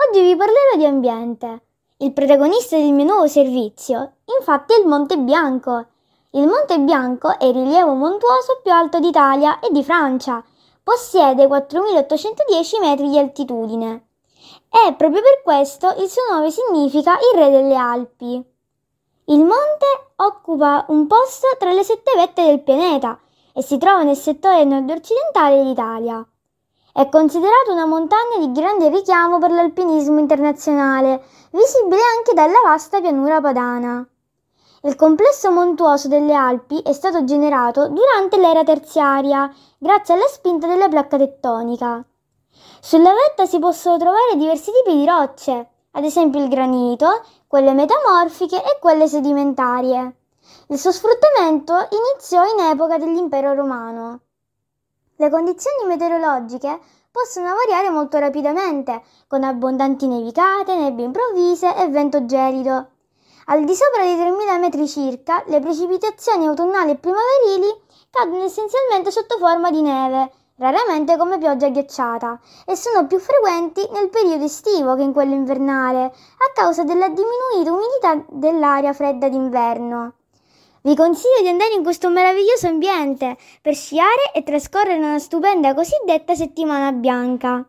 Oggi 0.09 0.21
vi 0.21 0.35
parlerò 0.35 0.75
di 0.75 0.85
ambiente. 0.85 1.61
Il 1.97 2.13
protagonista 2.13 2.77
del 2.77 2.91
mio 2.91 3.05
nuovo 3.05 3.27
servizio, 3.27 4.15
infatti, 4.37 4.73
è 4.73 4.79
il 4.79 4.87
Monte 4.87 5.17
Bianco. 5.17 5.85
Il 6.31 6.47
Monte 6.47 6.79
Bianco 6.79 7.37
è 7.37 7.45
il 7.45 7.53
rilievo 7.53 7.93
montuoso 7.93 8.59
più 8.63 8.71
alto 8.71 8.99
d'Italia 8.99 9.59
e 9.59 9.69
di 9.71 9.83
Francia. 9.83 10.43
Possiede 10.81 11.45
4.810 11.45 12.79
metri 12.81 13.09
di 13.09 13.19
altitudine 13.19 14.07
e 14.67 14.93
proprio 14.95 15.21
per 15.21 15.41
questo 15.43 15.93
il 15.99 16.09
suo 16.09 16.23
nome 16.31 16.49
significa 16.49 17.13
il 17.13 17.39
re 17.39 17.51
delle 17.51 17.75
Alpi. 17.75 18.43
Il 19.25 19.39
monte 19.39 19.85
occupa 20.17 20.85
un 20.89 21.05
posto 21.05 21.47
tra 21.59 21.71
le 21.71 21.83
sette 21.83 22.11
vette 22.15 22.43
del 22.45 22.61
pianeta 22.61 23.17
e 23.53 23.61
si 23.61 23.77
trova 23.77 24.03
nel 24.03 24.17
settore 24.17 24.63
nord-occidentale 24.63 25.57
dell'Italia. 25.57 26.25
È 26.91 27.09
considerato 27.09 27.71
una 27.71 27.85
montagna 27.85 28.37
di 28.39 28.51
grande 28.51 28.89
richiamo 28.89 29.39
per 29.39 29.51
l'alpinismo 29.51 30.19
internazionale, 30.19 31.23
visibile 31.51 32.01
anche 32.17 32.33
dalla 32.33 32.59
vasta 32.63 32.99
pianura 32.99 33.39
padana. 33.41 34.07
Il 34.81 34.95
complesso 34.95 35.49
montuoso 35.49 36.07
delle 36.07 36.33
Alpi 36.33 36.81
è 36.81 36.91
stato 36.91 37.23
generato 37.23 37.87
durante 37.87 38.37
l'era 38.37 38.63
terziaria, 38.63 39.49
grazie 39.77 40.13
alla 40.13 40.27
spinta 40.27 40.67
della 40.67 40.89
placca 40.89 41.17
tettonica. 41.17 42.03
Sulla 42.81 43.13
vetta 43.13 43.45
si 43.45 43.59
possono 43.59 43.97
trovare 43.97 44.35
diversi 44.35 44.71
tipi 44.71 44.97
di 44.97 45.05
rocce, 45.05 45.69
ad 45.91 46.03
esempio 46.03 46.41
il 46.41 46.49
granito, 46.49 47.23
quelle 47.47 47.73
metamorfiche 47.73 48.57
e 48.57 48.77
quelle 48.79 49.07
sedimentarie. 49.07 50.15
Il 50.67 50.79
suo 50.79 50.93
sfruttamento 50.93 51.73
iniziò 51.73 52.45
in 52.45 52.71
epoca 52.71 52.97
dell'impero 52.97 53.53
romano. 53.53 54.21
Le 55.17 55.29
condizioni 55.29 55.85
meteorologiche 55.85 56.79
possono 57.11 57.53
variare 57.53 57.89
molto 57.89 58.17
rapidamente, 58.17 59.03
con 59.27 59.43
abbondanti 59.43 60.07
nevicate, 60.07 60.73
nebbie 60.75 61.03
improvvise 61.05 61.75
e 61.75 61.89
vento 61.89 62.25
gelido. 62.25 62.87
Al 63.47 63.65
di 63.65 63.75
sopra 63.75 64.03
dei 64.03 64.15
3.000 64.15 64.59
metri 64.59 64.87
circa, 64.87 65.43
le 65.47 65.59
precipitazioni 65.59 66.47
autunnali 66.47 66.91
e 66.91 66.95
primaverili 66.95 67.81
cadono 68.09 68.43
essenzialmente 68.43 69.11
sotto 69.11 69.37
forma 69.37 69.69
di 69.69 69.81
neve, 69.81 70.31
raramente 70.57 71.17
come 71.17 71.39
pioggia 71.39 71.67
ghiacciata, 71.67 72.39
e 72.65 72.77
sono 72.77 73.05
più 73.05 73.19
frequenti 73.19 73.85
nel 73.91 74.09
periodo 74.09 74.45
estivo 74.45 74.95
che 74.95 75.01
in 75.01 75.11
quello 75.11 75.33
invernale, 75.33 76.03
a 76.05 76.51
causa 76.53 76.85
della 76.85 77.09
diminuita 77.09 77.73
umidità 77.73 78.25
dell'aria 78.29 78.93
fredda 78.93 79.27
d'inverno. 79.27 80.13
Vi 80.85 80.95
consiglio 80.95 81.41
di 81.41 81.47
andare 81.47 81.75
in 81.75 81.81
questo 81.81 82.09
meraviglioso 82.09 82.67
ambiente 82.67 83.37
per 83.61 83.73
sciare 83.73 84.33
e 84.35 84.43
trascorrere 84.43 84.97
una 84.97 85.17
stupenda 85.17 85.73
cosiddetta 85.73 86.35
settimana 86.35 86.91
bianca. 86.91 87.65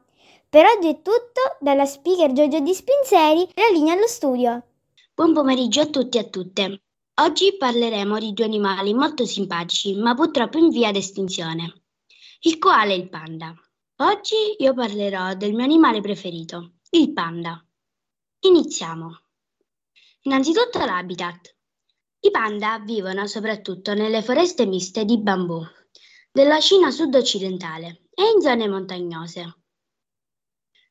Per 0.48 0.64
oggi 0.64 0.88
è 0.88 0.96
tutto, 0.96 1.56
dalla 1.60 1.86
speaker 1.86 2.32
Giorgio 2.32 2.58
Di 2.58 2.74
Spinzeri, 2.74 3.48
la 3.54 3.68
linea 3.72 3.94
allo 3.94 4.08
studio. 4.08 4.64
Buon 5.14 5.32
pomeriggio 5.32 5.82
a 5.82 5.86
tutti 5.86 6.18
e 6.18 6.22
a 6.22 6.24
tutte. 6.24 6.82
Oggi 7.20 7.56
parleremo 7.56 8.18
di 8.18 8.32
due 8.32 8.46
animali 8.46 8.92
molto 8.94 9.24
simpatici, 9.26 9.94
ma 9.94 10.12
purtroppo 10.14 10.58
in 10.58 10.70
via 10.70 10.90
d'estinzione. 10.90 11.72
Il 12.40 12.58
koala 12.58 12.90
e 12.90 12.96
il 12.96 13.08
panda. 13.08 13.54
Oggi 13.98 14.56
io 14.58 14.74
parlerò 14.74 15.34
del 15.34 15.54
mio 15.54 15.62
animale 15.62 16.00
preferito, 16.00 16.78
il 16.90 17.12
panda. 17.12 17.64
Iniziamo. 18.40 19.20
Innanzitutto 20.22 20.84
l'habitat. 20.84 21.53
I 22.24 22.30
panda 22.30 22.78
vivono 22.78 23.26
soprattutto 23.26 23.92
nelle 23.92 24.22
foreste 24.22 24.64
miste 24.64 25.04
di 25.04 25.18
bambù 25.18 25.62
della 26.32 26.58
Cina 26.58 26.90
sud-occidentale 26.90 28.06
e 28.14 28.22
in 28.34 28.40
zone 28.40 28.66
montagnose, 28.66 29.58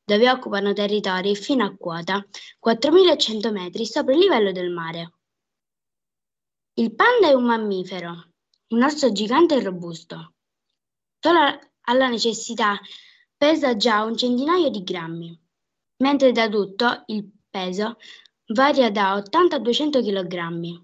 dove 0.05 0.29
occupano 0.29 0.73
territori 0.73 1.35
fino 1.35 1.65
a 1.65 1.75
quota 1.75 2.23
4100 2.59 3.51
metri 3.51 3.87
sopra 3.87 4.13
il 4.13 4.19
livello 4.19 4.51
del 4.51 4.69
mare. 4.69 5.13
Il 6.75 6.93
panda 6.93 7.29
è 7.29 7.33
un 7.33 7.45
mammifero, 7.45 8.33
un 8.67 8.83
orso 8.83 9.11
gigante 9.11 9.55
e 9.55 9.63
robusto. 9.63 10.35
Solo 11.19 11.39
alla 11.85 12.09
necessità 12.09 12.79
pesa 13.35 13.75
già 13.75 14.03
un 14.03 14.15
centinaio 14.15 14.69
di 14.69 14.83
grammi, 14.83 15.41
mentre 16.03 16.31
da 16.31 16.43
adulto 16.43 17.05
il 17.07 17.27
peso 17.49 17.97
varia 18.53 18.91
da 18.91 19.15
80 19.15 19.55
a 19.55 19.59
200 19.59 19.99
kg. 19.99 20.82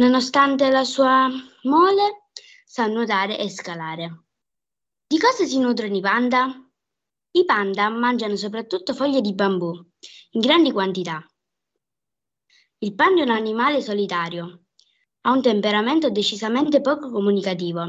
Nonostante 0.00 0.70
la 0.70 0.82
sua 0.82 1.28
mole, 1.64 2.28
sa 2.64 2.86
nuotare 2.86 3.38
e 3.38 3.50
scalare. 3.50 4.28
Di 5.06 5.18
cosa 5.18 5.44
si 5.44 5.58
nutrono 5.58 5.94
i 5.94 6.00
panda? 6.00 6.46
I 7.32 7.44
panda 7.44 7.90
mangiano 7.90 8.34
soprattutto 8.36 8.94
foglie 8.94 9.20
di 9.20 9.34
bambù, 9.34 9.74
in 10.30 10.40
grandi 10.40 10.72
quantità. 10.72 11.22
Il 12.78 12.94
panda 12.94 13.20
è 13.20 13.24
un 13.24 13.30
animale 13.30 13.82
solitario, 13.82 14.68
ha 15.20 15.32
un 15.32 15.42
temperamento 15.42 16.08
decisamente 16.08 16.80
poco 16.80 17.10
comunicativo 17.10 17.84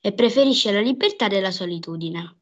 e 0.00 0.14
preferisce 0.14 0.72
la 0.72 0.80
libertà 0.80 1.28
della 1.28 1.50
solitudine. 1.50 2.40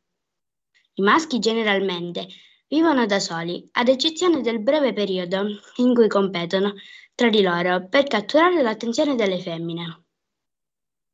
I 0.94 1.02
maschi 1.02 1.40
generalmente 1.40 2.28
vivono 2.68 3.04
da 3.04 3.18
soli, 3.18 3.68
ad 3.72 3.88
eccezione 3.88 4.42
del 4.42 4.62
breve 4.62 4.92
periodo 4.92 5.44
in 5.78 5.92
cui 5.92 6.06
competono 6.06 6.74
tra 7.18 7.30
di 7.30 7.42
loro 7.42 7.88
per 7.88 8.04
catturare 8.04 8.62
l'attenzione 8.62 9.16
delle 9.16 9.40
femmine. 9.40 10.04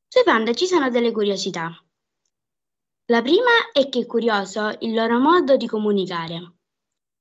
Sui 0.06 0.22
panda 0.22 0.52
ci 0.52 0.66
sono 0.66 0.90
delle 0.90 1.12
curiosità. 1.12 1.72
La 3.06 3.22
prima 3.22 3.72
è 3.72 3.88
che 3.88 4.00
è 4.00 4.06
curioso 4.06 4.76
il 4.80 4.92
loro 4.92 5.18
modo 5.18 5.56
di 5.56 5.66
comunicare. 5.66 6.56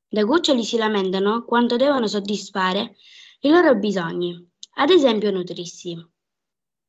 Da 0.05 0.25
cuccioli 0.25 0.65
si 0.65 0.75
lamentano 0.75 1.45
quando 1.45 1.77
devono 1.77 2.07
soddisfare 2.07 2.97
i 3.39 3.49
loro 3.49 3.73
bisogni, 3.75 4.51
ad 4.73 4.89
esempio 4.89 5.31
nutrirsi. 5.31 5.97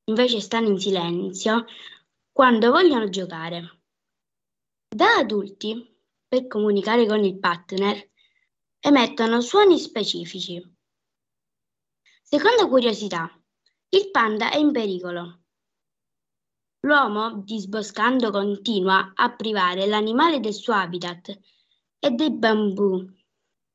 Invece 0.06 0.40
stanno 0.40 0.70
in 0.70 0.80
silenzio 0.80 1.64
quando 2.32 2.72
vogliono 2.72 3.08
giocare. 3.08 3.82
Da 4.88 5.14
adulti, 5.18 5.96
per 6.26 6.48
comunicare 6.48 7.06
con 7.06 7.22
il 7.22 7.38
partner, 7.38 8.10
emettono 8.80 9.40
suoni 9.40 9.78
specifici. 9.78 10.73
Seconda 12.36 12.66
curiosità, 12.66 13.30
il 13.90 14.10
panda 14.10 14.50
è 14.50 14.56
in 14.56 14.72
pericolo. 14.72 15.42
L'uomo, 16.80 17.42
disboscando, 17.44 18.32
continua 18.32 19.12
a 19.14 19.32
privare 19.36 19.86
l'animale 19.86 20.40
del 20.40 20.52
suo 20.52 20.72
habitat 20.72 21.28
e 22.00 22.10
dei 22.10 22.32
bambù 22.32 23.08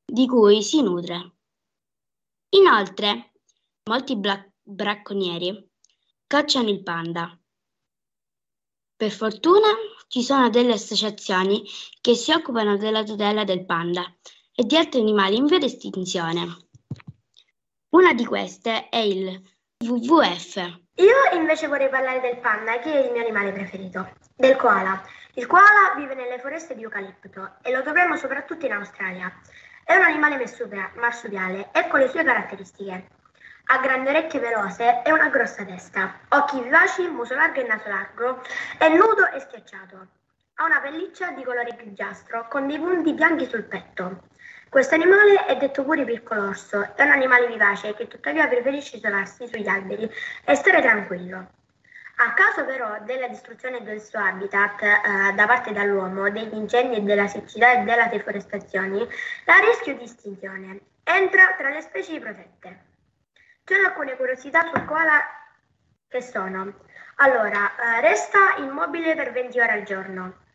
di 0.05 0.27
cui 0.27 0.61
si 0.61 0.81
nutre. 0.81 1.37
Inoltre, 2.49 3.31
molti 3.85 4.17
bla- 4.17 4.45
bracconieri 4.61 5.71
cacciano 6.27 6.67
il 6.67 6.83
panda. 6.83 7.39
Per 8.93 9.11
fortuna 9.11 9.69
ci 10.09 10.21
sono 10.21 10.49
delle 10.49 10.73
associazioni 10.73 11.63
che 12.01 12.13
si 12.13 12.33
occupano 12.33 12.75
della 12.75 13.03
tutela 13.03 13.45
del 13.45 13.63
panda 13.63 14.03
e 14.51 14.65
di 14.65 14.75
altri 14.75 14.99
animali 14.99 15.37
in 15.37 15.45
via 15.45 15.59
d'estinzione. 15.59 16.68
Una 17.91 18.13
di 18.13 18.23
queste 18.23 18.87
è 18.89 18.97
il 18.97 19.41
WWF. 19.83 20.55
Io 20.93 21.15
invece 21.33 21.67
vorrei 21.67 21.89
parlare 21.89 22.19
del 22.19 22.37
panda, 22.37 22.77
che 22.77 22.93
è 22.93 23.03
il 23.03 23.11
mio 23.11 23.21
animale 23.21 23.51
preferito, 23.51 24.11
del 24.35 24.55
koala. 24.57 25.03
Il 25.33 25.47
koala 25.47 25.95
vive 25.95 26.13
nelle 26.13 26.37
foreste 26.37 26.75
di 26.75 26.83
eucalipto 26.83 27.55
e 27.63 27.71
lo 27.71 27.81
troviamo 27.81 28.15
soprattutto 28.15 28.67
in 28.67 28.73
Australia. 28.73 29.33
È 29.83 29.95
un 29.95 30.03
animale 30.03 30.37
marsupiale 30.97 31.71
e 31.71 31.87
con 31.87 31.99
le 31.99 32.09
sue 32.09 32.23
caratteristiche. 32.23 33.07
Ha 33.65 33.79
grandi 33.79 34.09
orecchie 34.09 34.39
pelose 34.39 35.01
e 35.03 35.11
una 35.11 35.29
grossa 35.29 35.65
testa, 35.65 36.19
occhi 36.29 36.61
vivaci, 36.61 37.07
muso 37.07 37.33
largo 37.33 37.59
e 37.59 37.63
naso 37.65 37.89
largo, 37.89 38.41
è 38.77 38.87
nudo 38.89 39.27
e 39.33 39.39
schiacciato. 39.39 40.07
Ha 40.53 40.63
una 40.63 40.79
pelliccia 40.79 41.31
di 41.31 41.43
colore 41.43 41.75
grigiastro 41.75 42.47
con 42.49 42.67
dei 42.67 42.77
punti 42.77 43.13
bianchi 43.13 43.47
sul 43.47 43.63
petto. 43.63 44.27
Questo 44.69 44.93
animale 44.93 45.45
è 45.47 45.57
detto 45.57 45.83
pure 45.83 46.05
piccolo 46.05 46.49
orso, 46.49 46.95
è 46.95 47.01
un 47.01 47.09
animale 47.09 47.47
vivace 47.47 47.95
che 47.95 48.07
tuttavia 48.07 48.47
preferisce 48.47 48.97
isolarsi 48.97 49.47
sugli 49.47 49.67
alberi 49.67 50.07
e 50.45 50.53
stare 50.53 50.79
tranquillo. 50.79 51.37
A 52.17 52.33
causa 52.35 52.63
però 52.65 52.99
della 53.03 53.27
distruzione 53.27 53.81
del 53.81 53.99
suo 53.99 54.19
habitat 54.19 54.83
eh, 54.83 55.33
da 55.33 55.47
parte 55.47 55.71
dell'uomo, 55.71 56.29
degli 56.29 56.53
incendi, 56.53 57.01
della 57.01 57.25
siccità 57.25 57.71
e 57.71 57.83
della 57.83 58.05
deforestazione, 58.09 59.07
è 59.43 59.51
a 59.51 59.59
rischio 59.59 59.97
di 59.97 60.03
estinzione. 60.03 60.79
Entra 61.01 61.55
tra 61.57 61.69
le 61.69 61.81
specie 61.81 62.19
protette. 62.19 62.83
Ci 63.63 63.73
sono 63.73 63.87
alcune 63.87 64.15
curiosità 64.17 64.69
sul 64.71 64.85
koala 64.85 65.19
che 66.07 66.21
sono. 66.21 66.75
Allora, 67.15 67.71
eh, 67.75 68.01
resta 68.01 68.57
immobile 68.57 69.15
per 69.15 69.31
20 69.31 69.59
ore 69.59 69.71
al 69.71 69.83
giorno 69.83 70.47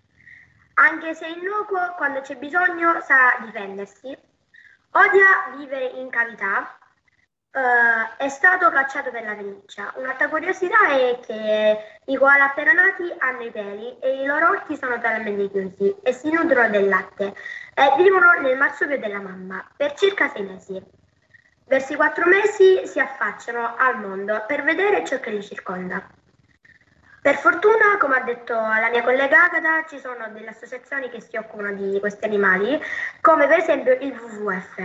anche 0.74 1.14
se 1.14 1.26
innocuo, 1.26 1.94
quando 1.96 2.20
c'è 2.20 2.36
bisogno 2.36 3.00
sa 3.00 3.36
difendersi. 3.40 4.16
Odia 4.90 5.54
vivere 5.56 5.86
in 5.86 6.08
cavità. 6.10 6.78
Uh, 7.54 8.16
è 8.16 8.28
stato 8.28 8.68
cacciato 8.70 9.12
per 9.12 9.22
la 9.24 9.34
pelliccia. 9.34 9.92
Un'altra 9.96 10.28
curiosità 10.28 10.88
è 10.88 11.20
che 11.24 12.00
i 12.06 12.16
koala 12.16 12.46
appena 12.46 12.72
nati 12.72 13.14
hanno 13.18 13.42
i 13.42 13.50
peli 13.52 13.96
e 14.00 14.22
i 14.22 14.26
loro 14.26 14.48
occhi 14.48 14.76
sono 14.76 14.96
totalmente 14.96 15.48
chiusi 15.50 15.94
e 16.02 16.12
si 16.12 16.32
nutrono 16.32 16.68
del 16.70 16.88
latte 16.88 17.32
e 17.74 17.94
vivono 17.96 18.32
nel 18.40 18.56
marsupio 18.56 18.98
della 18.98 19.20
mamma 19.20 19.64
per 19.76 19.94
circa 19.94 20.28
sei 20.30 20.42
mesi. 20.42 20.82
Verso 21.66 21.92
i 21.92 21.96
quattro 21.96 22.26
mesi 22.26 22.84
si 22.88 22.98
affacciano 22.98 23.76
al 23.76 24.00
mondo 24.00 24.44
per 24.48 24.64
vedere 24.64 25.04
ciò 25.04 25.20
che 25.20 25.30
li 25.30 25.42
circonda. 25.42 26.04
Per 27.24 27.36
fortuna, 27.36 27.96
come 27.98 28.16
ha 28.16 28.20
detto 28.20 28.52
la 28.52 28.90
mia 28.90 29.02
collega 29.02 29.44
Agata, 29.44 29.86
ci 29.88 29.98
sono 29.98 30.28
delle 30.28 30.50
associazioni 30.50 31.08
che 31.08 31.22
si 31.22 31.38
occupano 31.38 31.72
di 31.72 31.98
questi 31.98 32.26
animali, 32.26 32.78
come 33.22 33.46
per 33.46 33.60
esempio 33.60 33.94
il 33.94 34.12
WWF. 34.12 34.76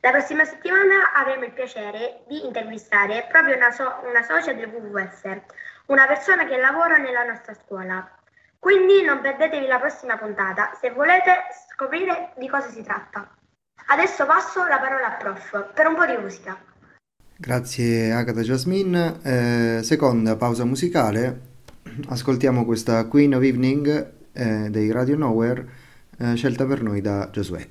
La 0.00 0.10
prossima 0.10 0.44
settimana 0.44 1.12
avremo 1.14 1.44
il 1.44 1.52
piacere 1.52 2.24
di 2.26 2.44
intervistare 2.44 3.28
proprio 3.30 3.54
una, 3.54 3.70
so- 3.70 3.94
una 4.10 4.24
socia 4.24 4.52
del 4.54 4.66
WWF, 4.66 5.40
una 5.86 6.04
persona 6.06 6.46
che 6.46 6.56
lavora 6.56 6.96
nella 6.96 7.22
nostra 7.22 7.54
scuola. 7.54 8.10
Quindi 8.58 9.02
non 9.02 9.20
perdetevi 9.20 9.68
la 9.68 9.78
prossima 9.78 10.18
puntata 10.18 10.72
se 10.80 10.90
volete 10.90 11.44
scoprire 11.70 12.32
di 12.38 12.48
cosa 12.48 12.68
si 12.70 12.82
tratta. 12.82 13.32
Adesso 13.86 14.26
passo 14.26 14.66
la 14.66 14.80
parola 14.80 15.06
a 15.06 15.16
prof 15.16 15.70
per 15.72 15.86
un 15.86 15.94
po' 15.94 16.06
di 16.06 16.16
musica. 16.16 16.58
Grazie 17.36 18.10
Agata 18.10 18.40
Jasmine. 18.40 19.20
Eh, 19.22 19.82
seconda 19.84 20.34
pausa 20.34 20.64
musicale 20.64 21.47
ascoltiamo 22.06 22.64
questa 22.64 23.06
Queen 23.06 23.34
of 23.34 23.42
Evening 23.42 24.12
eh, 24.32 24.68
dei 24.70 24.90
Radio 24.90 25.16
Nowhere, 25.16 25.68
eh, 26.18 26.34
scelta 26.34 26.64
per 26.64 26.82
noi 26.82 27.00
da 27.00 27.28
Giosuè. 27.32 27.66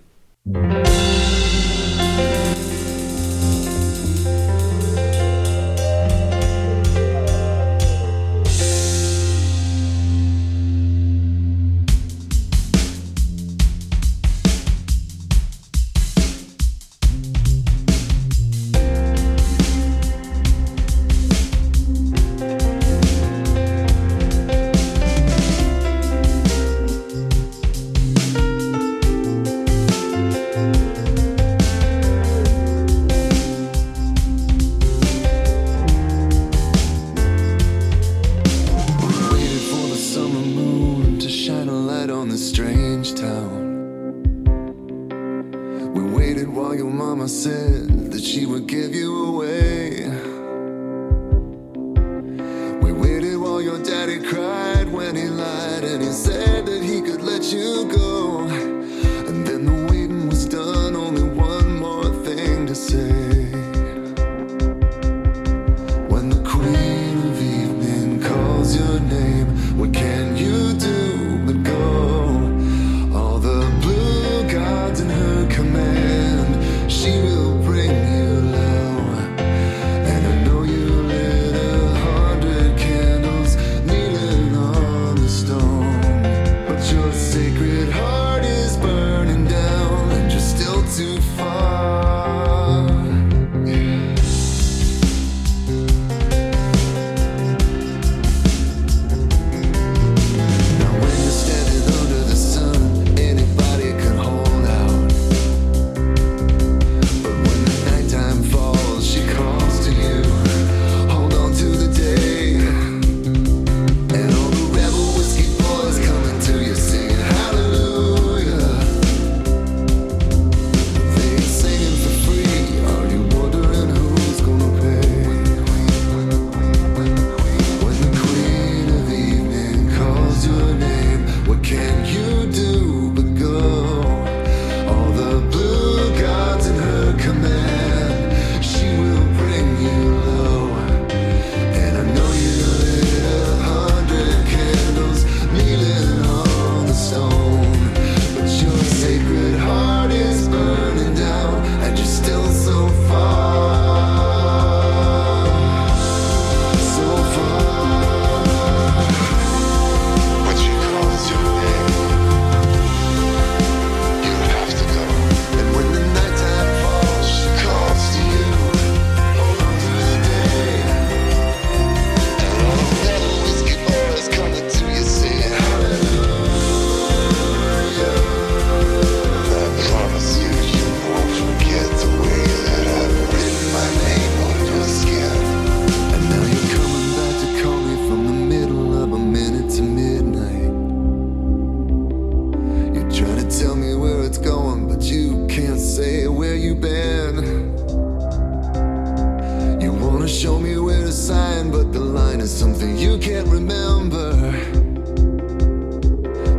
There's 202.47 202.59
something 202.59 202.97
you 202.97 203.17
can't 203.17 203.49
remember, 203.49 204.31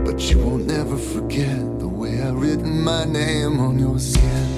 but 0.04 0.30
you 0.30 0.38
won't 0.38 0.70
ever 0.70 0.98
forget 0.98 1.78
the 1.78 1.88
way 1.88 2.20
I 2.20 2.28
written 2.28 2.82
my 2.82 3.06
name 3.06 3.58
on 3.58 3.78
your 3.78 3.98
skin. 3.98 4.48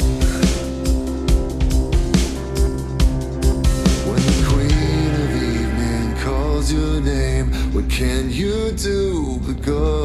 When 4.08 4.20
the 4.26 4.44
queen 4.50 5.12
of 5.24 5.30
evening 5.54 6.16
calls 6.18 6.72
your 6.72 7.00
name, 7.00 7.52
what 7.74 7.88
can 7.88 8.32
you 8.32 8.72
do 8.72 9.38
but 9.46 9.62
go? 9.62 9.99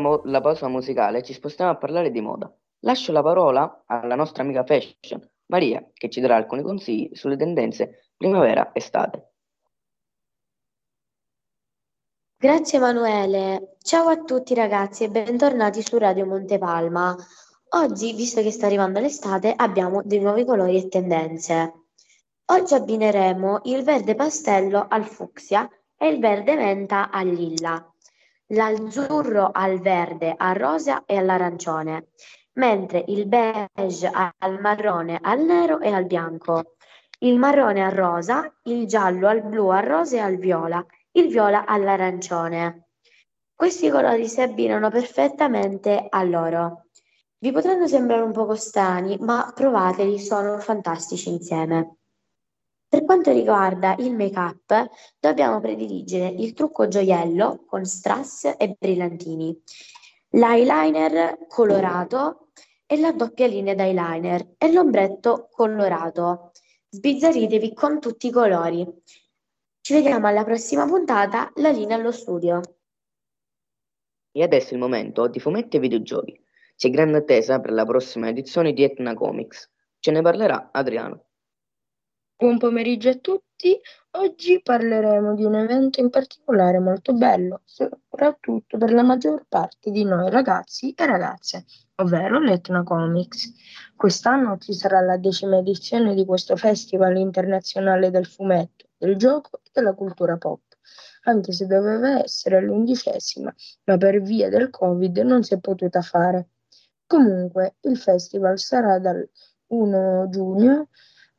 Mo- 0.00 0.22
la 0.24 0.40
pausa 0.40 0.66
musicale 0.68 1.22
ci 1.22 1.32
spostiamo 1.32 1.70
a 1.70 1.76
parlare 1.76 2.10
di 2.10 2.20
moda. 2.20 2.52
Lascio 2.80 3.12
la 3.12 3.22
parola 3.22 3.84
alla 3.86 4.16
nostra 4.16 4.42
amica 4.42 4.64
fashion, 4.64 5.20
Maria, 5.46 5.86
che 5.92 6.08
ci 6.08 6.20
darà 6.20 6.36
alcuni 6.36 6.62
consigli 6.62 7.14
sulle 7.14 7.36
tendenze 7.36 8.10
primavera-estate. 8.16 9.32
Grazie 12.36 12.78
Emanuele. 12.78 13.76
Ciao 13.82 14.08
a 14.08 14.22
tutti 14.22 14.54
ragazzi 14.54 15.04
e 15.04 15.10
bentornati 15.10 15.82
su 15.82 15.98
Radio 15.98 16.24
Montepalma. 16.24 17.14
Oggi, 17.72 18.14
visto 18.14 18.40
che 18.40 18.50
sta 18.50 18.64
arrivando 18.64 18.98
l'estate, 18.98 19.52
abbiamo 19.54 20.00
dei 20.02 20.20
nuovi 20.20 20.46
colori 20.46 20.76
e 20.76 20.88
tendenze. 20.88 21.74
Oggi 22.46 22.74
abbineremo 22.74 23.60
il 23.64 23.84
verde 23.84 24.14
pastello 24.14 24.86
al 24.88 25.04
fucsia 25.04 25.68
e 25.96 26.08
il 26.08 26.18
verde 26.18 26.56
menta 26.56 27.10
al 27.10 27.28
lilla, 27.28 27.89
l'azzurro 28.50 29.50
al 29.52 29.80
verde, 29.80 30.34
al 30.36 30.54
rosa 30.54 31.04
e 31.04 31.16
all'arancione, 31.16 32.08
mentre 32.54 33.04
il 33.08 33.26
beige 33.26 34.10
al 34.10 34.60
marrone, 34.60 35.18
al 35.20 35.40
nero 35.40 35.80
e 35.80 35.92
al 35.92 36.06
bianco, 36.06 36.76
il 37.20 37.38
marrone 37.38 37.84
al 37.84 37.92
rosa, 37.92 38.52
il 38.64 38.86
giallo 38.86 39.28
al 39.28 39.42
blu, 39.42 39.68
al 39.68 39.84
rosa 39.84 40.16
e 40.16 40.20
al 40.20 40.36
viola 40.36 40.84
il 41.12 41.28
viola 41.28 41.66
all'arancione. 41.66 42.90
Questi 43.54 43.90
colori 43.90 44.28
si 44.28 44.40
abbinano 44.40 44.90
perfettamente 44.90 46.06
a 46.08 46.22
loro. 46.22 46.86
Vi 47.38 47.50
potranno 47.52 47.86
sembrare 47.88 48.22
un 48.22 48.32
poco 48.32 48.54
strani, 48.54 49.16
ma 49.18 49.50
provateli, 49.54 50.18
sono 50.18 50.58
fantastici 50.58 51.30
insieme. 51.30 51.99
Per 52.90 53.04
quanto 53.04 53.30
riguarda 53.30 53.94
il 54.00 54.16
make-up, 54.16 54.90
dobbiamo 55.20 55.60
prediligere 55.60 56.26
il 56.26 56.54
trucco 56.54 56.88
gioiello 56.88 57.62
con 57.64 57.84
strass 57.84 58.56
e 58.58 58.76
brillantini, 58.76 59.56
l'eyeliner 60.30 61.46
colorato 61.46 62.48
e 62.86 62.98
la 62.98 63.12
doppia 63.12 63.46
linea 63.46 63.76
d'eyeliner 63.76 64.54
e 64.58 64.72
l'ombretto 64.72 65.46
colorato. 65.52 66.50
Sbizzarritevi 66.88 67.74
con 67.74 68.00
tutti 68.00 68.26
i 68.26 68.32
colori. 68.32 68.84
Ci 69.80 69.92
vediamo 69.92 70.26
alla 70.26 70.42
prossima 70.42 70.84
puntata, 70.84 71.52
la 71.54 71.70
linea 71.70 71.94
allo 71.94 72.10
studio. 72.10 72.60
E 74.32 74.42
adesso 74.42 74.70
è 74.70 74.72
il 74.72 74.80
momento 74.80 75.28
di 75.28 75.38
fumetti 75.38 75.76
e 75.76 75.80
videogiochi. 75.80 76.44
C'è 76.74 76.90
grande 76.90 77.18
attesa 77.18 77.60
per 77.60 77.70
la 77.70 77.84
prossima 77.84 78.26
edizione 78.26 78.72
di 78.72 78.82
Etna 78.82 79.14
Comics. 79.14 79.70
Ce 80.00 80.10
ne 80.10 80.22
parlerà 80.22 80.70
Adriano. 80.72 81.26
Buon 82.40 82.56
pomeriggio 82.56 83.10
a 83.10 83.16
tutti. 83.16 83.78
Oggi 84.12 84.62
parleremo 84.62 85.34
di 85.34 85.44
un 85.44 85.56
evento 85.56 86.00
in 86.00 86.08
particolare 86.08 86.78
molto 86.78 87.12
bello, 87.12 87.60
soprattutto 87.66 88.78
per 88.78 88.94
la 88.94 89.02
maggior 89.02 89.44
parte 89.46 89.90
di 89.90 90.04
noi 90.04 90.30
ragazzi 90.30 90.94
e 90.94 91.04
ragazze, 91.04 91.66
ovvero 91.96 92.38
l'Etna 92.38 92.82
Comics. 92.82 93.52
Quest'anno 93.94 94.56
ci 94.56 94.72
sarà 94.72 95.02
la 95.02 95.18
decima 95.18 95.58
edizione 95.58 96.14
di 96.14 96.24
questo 96.24 96.56
Festival 96.56 97.18
internazionale 97.18 98.08
del 98.10 98.24
fumetto, 98.24 98.86
del 98.96 99.16
gioco 99.16 99.60
e 99.62 99.68
della 99.70 99.92
cultura 99.92 100.38
pop, 100.38 100.62
anche 101.24 101.52
se 101.52 101.66
doveva 101.66 102.22
essere 102.22 102.62
l'undicesima, 102.62 103.54
ma 103.84 103.98
per 103.98 104.22
via 104.22 104.48
del 104.48 104.70
Covid 104.70 105.18
non 105.18 105.42
si 105.42 105.52
è 105.52 105.60
potuta 105.60 106.00
fare. 106.00 106.48
Comunque, 107.06 107.74
il 107.82 107.98
festival 107.98 108.58
sarà 108.58 108.98
dal 108.98 109.28
1 109.66 110.28
giugno 110.30 110.88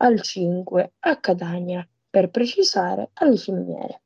al 0.02 0.22
5 0.22 0.93
a 0.99 1.20
Catania, 1.20 1.88
per 2.10 2.30
precisare 2.30 3.12
alle 3.14 3.38
Ciminiere. 3.38 4.02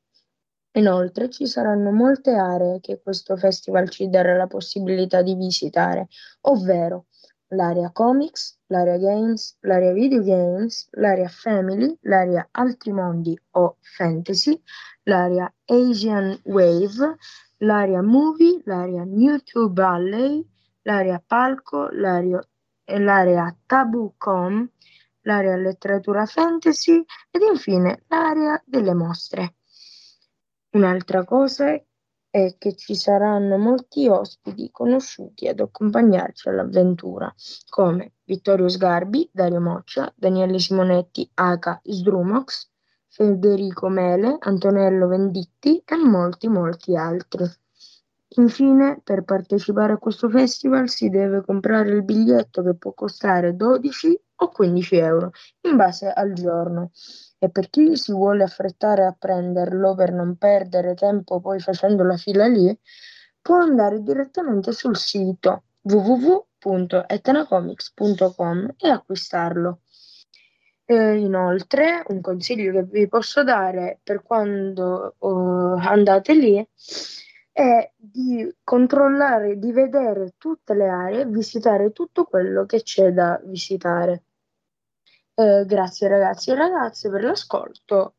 Inoltre 0.74 1.30
ci 1.30 1.48
saranno 1.48 1.92
molte 1.92 2.32
aree 2.32 2.82
che 2.82 3.00
questo 3.02 3.38
festival 3.38 3.90
ci 3.90 4.10
darà 4.10 4.36
la 4.36 4.48
possibilità 4.48 5.22
di 5.22 5.36
visitare, 5.36 6.10
ovvero 6.42 7.06
l'area 7.50 7.92
comics, 7.92 8.60
l'area 8.68 8.98
games, 8.98 9.58
l'area 9.62 9.94
videogames, 9.94 10.90
l'area 10.92 11.30
family, 11.30 11.98
l'area 12.02 12.46
altri 12.52 12.92
mondi 12.92 13.40
o 13.52 13.78
fantasy, 13.80 14.62
l'area 15.04 15.52
Asian 15.66 16.38
wave, 16.44 17.16
l'area 17.60 18.02
movie, 18.02 18.62
l'area 18.66 19.06
New 19.06 19.38
to 19.44 19.70
Ballet, 19.70 20.46
l'area 20.84 21.24
palco, 21.26 21.88
l'area, 21.92 22.42
l'area 22.86 23.56
taboo.com, 23.66 24.70
l'area 25.26 25.56
letteratura 25.56 26.26
fantasy 26.26 27.04
ed 27.30 27.42
infine 27.42 28.04
l'area 28.08 28.62
delle 28.66 28.94
mostre. 28.94 29.56
Un'altra 30.72 31.24
cosa 31.24 31.80
è 32.30 32.56
che 32.58 32.76
ci 32.76 32.96
saranno 32.96 33.58
molti 33.58 34.08
ospiti 34.08 34.70
conosciuti 34.72 35.48
ad 35.48 35.62
accompagnarci 35.62 36.50
all'avventura, 36.50 37.34
come 37.70 38.16
Vittorio 38.26 38.68
Sgarbi, 38.68 39.30
Dario 39.32 39.62
Moccia, 39.62 40.12
Daniele 40.16 40.60
Simonetti, 40.60 41.30
Aka 41.36 41.80
Sdrumox, 41.82 42.70
Federico 43.08 43.88
Mele, 43.88 44.36
Antonello 44.40 45.08
Venditti 45.08 45.82
e 45.86 45.96
molti 45.96 46.50
molti 46.50 46.98
altri. 46.98 47.46
Infine, 48.38 49.00
per 49.02 49.24
partecipare 49.24 49.94
a 49.94 49.98
questo 49.98 50.28
festival 50.28 50.90
si 50.90 51.10
deve 51.10 51.42
comprare 51.42 51.92
il 51.92 52.04
biglietto 52.04 52.62
che 52.64 52.76
può 52.76 52.92
costare 52.92 53.56
12 53.56 54.20
o 54.38 54.50
15 54.50 54.96
euro 54.98 55.32
in 55.62 55.76
base 55.76 56.12
al 56.12 56.34
giorno. 56.34 56.92
E 57.40 57.50
per 57.50 57.70
chi 57.70 57.96
si 57.96 58.12
vuole 58.12 58.44
affrettare 58.44 59.06
a 59.06 59.16
prenderlo 59.18 59.96
per 59.96 60.12
non 60.12 60.36
perdere 60.38 60.96
tempo 60.96 61.40
poi 61.40 61.60
facendo 61.60 62.04
la 62.04 62.18
fila 62.18 62.48
lì, 62.48 62.78
può 63.42 63.58
andare 63.58 64.02
direttamente 64.02 64.72
sul 64.72 64.98
sito 64.98 65.64
www.etnacomics.com 65.82 68.74
e 68.78 68.90
acquistarlo. 68.90 69.80
E 70.88 71.18
inoltre, 71.18 72.04
un 72.08 72.22
consiglio 72.22 72.72
che 72.72 72.84
vi 72.84 73.08
posso 73.08 73.44
dare 73.44 74.00
per 74.04 74.22
quando 74.22 75.16
uh, 75.18 75.78
andate 75.80 76.34
lì 76.34 76.68
è 77.56 77.90
di 77.96 78.54
controllare, 78.66 79.58
di 79.58 79.72
vedere 79.72 80.34
tutte 80.38 80.74
le 80.74 80.90
aree 80.90 81.26
visitare 81.26 81.94
tutto 81.94 82.26
quello 82.26 82.66
che 82.66 82.84
c'è 82.84 83.14
da 83.14 83.40
visitare. 83.46 84.24
Eh, 85.34 85.64
grazie 85.66 86.10
ragazzi 86.10 86.52
e 86.52 86.56
ragazze 86.56 87.10
per 87.10 87.24
l'ascolto. 87.24 88.16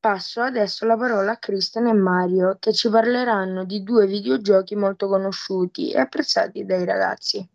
Passo 0.00 0.40
adesso 0.40 0.86
la 0.86 0.96
parola 0.96 1.32
a 1.32 1.36
Cristian 1.36 1.88
e 1.88 1.92
Mario 1.92 2.56
che 2.58 2.72
ci 2.72 2.88
parleranno 2.88 3.64
di 3.64 3.82
due 3.82 4.06
videogiochi 4.06 4.74
molto 4.74 5.06
conosciuti 5.06 5.92
e 5.92 5.98
apprezzati 5.98 6.64
dai 6.64 6.86
ragazzi. 6.86 7.46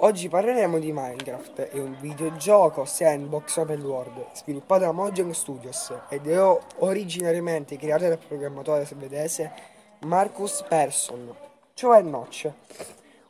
Oggi 0.00 0.28
parleremo 0.28 0.80
di 0.80 0.90
Minecraft, 0.92 1.60
è 1.60 1.78
un 1.78 1.96
videogioco 2.00 2.84
sandbox 2.84 3.56
open 3.58 3.82
world 3.82 4.32
sviluppato 4.32 4.80
da 4.80 4.90
Mojang 4.90 5.30
Studios 5.30 5.94
ed 6.08 6.26
è 6.26 6.58
originariamente 6.78 7.76
creato 7.76 8.08
dal 8.08 8.18
programmatore 8.18 8.84
svedese 8.84 9.74
Marcus 10.00 10.62
Persson, 10.68 11.34
cioè 11.72 12.02
Notch. 12.02 12.50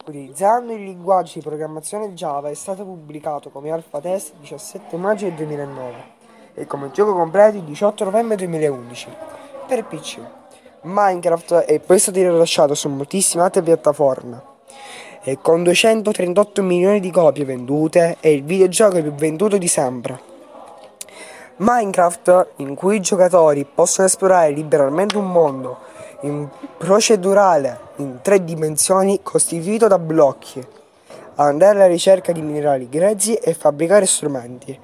Utilizzando 0.07 0.73
il 0.73 0.83
linguaggio 0.83 1.35
di 1.35 1.41
programmazione 1.41 2.13
Java 2.13 2.51
è 2.51 2.55
stato 2.55 2.85
pubblicato 2.85 3.51
come 3.51 3.71
alfa 3.71 4.01
test 4.01 4.33
il 4.35 4.41
17 4.41 4.97
maggio 4.97 5.27
del 5.27 5.35
2009 5.35 5.95
e 6.55 6.67
come 6.67 6.91
gioco 6.91 7.15
completo 7.15 7.57
il 7.57 7.63
18 7.63 8.05
novembre 8.05 8.37
2011 8.37 9.09
per 9.67 9.85
PC. 9.85 10.19
Minecraft 10.83 11.55
è 11.55 11.79
poi 11.79 11.99
stato 11.99 12.19
rilasciato 12.19 12.75
su 12.75 12.89
moltissime 12.89 13.45
altre 13.45 13.63
piattaforme 13.63 14.43
e 15.23 15.39
con 15.41 15.63
238 15.63 16.63
milioni 16.63 17.01
di 17.01 17.11
copie 17.11 17.45
vendute 17.45 18.17
è 18.21 18.29
il 18.29 18.45
videogioco 18.45 19.01
più 19.01 19.15
venduto 19.15 19.57
di 19.57 19.69
sempre. 19.69 20.35
Minecraft, 21.59 22.49
in 22.57 22.75
cui 22.75 22.97
i 22.97 23.01
giocatori 23.01 23.65
possono 23.65 24.07
esplorare 24.07 24.51
liberamente 24.51 25.17
un 25.17 25.31
mondo 25.31 25.95
in 26.23 26.49
procedurale 26.79 27.79
in 27.97 28.19
tre 28.23 28.43
dimensioni 28.43 29.21
costituito 29.23 29.87
da 29.87 29.99
blocchi, 29.99 30.65
andare 31.37 31.77
alla 31.77 31.87
ricerca 31.87 32.33
di 32.33 32.41
minerali 32.41 32.89
grezzi 32.89 33.35
e 33.35 33.55
fabbricare 33.55 34.07
strumenti 34.07 34.79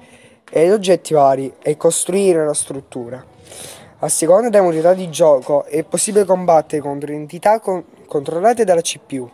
ed 0.49 0.71
oggetti 0.71 1.13
vari 1.13 1.53
e 1.61 1.77
costruire 1.77 2.41
una 2.41 2.53
struttura. 2.53 3.23
A 3.99 4.09
seconda 4.09 4.49
della 4.49 4.63
modalità 4.63 4.93
di 4.93 5.09
gioco 5.09 5.63
è 5.63 5.83
possibile 5.83 6.25
combattere 6.25 6.81
contro 6.81 7.11
entità 7.11 7.59
con- 7.59 7.83
controllate 8.05 8.65
dalla 8.65 8.81
CPU, 8.81 9.29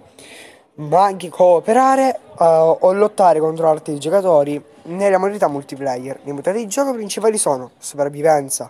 ma 0.76 1.04
anche 1.04 1.30
cooperare 1.30 2.20
uh, 2.38 2.78
o 2.80 2.94
lottare 2.94 3.40
contro 3.40 3.68
altri 3.68 4.00
giocatori 4.00 4.64
nella 4.84 5.18
modalità 5.18 5.48
multiplayer. 5.48 6.20
Le 6.24 6.32
modalità 6.32 6.64
di 6.64 6.68
gioco 6.68 6.94
principali 6.94 7.38
sono 7.38 7.72
sopravvivenza, 7.80 8.70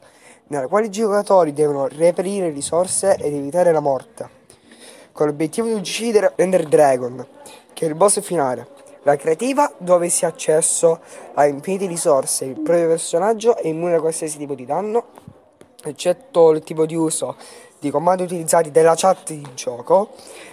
nella 0.49 0.67
quale 0.67 0.87
i 0.87 0.91
giocatori 0.91 1.53
devono 1.53 1.87
reperire 1.87 2.49
risorse 2.49 3.15
ed 3.15 3.33
evitare 3.33 3.71
la 3.71 3.79
morte, 3.79 4.29
con 5.11 5.27
l'obiettivo 5.27 5.67
di 5.67 5.73
uccidere 5.73 6.33
Ender 6.35 6.67
Dragon, 6.67 7.25
che 7.73 7.85
è 7.85 7.89
il 7.89 7.95
boss 7.95 8.21
finale. 8.21 8.67
La 9.03 9.15
creativa, 9.15 9.71
dove 9.77 10.09
si 10.09 10.25
ha 10.25 10.27
accesso 10.27 10.99
a 11.33 11.45
infinite 11.45 11.85
risorse, 11.85 12.45
il 12.45 12.59
proprio 12.59 12.87
personaggio 12.87 13.55
è 13.55 13.67
immune 13.67 13.95
a 13.95 13.99
qualsiasi 13.99 14.37
tipo 14.37 14.55
di 14.55 14.65
danno, 14.65 15.05
eccetto 15.83 16.51
il 16.51 16.61
tipo 16.63 16.85
di 16.85 16.95
uso 16.95 17.35
di 17.79 17.91
comandi 17.91 18.23
utilizzati 18.23 18.71
della 18.71 18.93
chat 18.95 19.31
di 19.31 19.47
gioco 19.53 20.09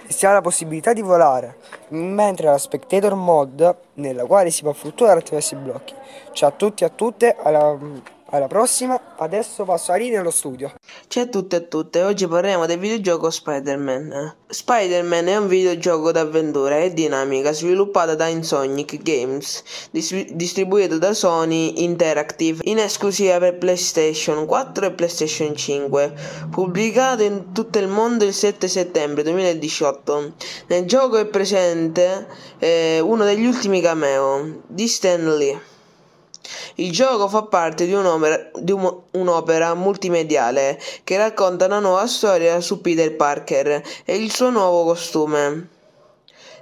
e 0.07 0.13
si 0.13 0.27
ha 0.27 0.33
la 0.33 0.41
possibilità 0.41 0.93
di 0.93 1.03
volare, 1.03 1.57
mentre 1.89 2.47
la 2.47 2.59
Spectator 2.59 3.15
Mod, 3.15 3.77
nella 3.95 4.25
quale 4.27 4.51
si 4.51 4.63
può 4.63 4.73
fluttuare 4.73 5.19
attraverso 5.19 5.55
i 5.55 5.59
blocchi. 5.59 5.95
Ciao 6.33 6.51
a 6.51 6.53
tutti 6.53 6.85
e 6.85 6.87
a 6.87 6.91
tutte, 6.91 7.35
alla, 7.37 7.77
alla 8.37 8.47
prossima, 8.47 9.01
adesso 9.17 9.65
passo 9.65 9.93
a 9.93 9.97
Rina 9.97 10.21
allo 10.21 10.31
studio. 10.31 10.73
Ciao 11.09 11.25
a 11.25 11.27
tutti 11.27 11.55
e 11.55 11.59
a 11.59 11.61
tutte, 11.63 12.03
oggi 12.03 12.27
parleremo 12.27 12.67
del 12.67 12.79
videogioco 12.79 13.31
Spider-Man. 13.31 14.37
Spider-Man 14.49 15.27
è 15.29 15.37
un 15.37 15.49
videogioco 15.49 16.13
d'avventura 16.13 16.79
e 16.79 16.93
dinamica 16.93 17.53
sviluppato 17.53 18.15
da 18.15 18.27
Insomniac 18.27 19.03
Games, 19.03 19.63
dis- 19.91 20.33
distribuito 20.33 20.99
da 20.99 21.15
Sony 21.15 21.83
Interactive 21.83 22.61
in 22.65 22.79
esclusiva 22.79 23.39
per 23.39 23.59
PlayStation 23.59 24.47
4 24.47 24.87
e 24.87 24.93
PlayStation 24.93 25.57
5, 25.57 26.15
pubblicato 26.51 27.23
in 27.23 27.53
tutto 27.53 27.79
il 27.79 27.89
mondo 27.89 28.25
il 28.25 28.35
7 28.35 28.69
settembre 28.69 29.23
2018. 29.23 30.35
Nel 30.69 30.85
gioco 30.85 31.17
è 31.17 31.27
presente 31.27 32.27
eh, 32.59 33.01
uno 33.01 33.25
degli 33.25 33.47
ultimi 33.47 33.81
cameo 33.81 34.61
di 34.67 34.87
Stan 34.87 35.37
Lee. 35.37 35.75
Il 36.77 36.93
gioco 36.93 37.29
fa 37.29 37.43
parte 37.43 37.87
di 37.87 37.93
un'opera, 37.93 38.51
di 38.55 38.73
un- 38.73 39.01
un'opera 39.13 39.75
multimediale 39.75 40.81
che 41.05 41.17
racconta 41.17 41.67
una 41.67 41.79
nuova 41.79 42.07
storia 42.07 42.61
su 42.61 42.81
Peter 42.81 43.15
Parker 43.15 43.83
e 44.05 44.17
il 44.17 44.33
suo 44.33 44.51
nuovo 44.51 44.85
costume, 44.85 45.69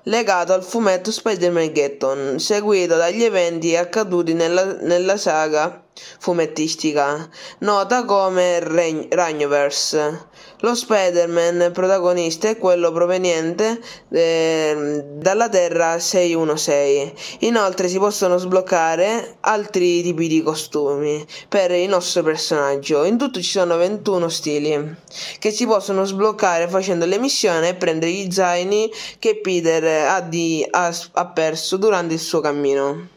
legato 0.04 0.52
al 0.52 0.62
fumetto 0.62 1.10
Spider-Man 1.10 1.72
Getton, 1.72 2.38
seguito 2.38 2.96
dagli 2.96 3.22
eventi 3.22 3.76
accaduti 3.76 4.34
nella, 4.34 4.64
nella 4.80 5.16
saga 5.16 5.83
fumettistica 6.18 7.28
nota 7.58 8.04
come 8.04 8.58
Ragn- 8.60 9.06
Ragnoverse. 9.10 10.32
Lo 10.60 10.74
Spider-Man 10.74 11.70
protagonista 11.72 12.48
è 12.48 12.56
quello 12.56 12.90
proveniente 12.90 13.80
eh, 14.10 15.04
dalla 15.14 15.48
Terra 15.48 15.98
616. 15.98 17.46
Inoltre 17.46 17.88
si 17.88 17.98
possono 17.98 18.38
sbloccare 18.38 19.36
altri 19.40 20.02
tipi 20.02 20.26
di 20.26 20.42
costumi 20.42 21.24
per 21.48 21.70
il 21.72 21.88
nostro 21.88 22.22
personaggio. 22.22 23.04
In 23.04 23.18
tutto 23.18 23.40
ci 23.40 23.50
sono 23.50 23.76
21 23.76 24.28
stili 24.28 24.96
che 25.38 25.50
si 25.50 25.66
possono 25.66 26.04
sbloccare 26.04 26.68
facendo 26.68 27.04
le 27.04 27.18
missioni 27.18 27.68
e 27.68 27.74
prendere 27.74 28.12
gli 28.12 28.30
zaini 28.32 28.90
che 29.18 29.40
Peter 29.40 30.08
ha, 30.08 30.20
di- 30.20 30.66
ha- 30.70 30.94
ha 31.12 31.26
perso 31.26 31.76
durante 31.76 32.14
il 32.14 32.20
suo 32.20 32.40
cammino. 32.40 33.13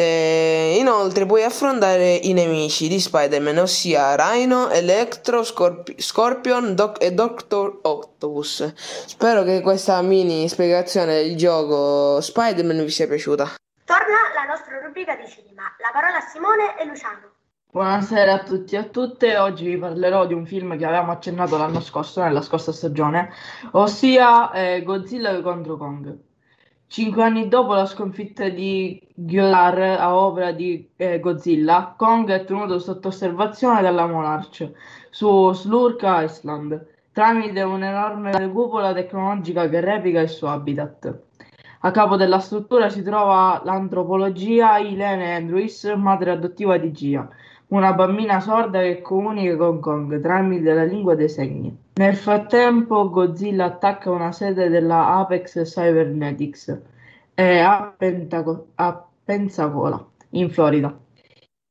Eh, 0.00 0.76
inoltre 0.78 1.26
puoi 1.26 1.42
affrontare 1.42 2.14
i 2.14 2.32
nemici 2.32 2.86
di 2.86 3.00
Spider-Man, 3.00 3.58
ossia 3.58 4.14
Rhino, 4.14 4.70
Electro, 4.70 5.42
Scorpi- 5.42 6.00
Scorpion 6.00 6.76
Doc- 6.76 7.02
e 7.02 7.12
Doctor 7.12 7.80
Octopus. 7.82 8.74
Spero 8.76 9.42
che 9.42 9.60
questa 9.60 10.00
mini 10.02 10.48
spiegazione 10.48 11.14
del 11.14 11.36
gioco 11.36 12.20
Spider-Man 12.20 12.84
vi 12.84 12.90
sia 12.90 13.08
piaciuta. 13.08 13.56
Torna 13.84 14.18
la 14.36 14.44
nostra 14.48 14.78
rubrica 14.80 15.16
di 15.16 15.26
cinema. 15.26 15.62
La 15.80 15.90
parola 15.92 16.18
a 16.18 16.20
Simone 16.20 16.78
e 16.78 16.84
Luciano. 16.84 17.32
Buonasera 17.72 18.34
a 18.34 18.42
tutti 18.44 18.76
e 18.76 18.78
a 18.78 18.84
tutte, 18.84 19.36
oggi 19.36 19.64
vi 19.64 19.78
parlerò 19.78 20.26
di 20.26 20.32
un 20.32 20.46
film 20.46 20.78
che 20.78 20.84
avevamo 20.84 21.10
accennato 21.10 21.58
l'anno 21.58 21.80
scorso, 21.80 22.22
nella 22.22 22.40
scorsa 22.40 22.70
stagione, 22.70 23.30
ossia 23.72 24.52
eh, 24.52 24.82
Godzilla 24.84 25.40
contro 25.42 25.76
Kong. 25.76 26.26
Cinque 26.90 27.22
anni 27.22 27.48
dopo 27.48 27.74
la 27.74 27.84
sconfitta 27.84 28.48
di 28.48 28.98
Gyodar 29.14 29.78
a 30.00 30.16
opera 30.16 30.52
di 30.52 30.88
eh, 30.96 31.20
Godzilla, 31.20 31.94
Kong 31.94 32.30
è 32.30 32.46
tenuto 32.46 32.78
sotto 32.78 33.08
osservazione 33.08 33.82
dalla 33.82 34.06
Monarch 34.06 34.72
su 35.10 35.52
Slurk 35.52 36.00
Island 36.02 36.86
tramite 37.12 37.60
un'enorme 37.60 38.50
cupola 38.50 38.94
tecnologica 38.94 39.68
che 39.68 39.80
replica 39.80 40.20
il 40.20 40.30
suo 40.30 40.48
habitat. 40.48 41.14
A 41.80 41.90
capo 41.90 42.16
della 42.16 42.38
struttura 42.38 42.88
si 42.88 43.02
trova 43.02 43.60
l'antropologia 43.64 44.78
Ilene 44.78 45.36
Andrews, 45.36 45.92
madre 45.94 46.30
adottiva 46.30 46.78
di 46.78 46.90
Gia, 46.90 47.28
una 47.68 47.92
bambina 47.92 48.40
sorda 48.40 48.80
che 48.80 49.02
comunica 49.02 49.56
con 49.56 49.80
Kong 49.80 50.20
tramite 50.20 50.72
la 50.72 50.84
lingua 50.84 51.14
dei 51.14 51.28
segni. 51.28 51.76
Nel 51.94 52.16
frattempo 52.16 53.10
Godzilla 53.10 53.66
attacca 53.66 54.10
una 54.10 54.32
sede 54.32 54.68
della 54.68 55.16
Apex 55.16 55.62
Cybernetics 55.62 56.80
a, 57.34 57.94
Pentaco- 57.96 58.68
a 58.76 59.06
Pensacola, 59.24 60.04
in 60.30 60.50
Florida. 60.50 60.96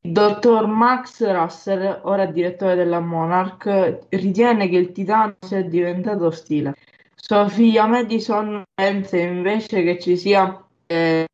Il 0.02 0.12
dottor 0.12 0.68
Max 0.68 1.26
Russell, 1.30 2.02
ora 2.04 2.26
direttore 2.26 2.76
della 2.76 3.00
Monarch, 3.00 4.06
ritiene 4.10 4.70
che 4.70 4.78
il 4.78 4.92
titano 4.92 5.36
sia 5.40 5.64
diventato 5.64 6.28
ostile. 6.28 6.76
Sua 7.16 7.50
figlia 7.50 7.88
Madison 7.88 8.64
pensa 8.74 9.18
invece 9.18 9.84
che 9.84 10.00
ci 10.00 10.16
sia 10.16 10.64
eh, 10.86 11.26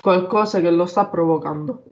qualcosa 0.00 0.60
che 0.60 0.70
lo 0.70 0.86
sta 0.86 1.06
provocando. 1.06 1.82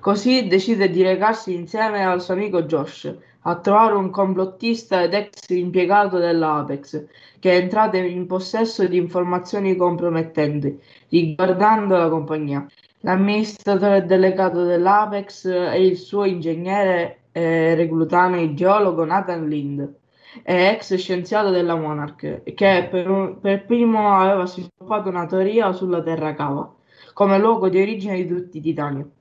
Così 0.00 0.46
decide 0.46 0.88
di 0.88 1.02
recarsi 1.02 1.54
insieme 1.54 2.02
al 2.02 2.22
suo 2.22 2.32
amico 2.32 2.62
Josh 2.62 3.14
a 3.42 3.56
trovare 3.56 3.94
un 3.94 4.08
complottista 4.08 5.02
ed 5.02 5.12
ex 5.12 5.50
impiegato 5.50 6.16
dell'Apex 6.16 7.04
che 7.38 7.52
è 7.52 7.56
entrato 7.56 7.98
in 7.98 8.26
possesso 8.26 8.86
di 8.86 8.96
informazioni 8.96 9.76
compromettenti 9.76 10.80
riguardando 11.10 11.98
la 11.98 12.08
compagnia. 12.08 12.66
L'amministratore 13.00 14.06
delegato 14.06 14.64
dell'Apex 14.64 15.46
è 15.48 15.76
il 15.76 15.98
suo 15.98 16.24
ingegnere 16.24 17.24
eh, 17.32 17.74
reclutano 17.74 18.36
e 18.36 18.54
geologo 18.54 19.04
Nathan 19.04 19.46
Lind, 19.48 19.96
ex 20.42 20.94
scienziato 20.94 21.50
della 21.50 21.76
Monarch, 21.76 22.42
che 22.54 22.88
per, 22.90 23.36
per 23.38 23.66
primo 23.66 24.16
aveva 24.16 24.46
sviluppato 24.46 25.10
una 25.10 25.26
teoria 25.26 25.72
sulla 25.72 26.02
Terra 26.02 26.34
Cava 26.34 26.74
come 27.12 27.38
luogo 27.38 27.68
di 27.68 27.78
origine 27.78 28.16
di 28.16 28.26
tutti 28.26 28.58
i 28.58 28.60
titani 28.62 29.18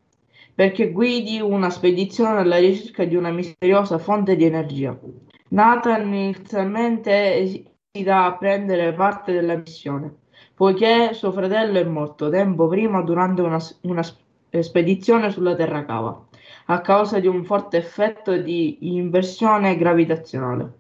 perché 0.60 0.92
guidi 0.92 1.40
una 1.40 1.70
spedizione 1.70 2.42
alla 2.42 2.58
ricerca 2.58 3.06
di 3.06 3.16
una 3.16 3.32
misteriosa 3.32 3.98
fonte 3.98 4.36
di 4.36 4.44
energia. 4.44 4.94
Nathan 5.52 6.14
inizialmente 6.14 7.38
esita 7.94 8.26
a 8.26 8.36
prendere 8.36 8.92
parte 8.92 9.32
della 9.32 9.56
missione, 9.56 10.14
poiché 10.54 11.14
suo 11.14 11.32
fratello 11.32 11.80
è 11.80 11.86
morto 11.86 12.30
tempo 12.30 12.68
prima 12.68 13.02
durante 13.04 13.42
una, 13.42 13.58
una 13.84 14.04
sp- 14.04 14.20
spedizione 14.60 15.32
sulla 15.32 15.56
Terra 15.56 15.86
Cava, 15.86 16.28
a 16.66 16.82
causa 16.82 17.22
di 17.22 17.28
un 17.28 17.46
forte 17.46 17.78
effetto 17.78 18.36
di 18.36 18.80
inversione 18.82 19.78
gravitazionale. 19.78 20.79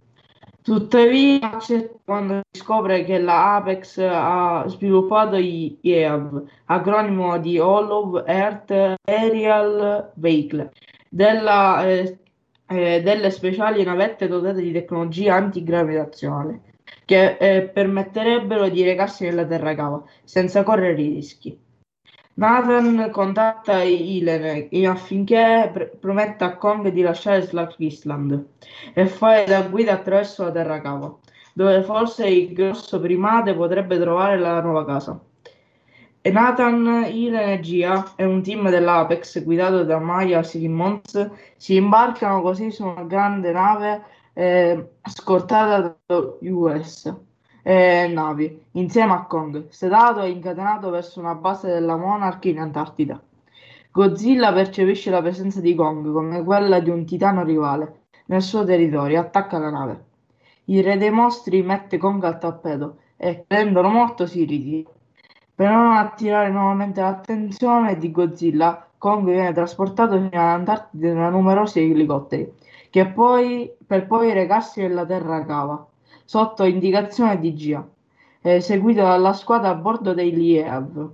Tuttavia, 0.61 1.57
quando 2.03 2.41
scopre 2.51 3.03
che 3.03 3.17
la 3.17 3.55
Apex 3.55 3.97
ha 3.99 4.65
sviluppato 4.67 5.35
i 5.37 5.77
IEAV, 5.81 6.43
acronimo 6.65 7.39
di 7.39 7.57
Hollow 7.57 8.23
Earth 8.25 8.95
Aerial 9.05 10.11
Vehicle, 10.15 10.71
della, 11.09 11.87
eh, 11.87 12.19
eh, 12.67 13.01
delle 13.01 13.31
speciali 13.31 13.83
navette 13.83 14.27
dotate 14.27 14.61
di 14.61 14.71
tecnologia 14.71 15.35
antigravitazionale, 15.35 16.61
che 17.05 17.37
eh, 17.37 17.63
permetterebbero 17.63 18.69
di 18.69 18.83
recarsi 18.83 19.23
nella 19.23 19.45
Terra 19.45 19.73
Cava 19.73 20.03
senza 20.23 20.63
correre 20.63 20.93
rischi. 20.95 21.57
Nathan 22.39 23.09
contatta 23.11 23.83
Ilene 23.83 24.69
affinché 24.87 25.69
pr- 25.73 25.97
prometta 25.97 26.45
a 26.45 26.55
Kong 26.55 26.87
di 26.87 27.01
lasciare 27.01 27.41
Slack 27.41 27.75
Island 27.79 28.45
e 28.93 29.07
fare 29.07 29.43
da 29.43 29.63
guida 29.63 29.91
attraverso 29.91 30.45
la 30.45 30.51
Terra 30.51 30.79
Cava, 30.79 31.13
dove 31.51 31.83
forse 31.83 32.29
il 32.29 32.53
grosso 32.53 33.01
primate 33.01 33.53
potrebbe 33.53 33.99
trovare 33.99 34.39
la 34.39 34.61
nuova 34.61 34.85
casa. 34.85 35.19
E 36.21 36.31
Nathan, 36.31 37.09
Ilene 37.11 37.55
e 37.55 37.59
Gia 37.59 38.13
e 38.15 38.23
un 38.23 38.41
team 38.41 38.69
dell'Apex 38.69 39.43
guidato 39.43 39.83
da 39.83 39.99
Maya 39.99 40.41
Simmons 40.41 41.31
si 41.57 41.75
imbarcano 41.75 42.41
così 42.41 42.71
su 42.71 42.85
una 42.85 43.03
grande 43.03 43.51
nave 43.51 44.01
eh, 44.31 44.91
scortata 45.03 45.97
da 46.07 46.23
US 46.39 47.13
eh, 47.61 48.09
navi 48.13 48.65
insieme 48.71 49.13
a 49.13 49.25
Kong, 49.25 49.67
sedato 49.69 50.21
e 50.21 50.29
incatenato 50.29 50.89
verso 50.89 51.19
una 51.19 51.35
base 51.35 51.67
della 51.67 51.95
Monarch 51.95 52.45
in 52.45 52.59
Antartida. 52.59 53.21
Godzilla 53.91 54.53
percepisce 54.53 55.09
la 55.09 55.21
presenza 55.21 55.59
di 55.61 55.75
Kong 55.75 56.11
come 56.11 56.43
quella 56.43 56.79
di 56.79 56.89
un 56.89 57.05
titano 57.05 57.43
rivale 57.43 58.01
nel 58.25 58.41
suo 58.41 58.63
territorio 58.63 59.17
e 59.17 59.19
attacca 59.19 59.57
la 59.57 59.69
nave. 59.69 60.03
Il 60.65 60.83
re 60.83 60.97
dei 60.97 61.09
mostri 61.09 61.63
mette 61.63 61.97
Kong 61.97 62.23
al 62.23 62.37
tappeto 62.37 62.99
e, 63.17 63.45
credendolo 63.47 63.89
morto, 63.89 64.27
si 64.27 64.45
ritira. 64.45 64.89
Per 65.55 65.69
non 65.69 65.97
attirare 65.97 66.49
nuovamente 66.49 67.01
l'attenzione 67.01 67.97
di 67.97 68.11
Godzilla, 68.11 68.87
Kong 68.97 69.25
viene 69.25 69.51
trasportato 69.51 70.13
fino 70.13 70.29
all'Antartide 70.39 71.13
da 71.13 71.29
numerosi 71.29 71.81
elicotteri, 71.81 72.53
che 72.89 73.07
poi, 73.07 73.69
per 73.85 74.05
poi 74.05 74.31
recarsi 74.31 74.81
nella 74.81 75.05
Terra 75.05 75.43
Cava, 75.43 75.88
sotto 76.29 76.63
indicazione 76.63 77.39
di 77.39 77.55
Gia, 77.55 77.83
eh, 78.41 78.61
seguito 78.61 79.01
dalla 79.01 79.33
squadra 79.33 79.69
a 79.69 79.73
bordo 79.73 80.13
dei 80.13 80.29
Liev. 80.29 81.09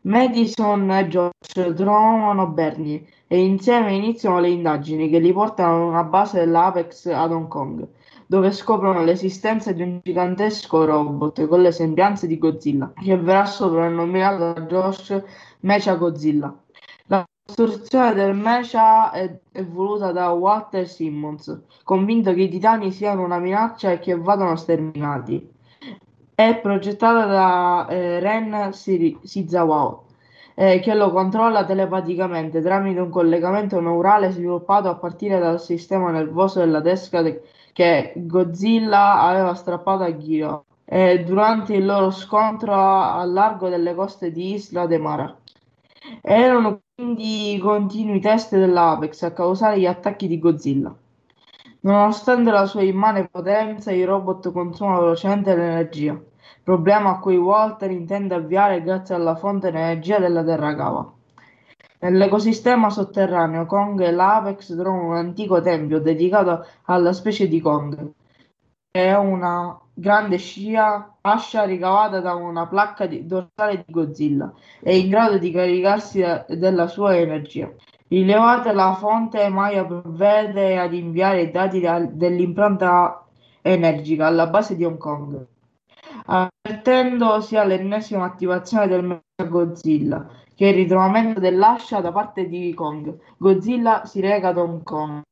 Madison 0.00 0.90
e 0.90 1.06
Josh 1.06 1.74
trovano 1.76 2.46
Bernie 2.46 3.04
e 3.26 3.44
insieme 3.44 3.92
iniziano 3.92 4.40
le 4.40 4.48
indagini 4.48 5.10
che 5.10 5.18
li 5.18 5.34
portano 5.34 5.74
a 5.74 5.86
una 5.88 6.04
base 6.04 6.38
dell'Apex 6.38 7.04
ad 7.12 7.32
Hong 7.32 7.46
Kong, 7.46 7.86
dove 8.26 8.52
scoprono 8.52 9.04
l'esistenza 9.04 9.70
di 9.72 9.82
un 9.82 10.00
gigantesco 10.02 10.86
robot 10.86 11.46
con 11.46 11.60
le 11.60 11.70
sembianze 11.70 12.26
di 12.26 12.38
Godzilla, 12.38 12.90
che 12.94 13.18
verrà 13.18 13.44
soprannominato 13.44 14.52
da 14.54 14.60
Josh 14.62 15.22
Mecha 15.60 15.94
Godzilla. 15.96 16.63
Costruzione 17.46 18.14
del 18.14 18.34
Mecha 18.34 19.10
è, 19.12 19.38
è 19.52 19.64
voluta 19.64 20.12
da 20.12 20.30
Walter 20.32 20.88
Simmons, 20.88 21.62
convinto 21.82 22.32
che 22.34 22.42
i 22.42 22.48
titani 22.48 22.90
siano 22.90 23.22
una 23.22 23.38
minaccia 23.38 23.92
e 23.92 23.98
che 23.98 24.14
vadano 24.16 24.56
sterminati. 24.56 25.50
È 26.34 26.58
progettata 26.60 27.26
da 27.26 27.86
eh, 27.88 28.18
Ren 28.20 28.72
Shizawa, 28.72 30.02
eh, 30.54 30.80
che 30.80 30.94
lo 30.94 31.10
controlla 31.12 31.64
telepaticamente 31.64 32.60
tramite 32.62 33.00
un 33.00 33.10
collegamento 33.10 33.78
neurale 33.80 34.30
sviluppato 34.30 34.88
a 34.88 34.96
partire 34.96 35.38
dal 35.38 35.60
sistema 35.60 36.10
nervoso 36.10 36.60
della 36.60 36.80
testa 36.80 37.22
de- 37.22 37.42
che 37.72 38.12
Godzilla 38.16 39.20
aveva 39.20 39.54
strappato 39.54 40.02
a 40.02 40.10
Ghiro 40.10 40.64
eh, 40.84 41.22
durante 41.24 41.74
il 41.74 41.84
loro 41.84 42.10
scontro 42.10 42.72
a- 42.74 43.18
al 43.18 43.32
largo 43.32 43.68
delle 43.68 43.94
coste 43.94 44.30
di 44.32 44.54
Isla 44.54 44.86
de 44.86 44.98
Mara. 44.98 45.36
Erano 46.22 46.80
quindi 46.96 47.58
continui 47.60 48.20
test 48.20 48.56
dell'Apex 48.56 49.22
a 49.22 49.32
causare 49.32 49.80
gli 49.80 49.86
attacchi 49.86 50.28
di 50.28 50.38
Godzilla. 50.38 50.94
Nonostante 51.80 52.50
la 52.52 52.66
sua 52.66 52.82
immane 52.82 53.28
potenza, 53.28 53.90
i 53.90 54.04
robot 54.04 54.52
consumano 54.52 55.00
velocemente 55.00 55.56
l'energia, 55.56 56.18
problema 56.62 57.10
a 57.10 57.18
cui 57.18 57.36
Walter 57.36 57.90
intende 57.90 58.34
avviare 58.34 58.82
grazie 58.82 59.16
alla 59.16 59.34
fonte 59.34 59.68
energia 59.68 60.18
della 60.20 60.44
Terra 60.44 60.74
Cava. 60.76 61.12
Nell'ecosistema 61.98 62.90
sotterraneo, 62.90 63.66
Kong 63.66 64.00
e 64.00 64.12
l'Apex 64.12 64.76
trovano 64.76 65.08
un 65.08 65.16
antico 65.16 65.60
tempio 65.60 66.00
dedicato 66.00 66.64
alla 66.84 67.12
specie 67.12 67.48
di 67.48 67.60
Kong. 67.60 68.12
È 68.90 69.14
una 69.14 69.78
grande 69.94 70.36
scia 70.38 71.16
ascia 71.20 71.64
ricavata 71.64 72.20
da 72.20 72.34
una 72.34 72.66
placca 72.66 73.06
di- 73.06 73.26
dorsale 73.26 73.84
di 73.86 73.92
Godzilla. 73.92 74.52
È 74.82 74.90
in 74.90 75.08
grado 75.08 75.38
di 75.38 75.50
caricarsi 75.50 76.18
de- 76.20 76.44
della 76.58 76.86
sua 76.88 77.16
energia. 77.16 77.72
Rilevate 78.08 78.72
la 78.72 78.94
fonte, 78.94 79.48
Maya 79.48 79.84
provvede 79.84 80.78
ad 80.78 80.92
inviare 80.92 81.42
i 81.42 81.50
dati 81.50 81.80
da- 81.80 82.00
dell'impronta 82.00 83.24
energica 83.62 84.26
alla 84.26 84.46
base 84.48 84.76
di 84.76 84.84
Hong 84.84 84.98
Kong, 84.98 85.46
avvertendo 86.26 87.40
sia 87.40 87.64
l'ennesima 87.64 88.24
attivazione 88.24 88.88
del 88.88 89.02
Mega 89.04 89.50
Godzilla 89.50 90.28
che 90.54 90.68
il 90.68 90.74
ritrovamento 90.74 91.40
dell'ascia 91.40 92.00
da 92.00 92.12
parte 92.12 92.46
di 92.46 92.72
Kong. 92.74 93.18
Godzilla 93.38 94.04
si 94.04 94.20
reca 94.20 94.48
ad 94.48 94.58
Hong 94.58 94.82
Kong, 94.82 95.22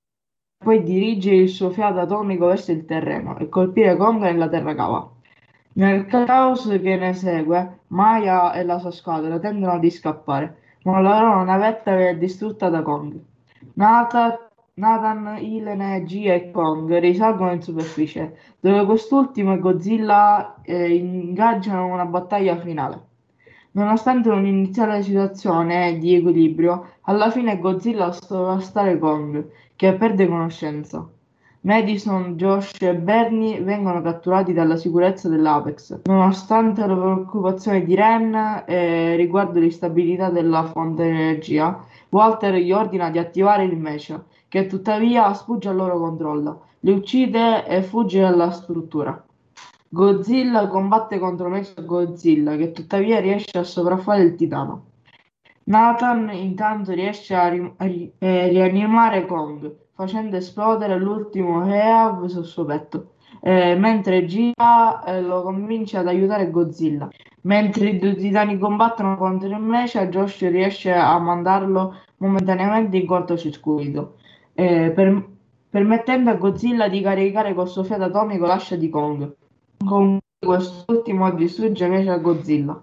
poi 0.63 0.83
dirige 0.83 1.33
il 1.33 1.49
suo 1.49 1.71
fiato 1.71 2.01
atomico 2.01 2.47
verso 2.47 2.73
il 2.73 2.85
terreno 2.85 3.37
e 3.39 3.49
colpire 3.49 3.97
Kong 3.97 4.23
nella 4.23 4.49
terra 4.49 4.75
cava. 4.75 5.11
Nel 5.75 6.07
caos 6.07 6.67
che 6.69 6.97
ne 6.97 7.15
segue, 7.15 7.79
Maya 7.89 8.53
e 8.53 8.65
la 8.65 8.79
sua 8.79 8.91
squadra 8.91 9.39
tendono 9.39 9.79
di 9.79 9.91
scappare, 9.91 10.57
ma 10.85 11.01
la 11.01 11.21
loro 11.21 11.45
navetta 11.45 11.97
viene 11.97 12.19
distrutta 12.19 12.69
da 12.69 12.83
Kong. 12.83 13.19
Nathan, 13.75 14.39
Nathan, 14.75 15.39
Ilene, 15.41 16.03
G 16.05 16.27
e 16.27 16.51
Kong 16.51 16.99
risalgono 16.99 17.53
in 17.53 17.63
superficie, 17.63 18.37
dove 18.61 18.85
quest'ultimo 18.85 19.55
e 19.55 19.59
Godzilla 19.59 20.57
eh, 20.63 20.95
ingaggiano 20.95 21.87
una 21.87 22.07
battaglia 22.07 22.57
finale. 22.59 23.11
Nonostante 23.73 24.29
un'iniziale 24.29 25.03
situazione 25.03 25.97
di 25.99 26.15
equilibrio, 26.15 26.97
alla 27.03 27.31
fine 27.31 27.59
Godzilla 27.59 28.13
sovrastare 28.13 28.99
Kong, 28.99 29.47
che 29.77 29.93
perde 29.95 30.27
conoscenza. 30.27 31.09
Madison, 31.64 32.35
Josh 32.35 32.73
e 32.81 32.93
Bernie 32.97 33.61
vengono 33.61 34.03
catturati 34.03 34.53
dalla 34.53 34.75
sicurezza 34.77 35.29
dell'Apex, 35.29 36.01
nonostante 36.07 36.85
le 36.85 36.95
preoccupazioni 36.95 37.85
di 37.85 37.95
Ren 37.95 38.64
eh, 38.66 39.14
riguardo 39.14 39.61
l'instabilità 39.61 40.29
della 40.29 40.64
fonte 40.64 41.05
di 41.05 41.11
energia. 41.11 41.85
Walter 42.09 42.55
gli 42.55 42.73
ordina 42.73 43.11
di 43.11 43.18
attivare 43.18 43.62
il 43.62 43.77
Mecha, 43.77 44.25
che 44.49 44.66
tuttavia 44.66 45.33
sfugge 45.35 45.68
al 45.68 45.77
loro 45.77 46.01
controllo, 46.01 46.62
li 46.81 46.91
uccide 46.91 47.64
e 47.64 47.83
fugge 47.83 48.20
dalla 48.20 48.51
struttura. 48.51 49.25
Godzilla 49.89 50.66
combatte 50.66 51.20
contro 51.20 51.49
Mecha 51.49 51.81
Godzilla, 51.83 52.57
che 52.57 52.73
tuttavia 52.73 53.20
riesce 53.20 53.57
a 53.57 53.62
sopraffare 53.62 54.23
il 54.23 54.35
titano. 54.35 54.87
Nathan 55.65 56.31
intanto 56.33 56.93
riesce 56.93 57.35
a, 57.35 57.49
ri- 57.49 57.73
a 57.77 57.85
ri- 57.85 58.13
eh, 58.19 58.49
rianimare 58.49 59.27
Kong, 59.27 59.75
facendo 59.95 60.37
esplodere 60.37 60.99
l'ultimo 60.99 61.65
Heav 61.67 62.25
sul 62.27 62.45
suo 62.45 62.65
petto, 62.65 63.13
eh, 63.41 63.75
mentre 63.77 64.25
Gia 64.27 65.03
eh, 65.05 65.21
lo 65.23 65.43
convince 65.43 65.99
ad 65.99 66.09
aiutare 66.09 66.51
Godzilla. 66.51 67.09
Mentre 67.43 67.89
i 67.91 67.99
due 67.99 68.15
titani 68.17 68.59
combattono 68.59 69.17
contro 69.17 69.49
il 69.49 69.59
Mecha, 69.59 70.07
Josh 70.07 70.49
riesce 70.49 70.93
a 70.93 71.19
mandarlo 71.19 71.97
momentaneamente 72.19 72.97
in 72.97 73.07
cortocircuito, 73.07 74.17
eh, 74.55 74.93
per- 74.95 75.29
permettendo 75.69 76.31
a 76.31 76.35
Godzilla 76.35 76.89
di 76.89 77.01
caricare 77.01 77.55
col 77.55 77.69
suo 77.69 77.83
fiato 77.85 78.05
atomico 78.05 78.47
l'ascia 78.47 78.77
di 78.77 78.89
Kong. 78.89 79.35
Con 79.85 80.19
quest'ultimo 80.39 81.31
distrugge 81.33 81.89
Mecha 81.89 82.17
Godzilla. 82.19 82.81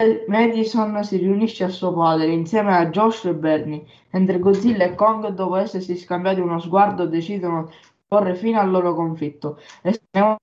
Ma- 0.00 0.24
Madison 0.28 1.02
si 1.04 1.16
riunisce 1.16 1.64
a 1.64 1.68
suo 1.68 1.92
padre 1.92 2.32
insieme 2.32 2.76
a 2.76 2.88
Josh 2.90 3.24
e 3.26 3.34
Bernie, 3.34 3.84
mentre 4.10 4.38
Godzilla 4.38 4.84
e 4.84 4.94
Kong, 4.94 5.28
dopo 5.28 5.56
essersi 5.56 5.96
scambiati 5.96 6.40
uno 6.40 6.58
sguardo, 6.58 7.06
decidono 7.06 7.66
di 7.66 7.74
porre 8.06 8.34
fine 8.34 8.58
al 8.58 8.70
loro 8.70 8.94
conflitto 8.94 9.58
e 9.82 9.92
se 9.92 10.02
ne 10.12 10.36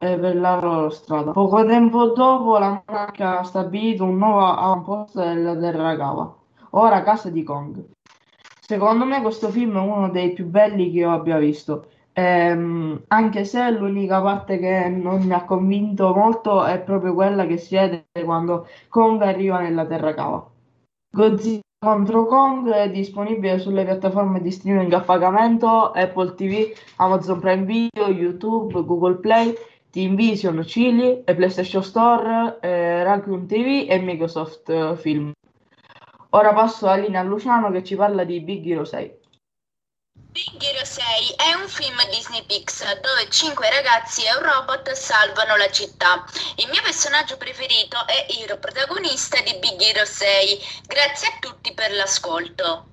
eh, 0.00 0.18
per 0.18 0.36
la 0.36 0.60
loro 0.60 0.90
strada. 0.90 1.32
Poco 1.32 1.64
tempo 1.64 2.06
dopo 2.06 2.58
la 2.58 2.82
monarca 2.86 3.38
ha 3.40 3.42
stabilito 3.44 4.04
un 4.04 4.16
nuovo 4.16 4.44
avamposto 4.46 5.20
della 5.20 5.56
Terra 5.56 5.96
Cava, 5.96 6.34
ora 6.70 7.02
casa 7.02 7.30
di 7.30 7.42
Kong. 7.42 7.84
Secondo 8.60 9.04
me 9.04 9.20
questo 9.22 9.50
film 9.50 9.76
è 9.76 9.80
uno 9.80 10.08
dei 10.10 10.32
più 10.32 10.46
belli 10.46 10.90
che 10.90 10.98
io 10.98 11.12
abbia 11.12 11.38
visto. 11.38 11.88
Ehm, 12.16 13.02
anche 13.08 13.44
se 13.44 13.70
l'unica 13.70 14.22
parte 14.22 14.58
che 14.58 14.88
non 14.88 15.22
mi 15.24 15.32
ha 15.32 15.44
convinto 15.44 16.14
molto 16.14 16.64
è 16.64 16.80
proprio 16.80 17.12
quella 17.12 17.44
che 17.44 17.56
si 17.56 17.74
vede 17.74 18.06
quando 18.24 18.68
Kong 18.88 19.20
arriva 19.22 19.60
nella 19.60 19.84
Terra 19.84 20.14
Cava. 20.14 20.48
Godzilla 21.10 21.62
contro 21.84 22.24
Kong 22.26 22.70
è 22.70 22.88
disponibile 22.90 23.58
sulle 23.58 23.84
piattaforme 23.84 24.40
di 24.40 24.50
streaming 24.52 24.92
a 24.92 25.00
pagamento 25.00 25.90
Apple 25.90 26.34
TV, 26.34 26.72
Amazon 26.96 27.40
Prime 27.40 27.64
Video, 27.64 28.08
YouTube, 28.08 28.84
Google 28.84 29.16
Play, 29.16 29.52
TeamVision, 29.90 30.62
Chili, 30.62 31.22
e 31.24 31.34
PlayStation 31.34 31.82
Store, 31.82 32.58
eh, 32.60 33.02
Raccoon 33.02 33.46
TV 33.46 33.86
e 33.88 33.98
Microsoft 33.98 34.94
Film. 34.96 35.32
Ora 36.30 36.52
passo 36.52 36.86
a 36.86 37.22
Luciano 37.22 37.70
che 37.70 37.84
ci 37.84 37.96
parla 37.96 38.24
di 38.24 38.40
Big 38.40 38.66
Hero 38.66 38.84
6. 38.84 39.22
Big 40.34 40.60
Hero 40.60 40.84
6 40.84 41.36
è 41.36 41.54
un 41.54 41.68
film 41.68 41.94
Disney 42.10 42.44
Pixar 42.44 42.98
dove 42.98 43.30
cinque 43.30 43.70
ragazzi 43.70 44.24
e 44.24 44.34
un 44.34 44.42
robot 44.42 44.90
salvano 44.90 45.54
la 45.54 45.70
città. 45.70 46.24
Il 46.56 46.68
mio 46.70 46.82
personaggio 46.82 47.36
preferito 47.36 48.04
è 48.04 48.26
il 48.42 48.58
protagonista 48.58 49.40
di 49.42 49.56
Big 49.60 49.80
Hero 49.80 50.04
6. 50.04 50.82
Grazie 50.88 51.28
a 51.28 51.36
tutti 51.38 51.72
per 51.72 51.92
l'ascolto. 51.92 52.90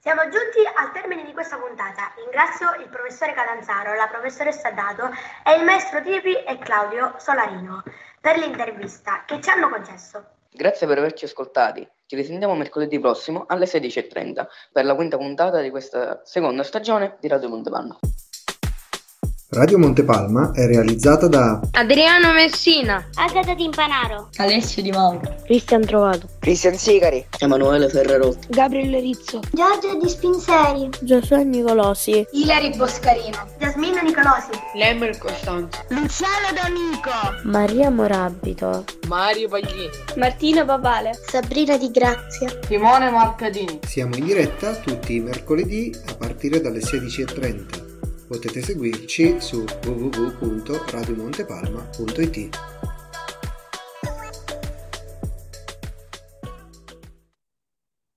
Siamo 0.00 0.22
giunti 0.22 0.58
al 0.74 0.90
termine 0.90 1.24
di 1.24 1.32
questa 1.32 1.56
puntata. 1.56 2.14
Ringrazio 2.16 2.74
il 2.82 2.88
professore 2.88 3.32
Catanzaro, 3.32 3.94
la 3.94 4.08
professoressa 4.08 4.72
Dato 4.72 5.08
e 5.44 5.54
il 5.54 5.62
maestro 5.62 6.02
Tipi 6.02 6.34
e 6.34 6.58
Claudio 6.58 7.14
Solarino 7.16 7.84
per 8.20 8.38
l'intervista 8.38 9.22
che 9.24 9.40
ci 9.40 9.50
hanno 9.50 9.68
concesso. 9.68 10.31
Grazie 10.54 10.86
per 10.86 10.98
averci 10.98 11.24
ascoltati. 11.24 11.88
Ci 12.04 12.14
risentiamo 12.14 12.54
mercoledì 12.54 13.00
prossimo 13.00 13.46
alle 13.46 13.64
16.30 13.64 14.46
per 14.70 14.84
la 14.84 14.94
quinta 14.94 15.16
puntata 15.16 15.62
di 15.62 15.70
questa 15.70 16.20
seconda 16.24 16.62
stagione 16.62 17.16
di 17.20 17.28
Radio 17.28 17.48
Montepalma. 17.48 17.98
Radio 19.54 19.76
Montepalma 19.76 20.52
è 20.54 20.64
realizzata 20.66 21.28
da 21.28 21.60
Adriano 21.72 22.32
Messina, 22.32 23.10
Agata 23.16 23.54
Timpanaro, 23.54 24.30
Alessio 24.36 24.80
Di 24.80 24.90
Mauro, 24.90 25.20
Cristian 25.44 25.82
Trovato, 25.82 26.26
Cristian 26.38 26.74
Sigari, 26.74 27.22
Emanuele 27.38 27.90
Ferrarotti, 27.90 28.46
Gabriele 28.48 28.98
Rizzo, 29.00 29.40
Giorgio 29.52 29.98
Di 30.00 30.08
Spinseri, 30.08 30.88
Giosuè 31.02 31.44
Nicolosi, 31.44 32.26
Ilari 32.32 32.74
Boscarino, 32.76 33.46
Jasmina 33.58 34.00
Nicolosi, 34.00 34.52
Lemmer 34.74 35.18
Costanzo, 35.18 35.84
Luciano 35.88 36.50
D'Amico, 36.54 37.10
Maria 37.42 37.90
Morabito, 37.90 38.84
Mario 39.06 39.50
Paglini, 39.50 39.90
Martina 40.16 40.64
Papale, 40.64 41.10
Sabrina 41.26 41.76
Di 41.76 41.90
Grazia, 41.90 42.48
Simone 42.66 43.10
Marcadini. 43.10 43.80
Siamo 43.86 44.16
in 44.16 44.24
diretta 44.24 44.72
tutti 44.76 45.16
i 45.16 45.20
mercoledì 45.20 45.94
a 46.06 46.14
partire 46.14 46.58
dalle 46.62 46.78
16.30. 46.78 47.91
Potete 48.32 48.62
seguirci 48.62 49.36
su 49.40 49.66
www.radiomontepalma.it. 49.84 52.58